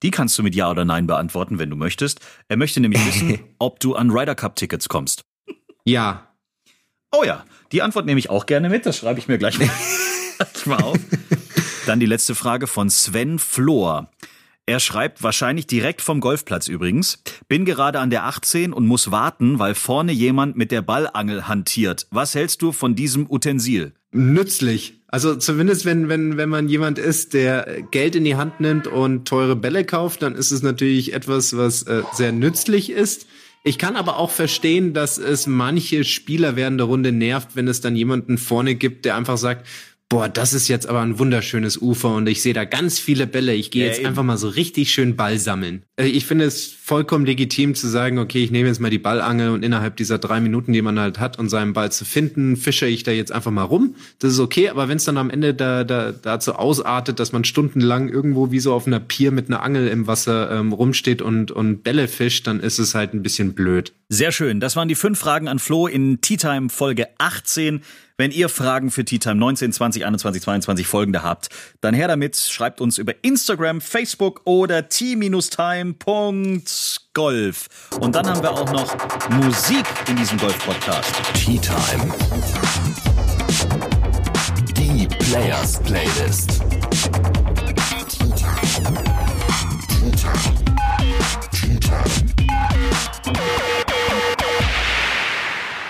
Die 0.02 0.11
kannst 0.11 0.38
du 0.38 0.43
mit 0.43 0.55
Ja 0.55 0.70
oder 0.70 0.84
Nein 0.84 1.07
beantworten, 1.07 1.59
wenn 1.59 1.70
du 1.70 1.76
möchtest. 1.76 2.20
Er 2.49 2.57
möchte 2.57 2.80
nämlich 2.80 3.05
wissen, 3.07 3.40
ob 3.59 3.78
du 3.78 3.95
an 3.95 4.11
Ryder 4.11 4.34
Cup 4.34 4.57
Tickets 4.57 4.88
kommst. 4.88 5.22
Ja. 5.84 6.28
Oh 7.12 7.24
ja, 7.24 7.45
die 7.73 7.83
Antwort 7.83 8.07
nehme 8.07 8.19
ich 8.19 8.31
auch 8.31 8.47
gerne 8.47 8.69
mit. 8.69 8.87
Das 8.87 8.97
schreibe 8.97 9.19
ich 9.19 9.29
mir 9.29 9.39
gleich 9.39 9.59
mal 9.59 10.77
auf. 10.83 10.99
Dann 11.87 12.01
die 12.01 12.07
letzte 12.07 12.35
Frage 12.35 12.66
von 12.66 12.91
Sven 12.91 13.39
Flor. 13.39 14.11
Er 14.66 14.81
schreibt 14.81 15.23
wahrscheinlich 15.23 15.66
direkt 15.66 16.03
vom 16.03 16.21
Golfplatz 16.21 16.69
übrigens. 16.69 17.23
Bin 17.49 17.64
gerade 17.64 18.01
an 18.01 18.11
der 18.11 18.25
18 18.25 18.75
und 18.75 18.87
muss 18.87 19.11
warten, 19.11 19.59
weil 19.59 19.75
vorne 19.75 20.12
jemand 20.12 20.59
mit 20.59 20.71
der 20.71 20.83
Ballangel 20.83 21.49
hantiert. 21.49 22.07
Was 22.11 22.35
hältst 22.35 22.61
du 22.61 22.73
von 22.73 22.95
diesem 22.95 23.31
Utensil? 23.31 23.93
Nützlich. 24.12 25.01
Also 25.07 25.37
zumindest 25.37 25.87
wenn, 25.87 26.11
wenn, 26.11 26.37
wenn 26.37 26.51
man 26.51 26.69
jemand 26.69 26.99
ist, 26.99 27.33
der 27.33 27.83
Geld 27.91 28.14
in 28.14 28.25
die 28.25 28.37
Hand 28.37 28.61
nimmt 28.61 28.87
und 28.87 29.27
teure 29.27 29.57
Bälle 29.57 29.85
kauft, 29.85 30.21
dann 30.21 30.35
ist 30.35 30.51
es 30.51 30.62
natürlich 30.62 31.14
etwas, 31.14 31.57
was 31.57 31.85
äh, 31.85 32.03
sehr 32.12 32.33
nützlich 32.33 32.91
ist. 32.91 33.27
Ich 33.64 33.78
kann 33.78 33.96
aber 33.96 34.18
auch 34.18 34.30
verstehen, 34.30 34.94
dass 34.94 35.18
es 35.18 35.46
manche 35.46 36.04
Spieler 36.04 36.56
während 36.56 36.78
der 36.80 36.86
Runde 36.86 37.12
nervt, 37.12 37.56
wenn 37.56 37.68
es 37.68 37.80
dann 37.80 37.96
jemanden 37.96 38.38
vorne 38.38 38.74
gibt, 38.74 39.04
der 39.04 39.16
einfach 39.16 39.36
sagt, 39.36 39.66
boah, 40.09 40.28
das 40.28 40.54
ist 40.54 40.68
jetzt 40.68 40.88
aber 40.88 41.00
ein 41.00 41.18
wunderschönes 41.18 41.80
Ufer 41.80 42.14
und 42.14 42.28
ich 42.28 42.42
sehe 42.42 42.54
da 42.54 42.64
ganz 42.64 42.98
viele 42.98 43.26
Bälle. 43.26 43.54
Ich 43.54 43.70
gehe 43.70 43.82
ja, 43.82 43.88
jetzt 43.88 43.98
eben. 43.98 44.09
einfach 44.09 44.22
mal 44.22 44.38
so 44.38 44.48
richtig 44.48 44.90
schön 44.90 45.16
Ball 45.16 45.38
sammeln. 45.38 45.82
Äh, 45.96 46.06
ich 46.06 46.24
finde 46.24 46.46
es 46.46 46.66
vollkommen 46.66 47.26
legitim 47.26 47.74
zu 47.74 47.86
sagen, 47.88 48.18
okay, 48.18 48.42
ich 48.42 48.50
nehme 48.50 48.68
jetzt 48.68 48.80
mal 48.80 48.90
die 48.90 48.98
Ballangel 48.98 49.50
und 49.50 49.62
innerhalb 49.62 49.96
dieser 49.96 50.18
drei 50.18 50.40
Minuten, 50.40 50.72
die 50.72 50.82
man 50.82 50.98
halt 50.98 51.20
hat, 51.20 51.38
um 51.38 51.48
seinen 51.48 51.74
Ball 51.74 51.92
zu 51.92 52.04
finden, 52.04 52.56
fische 52.56 52.86
ich 52.86 53.02
da 53.02 53.12
jetzt 53.12 53.32
einfach 53.32 53.50
mal 53.50 53.64
rum. 53.64 53.96
Das 54.18 54.32
ist 54.32 54.40
okay, 54.40 54.70
aber 54.70 54.88
wenn 54.88 54.96
es 54.96 55.04
dann 55.04 55.18
am 55.18 55.30
Ende 55.30 55.52
da, 55.52 55.84
da 55.84 56.12
dazu 56.12 56.54
ausartet, 56.54 57.20
dass 57.20 57.32
man 57.32 57.44
stundenlang 57.44 58.09
irgendwo 58.09 58.50
wie 58.50 58.61
so 58.61 58.72
auf 58.72 58.86
einer 58.86 59.00
Pier 59.00 59.30
mit 59.30 59.48
einer 59.48 59.62
Angel 59.62 59.88
im 59.88 60.06
Wasser 60.06 60.50
ähm, 60.50 60.72
rumsteht 60.72 61.20
und, 61.20 61.50
und 61.50 61.82
Bälle 61.82 62.09
fischt, 62.09 62.46
dann 62.46 62.61
ist 62.61 62.78
es 62.78 62.94
halt 62.94 63.12
ein 63.12 63.22
bisschen 63.22 63.52
blöd. 63.52 63.92
Sehr 64.11 64.32
schön. 64.32 64.59
Das 64.59 64.74
waren 64.74 64.88
die 64.88 64.94
fünf 64.94 65.18
Fragen 65.18 65.48
an 65.48 65.59
Flo 65.59 65.86
in 65.86 66.22
Tea 66.22 66.38
Time 66.38 66.70
Folge 66.70 67.09
18. 67.18 67.82
Wenn 68.16 68.30
ihr 68.30 68.48
Fragen 68.48 68.90
für 68.90 69.04
Tea 69.04 69.18
Time 69.18 69.34
19, 69.34 69.70
20, 69.70 70.06
21, 70.06 70.42
22 70.42 70.86
folgende 70.86 71.22
habt, 71.22 71.50
dann 71.82 71.94
her 71.94 72.09
damit, 72.09 72.34
schreibt 72.34 72.80
uns 72.80 72.96
über 72.96 73.12
Instagram, 73.22 73.82
Facebook 73.82 74.40
oder 74.44 74.88
t-time.golf. 74.88 75.98
Und 78.00 78.14
dann 78.14 78.26
haben 78.26 78.42
wir 78.42 78.50
auch 78.50 78.72
noch 78.72 78.96
Musik 79.28 79.84
in 80.09 80.16
diesem 80.16 80.38
Golf-Podcast. 80.38 81.14
Tea 81.34 81.59
Time. 81.59 82.14
Die 84.74 85.06
Players 85.06 85.82
Playlist. 85.82 86.62
Tea 88.09 88.32
Time. 88.34 89.04
Tea 90.00 90.11
Time. 90.16 90.56
Tea 91.52 91.78
Time. 91.78 92.28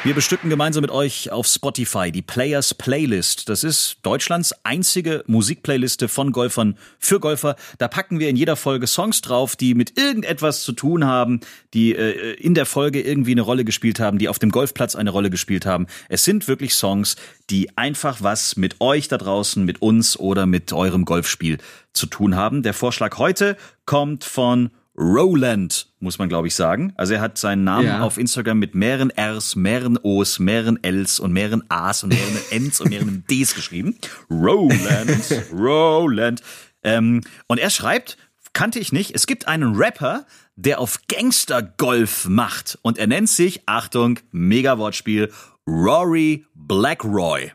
Wir 0.09 0.14
bestücken 0.14 0.48
gemeinsam 0.48 0.80
mit 0.80 0.90
euch 0.90 1.30
auf 1.32 1.46
Spotify 1.46 2.11
die 2.11 2.22
Players 2.22 2.72
Playlist. 2.72 3.50
Das 3.50 3.62
ist 3.62 3.98
Deutschlands 4.00 4.54
einzige 4.62 5.22
Musikplayliste 5.26 6.09
von 6.09 6.32
Golfern 6.32 6.78
für 6.98 7.20
Golfer. 7.20 7.56
Da 7.76 7.88
packen 7.88 8.18
wir 8.18 8.30
in 8.30 8.36
jeder 8.36 8.56
Folge 8.56 8.86
Songs 8.86 9.20
drauf, 9.20 9.54
die 9.54 9.74
mit 9.74 9.98
irgendetwas 9.98 10.62
zu 10.62 10.72
tun 10.72 11.04
haben, 11.04 11.40
die 11.74 11.94
äh, 11.94 12.32
in 12.36 12.54
der 12.54 12.64
Folge 12.64 13.02
irgendwie 13.02 13.32
eine 13.32 13.42
Rolle 13.42 13.66
gespielt 13.66 14.00
haben, 14.00 14.16
die 14.16 14.30
auf 14.30 14.38
dem 14.38 14.50
Golfplatz 14.50 14.96
eine 14.96 15.11
Rolle 15.11 15.28
gespielt 15.28 15.66
haben. 15.66 15.86
Es 16.09 16.24
sind 16.24 16.48
wirklich 16.48 16.74
Songs, 16.74 17.16
die 17.50 17.76
einfach 17.76 18.22
was 18.22 18.56
mit 18.56 18.80
euch 18.80 19.09
da 19.09 19.18
draußen, 19.18 19.62
mit 19.62 19.82
uns 19.82 20.18
oder 20.18 20.46
mit 20.46 20.72
eurem 20.72 21.04
Golfspiel 21.04 21.59
zu 21.92 22.06
tun 22.06 22.34
haben. 22.34 22.62
Der 22.62 22.72
Vorschlag 22.72 23.18
heute 23.18 23.59
kommt 23.84 24.24
von 24.24 24.70
Roland, 24.99 25.86
muss 26.01 26.18
man 26.18 26.28
glaube 26.28 26.49
ich 26.49 26.55
sagen. 26.55 26.92
Also 26.96 27.14
er 27.14 27.20
hat 27.20 27.38
seinen 27.38 27.64
Namen 27.64 27.86
ja. 27.86 28.03
auf 28.03 28.18
Instagram 28.18 28.59
mit 28.59 28.74
mehreren 28.74 29.12
Rs, 29.16 29.55
mehreren 29.55 29.99
Os, 30.03 30.38
mehreren 30.40 30.82
Ls 30.82 31.20
und 31.20 31.32
mehreren 31.32 31.62
As 31.68 32.03
und 32.03 32.11
mehreren 32.11 32.38
Ns 32.66 32.80
und 32.80 32.90
mehreren 32.90 33.24
Ds 33.30 33.55
geschrieben. 33.55 33.96
Roland, 34.28 35.44
Roland. 35.53 36.42
Ähm, 36.82 37.22
und 37.46 37.59
er 37.59 37.70
schreibt, 37.70 38.16
kannte 38.53 38.80
ich 38.80 38.92
nicht, 38.92 39.14
es 39.14 39.26
gibt 39.26 39.46
einen 39.46 39.76
Rapper, 39.76 40.26
der 40.57 40.80
auf 40.80 40.99
Gangster-Golf 41.07 42.26
macht. 42.28 42.78
Und 42.82 42.99
er 42.99 43.07
nennt 43.07 43.28
sich, 43.28 43.62
Achtung, 43.66 44.18
Mega-Wortspiel, 44.32 45.30
Rory 45.68 46.44
Blackroy. 46.55 47.53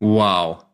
Wow. 0.00 0.64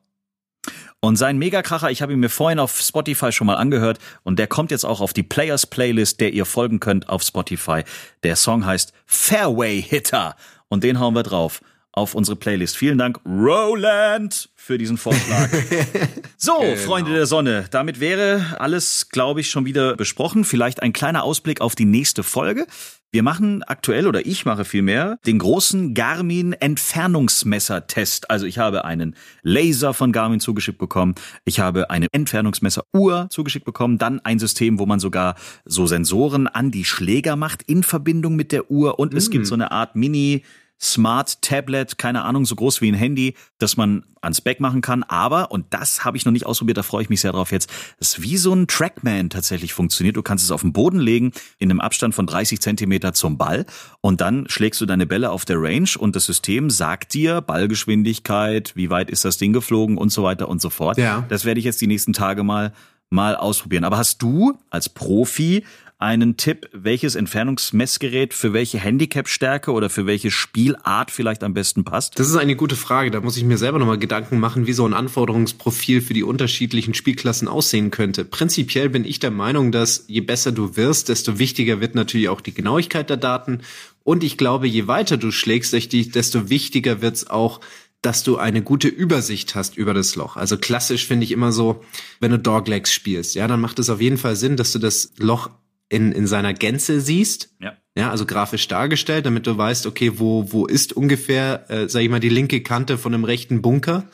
Und 1.07 1.15
sein 1.15 1.39
Megakracher, 1.39 1.89
ich 1.93 2.03
habe 2.03 2.15
ihn 2.15 2.19
mir 2.19 2.29
vorhin 2.29 2.59
auf 2.59 2.81
Spotify 2.81 3.31
schon 3.31 3.47
mal 3.47 3.55
angehört 3.55 4.01
und 4.25 4.41
der 4.41 4.49
kommt 4.49 4.73
jetzt 4.73 4.85
auch 4.85 5.01
auf 5.01 5.13
die 5.13 5.23
Players 5.23 5.65
Playlist, 5.65 6.21
der 6.21 6.33
ihr 6.33 6.45
folgen 6.45 6.81
könnt 6.81 7.09
auf 7.09 7.23
Spotify. 7.23 7.85
Der 8.25 8.35
Song 8.35 8.67
heißt 8.67 8.93
Fairway 9.07 9.81
Hitter 9.81 10.35
und 10.67 10.83
den 10.83 10.99
hauen 10.99 11.15
wir 11.15 11.23
drauf 11.23 11.61
auf 11.93 12.17
unsere 12.17 12.37
Playlist. 12.37 12.77
Vielen 12.77 12.99
Dank, 12.99 13.21
Roland, 13.25 14.51
für 14.57 14.79
diesen 14.79 14.99
Vorschlag. 14.99 15.49
so, 16.37 16.59
genau. 16.59 16.77
Freunde 16.77 17.13
der 17.13 17.27
Sonne, 17.27 17.67
damit 17.71 18.01
wäre 18.01 18.57
alles, 18.59 19.09
glaube 19.09 19.41
ich, 19.41 19.49
schon 19.49 19.65
wieder 19.65 19.95
besprochen. 19.95 20.45
Vielleicht 20.45 20.83
ein 20.83 20.93
kleiner 20.93 21.23
Ausblick 21.23 21.61
auf 21.61 21.77
die 21.77 21.85
nächste 21.85 22.25
Folge. 22.25 22.67
Wir 23.13 23.23
machen 23.23 23.63
aktuell 23.63 24.07
oder 24.07 24.27
ich 24.27 24.45
mache 24.45 24.65
vielmehr 24.65 25.19
den 25.27 25.39
großen 25.39 25.95
Garmin 25.95 26.53
Entfernungsmesser-Test. 26.53 28.31
Also 28.31 28.47
ich 28.47 28.59
habe 28.59 28.85
einen 28.85 29.15
Laser 29.43 29.95
von 29.95 30.13
Garmin 30.13 30.41
zugeschickt 30.41 30.79
bekommen. 30.79 31.15
Ich 31.45 31.61
habe 31.61 31.89
eine 31.91 32.09
Entfernungsmesser-Uhr 32.13 33.29
zugeschickt 33.31 33.65
bekommen. 33.65 33.99
Dann 33.99 34.21
ein 34.21 34.39
System, 34.39 34.79
wo 34.79 34.87
man 34.87 35.01
sogar 35.01 35.37
so 35.65 35.87
Sensoren 35.87 36.47
an 36.49 36.71
die 36.71 36.85
Schläger 36.85 37.37
macht 37.37 37.63
in 37.63 37.85
Verbindung 37.85 38.37
mit 38.37 38.53
der 38.53 38.71
Uhr. 38.71 38.99
Und 38.99 39.15
es 39.15 39.31
gibt 39.31 39.45
mm. 39.45 39.49
so 39.49 39.55
eine 39.55 39.71
Art 39.71 39.95
Mini- 39.95 40.43
Smart 40.81 41.41
Tablet, 41.41 41.97
keine 41.97 42.23
Ahnung, 42.23 42.45
so 42.45 42.55
groß 42.55 42.81
wie 42.83 42.91
ein 42.91 42.95
Handy, 42.95 43.35
das 43.59 43.77
man 43.77 44.05
ans 44.21 44.41
Back 44.41 44.61
machen 44.61 44.83
kann. 44.83 45.03
Aber, 45.05 45.51
und 45.51 45.67
das 45.71 46.05
habe 46.05 46.17
ich 46.17 46.25
noch 46.25 46.33
nicht 46.33 46.45
ausprobiert, 46.45 46.77
da 46.77 46.83
freue 46.83 47.03
ich 47.03 47.09
mich 47.09 47.23
sehr 47.23 47.33
drauf 47.33 47.51
jetzt, 47.51 47.71
es 47.99 48.21
wie 48.21 48.37
so 48.37 48.53
ein 48.53 48.67
Trackman 48.67 49.31
tatsächlich 49.31 49.73
funktioniert. 49.73 50.17
Du 50.17 50.23
kannst 50.23 50.45
es 50.45 50.51
auf 50.51 50.61
den 50.61 50.73
Boden 50.73 51.01
legen, 51.01 51.33
in 51.59 51.71
einem 51.71 51.81
Abstand 51.81 52.15
von 52.15 52.27
30 52.27 52.61
Zentimeter 52.61 53.15
zum 53.15 53.39
Ball 53.39 53.65
und 54.01 54.21
dann 54.21 54.49
schlägst 54.49 54.81
du 54.81 54.87
deine 54.87 55.07
Bälle 55.07 55.31
auf 55.31 55.45
der 55.45 55.61
Range 55.61 55.89
und 55.99 56.15
das 56.15 56.27
System 56.27 56.69
sagt 56.69 57.15
dir 57.15 57.41
Ballgeschwindigkeit, 57.41 58.77
wie 58.77 58.91
weit 58.91 59.11
ist 59.11 59.25
das 59.25 59.39
Ding 59.39 59.53
geflogen 59.53 59.97
und 59.97 60.11
so 60.11 60.25
weiter 60.25 60.49
und 60.49 60.61
so 60.61 60.71
fort. 60.71 60.99
Ja. 60.99 61.25
Das 61.29 61.45
werde 61.45 61.59
ich 61.59 61.65
jetzt 61.65 61.81
die 61.81 61.87
nächsten 61.87 62.13
Tage 62.13 62.43
mal 62.43 62.73
mal 63.09 63.37
ausprobieren. 63.37 63.85
Aber 63.85 63.99
hast 63.99 64.21
du 64.23 64.59
als 64.71 64.89
Profi 64.89 65.65
einen 65.99 66.37
Tipp, 66.37 66.69
welches 66.73 67.15
Entfernungsmessgerät 67.15 68.35
für 68.35 68.53
welche 68.53 68.79
Handicap-Stärke 68.79 69.73
oder 69.73 69.89
für 69.89 70.05
welche 70.05 70.31
Spielart 70.31 71.11
vielleicht 71.11 71.43
am 71.43 71.55
besten 71.55 71.85
passt? 71.85 72.19
Das 72.19 72.29
ist 72.29 72.37
eine 72.37 72.55
gute 72.55 72.77
Frage. 72.77 73.11
Da 73.11 73.21
muss 73.21 73.39
ich 73.39 73.45
mir 73.45 73.57
selber 73.57 73.79
nochmal 73.79 73.99
Gedanken 73.99 74.39
machen, 74.39 74.67
wie 74.67 74.75
so 74.75 74.87
ein 74.87 74.93
Anforderungsprofil 74.93 76.03
für 76.03 76.13
die 76.13 76.23
unterschiedlichen 76.23 76.93
Spielklassen 76.93 77.49
aussehen 77.49 77.91
könnte. 77.91 78.27
Prinzipiell 78.27 78.91
bin 78.91 79.07
ich 79.07 79.21
der 79.21 79.31
Meinung, 79.31 79.73
dass 79.73 80.05
je 80.07 80.21
besser 80.21 80.53
du 80.53 80.77
wirst, 80.77 81.09
desto 81.09 81.39
wichtiger 81.39 81.81
wird 81.81 81.95
natürlich 81.95 82.29
auch 82.29 82.43
die 82.43 82.53
Genauigkeit 82.55 83.09
der 83.09 83.17
Daten. 83.17 83.61
Und 84.05 84.23
ich 84.23 84.37
glaube, 84.37 84.69
je 84.69 84.87
weiter 84.87 85.17
du 85.17 85.31
schlägst, 85.31 85.73
desto 85.73 86.51
wichtiger 86.51 87.01
wird's 87.01 87.27
auch, 87.29 87.61
dass 88.03 88.23
du 88.23 88.37
eine 88.37 88.63
gute 88.63 88.89
Übersicht 88.89 89.55
hast 89.55 89.79
über 89.79 89.95
das 89.95 90.15
Loch. 90.15 90.37
Also 90.37 90.59
klassisch 90.59 91.07
finde 91.07 91.25
ich 91.25 91.33
immer 91.33 91.53
so, 91.53 91.83
wenn 92.21 92.31
du 92.31 92.39
Doglegs 92.39 92.93
spielst, 92.93 93.35
ja, 93.35 93.49
dann 93.49 93.61
macht 93.61 93.79
es 93.79 93.89
auf 93.89 94.01
jeden 94.01 94.19
Fall 94.19 94.37
Sinn, 94.37 94.57
dass 94.57 94.73
du 94.73 94.79
das 94.79 95.13
Loch 95.17 95.51
in, 95.89 96.13
in 96.13 96.27
seiner 96.27 96.55
Gänze 96.55 97.01
siehst. 97.01 97.51
Ja. 97.61 97.77
Ja, 97.99 98.11
also 98.11 98.27
grafisch 98.27 98.69
dargestellt, 98.69 99.25
damit 99.25 99.47
du 99.47 99.57
weißt, 99.57 99.87
okay, 99.87 100.13
wo, 100.17 100.53
wo 100.53 100.67
ist 100.67 100.93
ungefähr, 100.93 101.65
äh, 101.71 101.89
sag 101.89 102.03
ich 102.03 102.11
mal, 102.11 102.21
die 102.21 102.29
linke 102.29 102.61
Kante 102.61 102.99
von 102.99 103.15
einem 103.15 103.25
rechten 103.25 103.63
Bunker. 103.63 104.05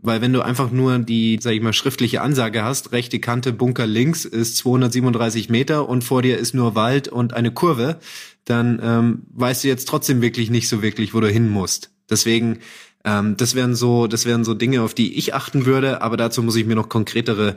Weil 0.00 0.20
wenn 0.20 0.32
du 0.32 0.42
einfach 0.42 0.72
nur 0.72 0.98
die, 0.98 1.38
sag 1.40 1.52
ich 1.52 1.60
mal, 1.60 1.72
schriftliche 1.72 2.20
Ansage 2.20 2.64
hast, 2.64 2.90
rechte 2.90 3.20
Kante, 3.20 3.52
Bunker 3.52 3.86
links 3.86 4.24
ist 4.24 4.56
237 4.56 5.50
Meter 5.50 5.88
und 5.88 6.02
vor 6.02 6.22
dir 6.22 6.38
ist 6.38 6.52
nur 6.52 6.74
Wald 6.74 7.06
und 7.06 7.32
eine 7.32 7.52
Kurve, 7.52 7.98
dann 8.44 8.80
ähm, 8.82 9.22
weißt 9.34 9.62
du 9.62 9.68
jetzt 9.68 9.86
trotzdem 9.86 10.20
wirklich 10.20 10.50
nicht 10.50 10.68
so 10.68 10.82
wirklich, 10.82 11.14
wo 11.14 11.20
du 11.20 11.28
hin 11.28 11.48
musst. 11.48 11.90
Deswegen, 12.10 12.58
ähm, 13.04 13.36
das 13.36 13.54
wären 13.54 13.76
so, 13.76 14.08
das 14.08 14.24
wären 14.24 14.44
so 14.44 14.54
Dinge, 14.54 14.82
auf 14.82 14.94
die 14.94 15.16
ich 15.16 15.34
achten 15.34 15.64
würde, 15.64 16.02
aber 16.02 16.16
dazu 16.16 16.42
muss 16.42 16.56
ich 16.56 16.66
mir 16.66 16.74
noch 16.76 16.88
konkretere 16.88 17.56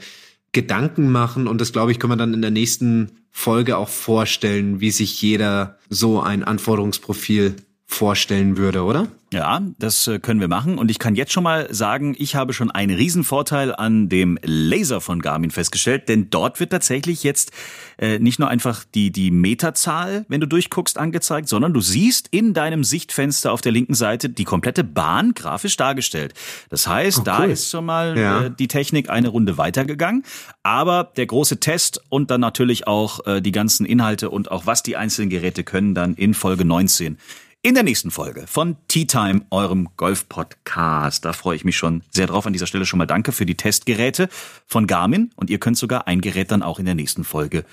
Gedanken 0.52 1.12
machen. 1.12 1.48
Und 1.48 1.62
das 1.62 1.72
glaube 1.72 1.92
ich, 1.92 2.00
können 2.00 2.14
wir 2.14 2.18
dann 2.18 2.34
in 2.34 2.42
der 2.42 2.52
nächsten 2.52 3.12
Folge 3.30 3.78
auch 3.78 3.90
vorstellen, 3.90 4.82
wie 4.82 4.92
sich 4.92 5.22
jeder 5.22 5.78
so 5.90 6.22
ein 6.22 6.44
Anforderungsprofil 6.44 7.56
vorstellen 7.94 8.58
würde, 8.58 8.84
oder? 8.84 9.08
Ja, 9.34 9.62
das 9.80 10.08
äh, 10.08 10.20
können 10.20 10.40
wir 10.42 10.48
machen. 10.48 10.78
Und 10.78 10.90
ich 10.92 10.98
kann 11.00 11.16
jetzt 11.16 11.32
schon 11.32 11.44
mal 11.44 11.74
sagen, 11.74 12.16
ich 12.18 12.36
habe 12.36 12.52
schon 12.54 12.72
einen 12.72 12.96
Riesenvorteil 12.96 13.74
an 13.76 14.10
dem 14.10 14.38
Laser 14.44 15.00
von 15.02 15.22
Garmin 15.22 15.52
festgestellt, 15.52 16.10
denn 16.10 16.30
dort 16.30 16.60
wird 16.60 16.72
tatsächlich 16.72 17.24
jetzt 17.24 17.52
äh, 17.98 18.18
nicht 18.20 18.40
nur 18.40 18.48
einfach 18.50 18.84
die, 18.96 19.12
die 19.12 19.30
Meterzahl, 19.32 20.26
wenn 20.30 20.42
du 20.42 20.48
durchguckst, 20.48 20.98
angezeigt, 20.98 21.48
sondern 21.50 21.74
du 21.74 21.80
siehst 21.82 22.28
in 22.32 22.54
deinem 22.54 22.84
Sichtfenster 22.84 23.52
auf 23.52 23.62
der 23.62 23.72
linken 23.74 23.94
Seite 23.94 24.30
die 24.30 24.44
komplette 24.46 24.84
Bahn 24.84 25.34
grafisch 25.34 25.78
dargestellt. 25.78 26.34
Das 26.70 26.88
heißt, 26.88 27.20
Oh, 27.20 27.24
da 27.24 27.42
cool. 27.44 27.52
ist 27.52 27.70
schon 27.70 27.86
mal 27.86 28.18
Ja. 28.18 28.44
äh, 28.46 28.52
die 28.58 28.68
Technik 28.68 29.10
eine 29.10 29.28
Runde 29.30 29.58
weitergegangen. 29.58 30.24
Aber 30.64 31.12
der 31.18 31.26
große 31.26 31.60
Test 31.60 32.02
und 32.10 32.32
dann 32.32 32.42
natürlich 32.42 32.88
auch 32.88 33.26
äh, 33.28 33.42
die 33.42 33.52
ganzen 33.52 33.86
Inhalte 33.86 34.30
und 34.30 34.50
auch 34.52 34.66
was 34.66 34.82
die 34.84 34.96
einzelnen 34.98 35.30
Geräte 35.30 35.64
können, 35.64 35.94
dann 35.94 36.16
in 36.16 36.34
Folge 36.34 36.66
19. 36.66 37.18
In 37.64 37.76
der 37.76 37.84
nächsten 37.84 38.10
Folge 38.10 38.48
von 38.48 38.76
Tea 38.88 39.06
Time, 39.06 39.46
eurem 39.52 39.90
Golf-Podcast. 39.96 41.24
Da 41.24 41.32
freue 41.32 41.56
ich 41.56 41.64
mich 41.64 41.78
schon 41.78 42.02
sehr 42.10 42.26
drauf. 42.26 42.48
An 42.48 42.54
dieser 42.54 42.66
Stelle 42.66 42.88
schon 42.88 42.98
mal 42.98 43.06
danke 43.06 43.32
für 43.32 43.46
die 43.46 43.56
Testgeräte 43.56 44.30
von 44.66 44.88
Garmin. 44.88 45.30
Und 45.36 45.52
ihr 45.52 45.60
könnt 45.60 45.78
sogar 45.78 46.08
ein 46.08 46.22
Gerät 46.22 46.50
dann 46.50 46.64
auch 46.64 46.80
in 46.80 46.86
der 46.86 46.96
nächsten 46.96 47.24
Folge 47.24 47.64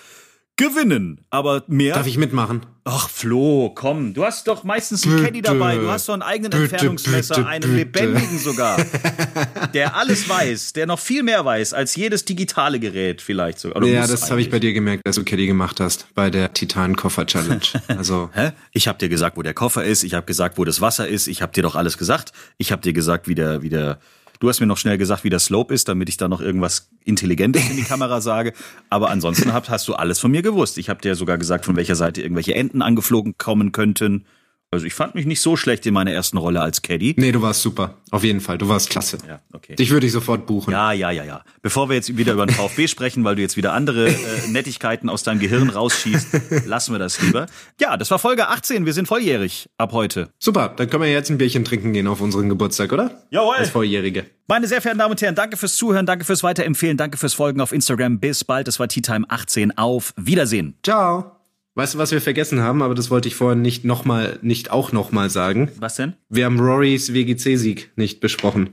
gewinnen. 0.59 1.25
Aber 1.31 1.65
mehr. 1.69 1.95
Darf 1.95 2.07
ich 2.07 2.19
mitmachen? 2.19 2.67
Ach 2.85 3.09
Flo, 3.09 3.71
komm, 3.75 4.15
du 4.15 4.25
hast 4.25 4.49
doch 4.49 4.65
meistens 4.65 5.07
einen. 5.07 5.23
Caddy 5.23 5.43
dabei, 5.43 5.77
du 5.77 5.91
hast 5.91 6.09
doch 6.09 6.15
einen 6.15 6.23
eigenen 6.23 6.51
Bitte, 6.51 6.63
Entfernungsmesser, 6.63 7.35
bitte, 7.35 7.47
einen 7.47 7.61
bitte. 7.63 7.77
lebendigen 7.77 8.39
sogar, 8.39 8.79
der 9.75 9.95
alles 9.95 10.27
weiß, 10.27 10.73
der 10.73 10.87
noch 10.87 10.99
viel 10.99 11.23
mehr 11.23 11.45
weiß 11.45 11.75
als 11.75 11.97
jedes 11.97 12.25
digitale 12.25 12.81
Gerät 12.81 13.21
vielleicht 13.21 13.59
sogar. 13.59 13.77
Oder 13.77 13.89
ja, 13.89 14.07
das 14.07 14.31
habe 14.31 14.41
ich 14.41 14.49
bei 14.49 14.59
dir 14.59 14.73
gemerkt, 14.73 15.07
als 15.07 15.17
du 15.17 15.25
Caddy 15.25 15.47
gemacht 15.47 15.81
hast 15.81 16.07
bei 16.15 16.31
der 16.31 16.55
Titan 16.55 16.97
Koffer 16.97 17.27
Challenge. 17.27 17.61
Also 17.89 18.31
Hä? 18.35 18.53
Ich 18.73 18.89
habe 18.89 18.99
dir 18.99 19.11
gesagt, 19.11 19.37
wo 19.37 19.43
der 19.43 19.55
Koffer 19.55 19.85
ist, 19.85 20.03
ich 20.03 20.15
habe 20.15 20.25
gesagt, 20.25 20.57
wo 20.57 20.65
das 20.65 20.81
Wasser 20.81 21.07
ist, 21.07 21.27
ich 21.27 21.43
habe 21.43 21.53
dir 21.53 21.63
doch 21.63 21.75
alles 21.75 21.99
gesagt. 21.99 22.33
Ich 22.57 22.73
habe 22.73 22.81
dir 22.81 22.95
gesagt, 22.95 23.29
wie 23.29 23.35
der, 23.35 23.61
wie 23.61 23.69
der, 23.69 23.99
du 24.39 24.49
hast 24.49 24.61
mir 24.61 24.67
noch 24.67 24.77
schnell 24.77 24.99
gesagt, 24.99 25.25
wie 25.25 25.31
der 25.31 25.39
Slope 25.39 25.73
ist, 25.75 25.89
damit 25.89 26.09
ich 26.09 26.17
da 26.17 26.29
noch 26.29 26.41
irgendwas 26.41 26.91
Intelligentes 27.05 27.69
in 27.69 27.77
die 27.77 27.83
Kamera 27.83 28.21
sage. 28.23 28.53
Aber 28.91 29.11
ansonsten 29.11 29.53
hab, 29.53 29.69
hast 29.69 29.89
du 29.89 29.95
alles 29.95 30.19
von 30.19 30.31
mir 30.31 30.43
gewusst. 30.43 30.79
Ich 30.79 30.89
habe 30.89 31.01
dir 31.01 31.15
sogar 31.15 31.39
gesagt, 31.39 31.65
von 31.65 31.77
welcher 31.77 31.97
Seite 31.97 32.23
irgendwelche 32.23 32.55
Enten 32.55 32.83
angeflogen 32.83 33.37
kommen 33.39 33.73
könnten. 33.73 34.25
Also 34.71 34.85
ich 34.85 34.93
fand 34.93 35.15
mich 35.15 35.25
nicht 35.25 35.41
so 35.41 35.57
schlecht 35.57 35.87
in 35.87 35.95
meiner 35.95 36.13
ersten 36.13 36.37
Rolle 36.37 36.61
als 36.61 36.83
Caddy. 36.83 37.15
nee, 37.17 37.33
du 37.33 37.41
warst 37.41 37.63
super. 37.63 37.95
Auf 38.11 38.23
jeden 38.23 38.41
Fall, 38.41 38.59
du 38.59 38.69
warst 38.69 38.91
klasse. 38.91 39.17
Ja, 39.27 39.41
okay. 39.55 39.77
Dich 39.77 39.91
würde 39.91 40.07
ich 40.07 40.13
sofort 40.13 40.47
buchen. 40.47 40.73
Ja, 40.73 40.93
ja, 40.93 41.11
ja, 41.11 41.25
ja. 41.25 41.43
Bevor 41.63 41.89
wir 41.89 41.97
jetzt 41.97 42.15
wieder 42.19 42.35
über 42.35 42.45
den 42.45 42.55
VfB 42.55 42.87
sprechen, 42.89 43.25
weil 43.25 43.35
du 43.37 43.41
jetzt 43.41 43.57
wieder 43.57 43.73
andere 43.73 44.09
äh, 44.09 44.15
Nettigkeiten 44.49 45.09
aus 45.09 45.23
deinem 45.23 45.41
Gehirn 45.41 45.71
rausschießt, 45.71 46.29
lassen 46.67 46.93
wir 46.93 46.99
das 46.99 47.21
lieber. 47.23 47.47
Ja, 47.81 47.97
das 47.97 48.11
war 48.11 48.19
Folge 48.19 48.49
18. 48.49 48.85
Wir 48.85 48.93
sind 48.93 49.09
volljährig 49.09 49.71
ab 49.79 49.93
heute. 49.93 50.29
Super, 50.39 50.75
dann 50.77 50.91
können 50.91 51.03
wir 51.03 51.11
jetzt 51.13 51.31
ein 51.31 51.39
Bierchen 51.39 51.65
trinken 51.65 51.95
gehen 51.95 52.07
auf 52.07 52.21
unseren 52.21 52.51
Geburtstag, 52.51 52.93
oder? 52.93 53.23
Jawohl. 53.31 53.57
Als 53.57 53.71
Volljährige. 53.71 54.27
Meine 54.49 54.67
sehr 54.67 54.83
verehrten 54.83 54.99
Damen 54.99 55.13
und 55.13 55.23
Herren, 55.23 55.35
danke 55.35 55.57
fürs 55.57 55.77
Zuhören, 55.77 56.05
danke 56.05 56.27
fürs 56.27 56.43
Weiterempfehlen, 56.43 56.99
danke 56.99 57.17
fürs 57.17 57.33
Folgen 57.35 57.63
auf 57.63 57.73
Instagram. 57.73 58.21
Bis 58.21 58.45
bald. 58.45 58.69
Das 58.69 58.79
war 58.79 58.89
Tea 58.89 59.01
Time 59.01 59.25
18. 59.29 59.79
Auf 59.79 60.13
Wiedersehen. 60.17 60.77
Ciao. 60.83 61.38
Weißt 61.79 61.95
du, 61.95 61.99
was 61.99 62.11
wir 62.11 62.21
vergessen 62.21 62.61
haben, 62.61 62.83
aber 62.83 62.97
das 62.97 63.09
wollte 63.09 63.29
ich 63.29 63.37
vorhin 63.37 63.63
nicht 63.63 63.85
noch 63.85 64.05
mal, 64.05 64.41
nicht 64.43 64.73
auch 64.73 64.91
noch 64.91 65.13
mal 65.13 65.31
sagen. 65.31 65.71
Was 65.79 65.95
denn? 65.95 66.15
Wir 66.29 66.45
haben 66.47 66.59
Rorys 66.59 67.15
WGC-Sieg 67.15 67.93
nicht 67.95 68.19
besprochen. 68.19 68.71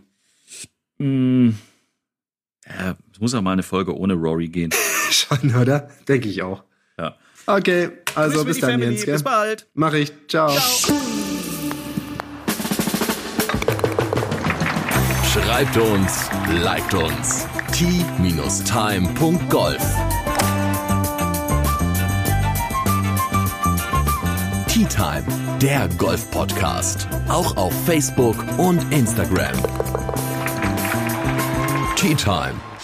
Ja, 0.97 1.51
es 3.13 3.19
muss 3.19 3.35
auch 3.35 3.43
mal 3.43 3.51
eine 3.51 3.61
Folge 3.61 3.95
ohne 3.95 4.15
Rory 4.15 4.47
gehen. 4.47 4.71
Schon, 5.11 5.55
oder? 5.55 5.87
Denke 6.07 6.29
ich 6.29 6.41
auch. 6.41 6.63
Ja. 6.97 7.15
Okay, 7.45 7.89
also 8.15 8.37
Grüß 8.37 8.45
bis 8.45 8.59
dann, 8.61 8.71
Family. 8.71 8.93
Jens. 8.93 9.05
Gell? 9.05 9.13
Bis 9.13 9.23
bald. 9.23 9.67
Mach 9.75 9.93
ich. 9.93 10.11
Ciao. 10.27 10.49
Schreibt 15.31 15.77
uns, 15.77 16.27
liked 16.49 16.95
uns. 16.95 17.45
t-time.golf 17.71 18.65
Tea 24.75 24.83
Time, 24.87 25.23
der 25.61 25.87
Golf-Podcast. 25.97 27.07
Auch 27.29 27.55
auf 27.55 27.73
Facebook 27.85 28.35
und 28.57 28.83
Instagram. 28.93 29.55
Tea 31.95 32.13
Time. 32.13 32.74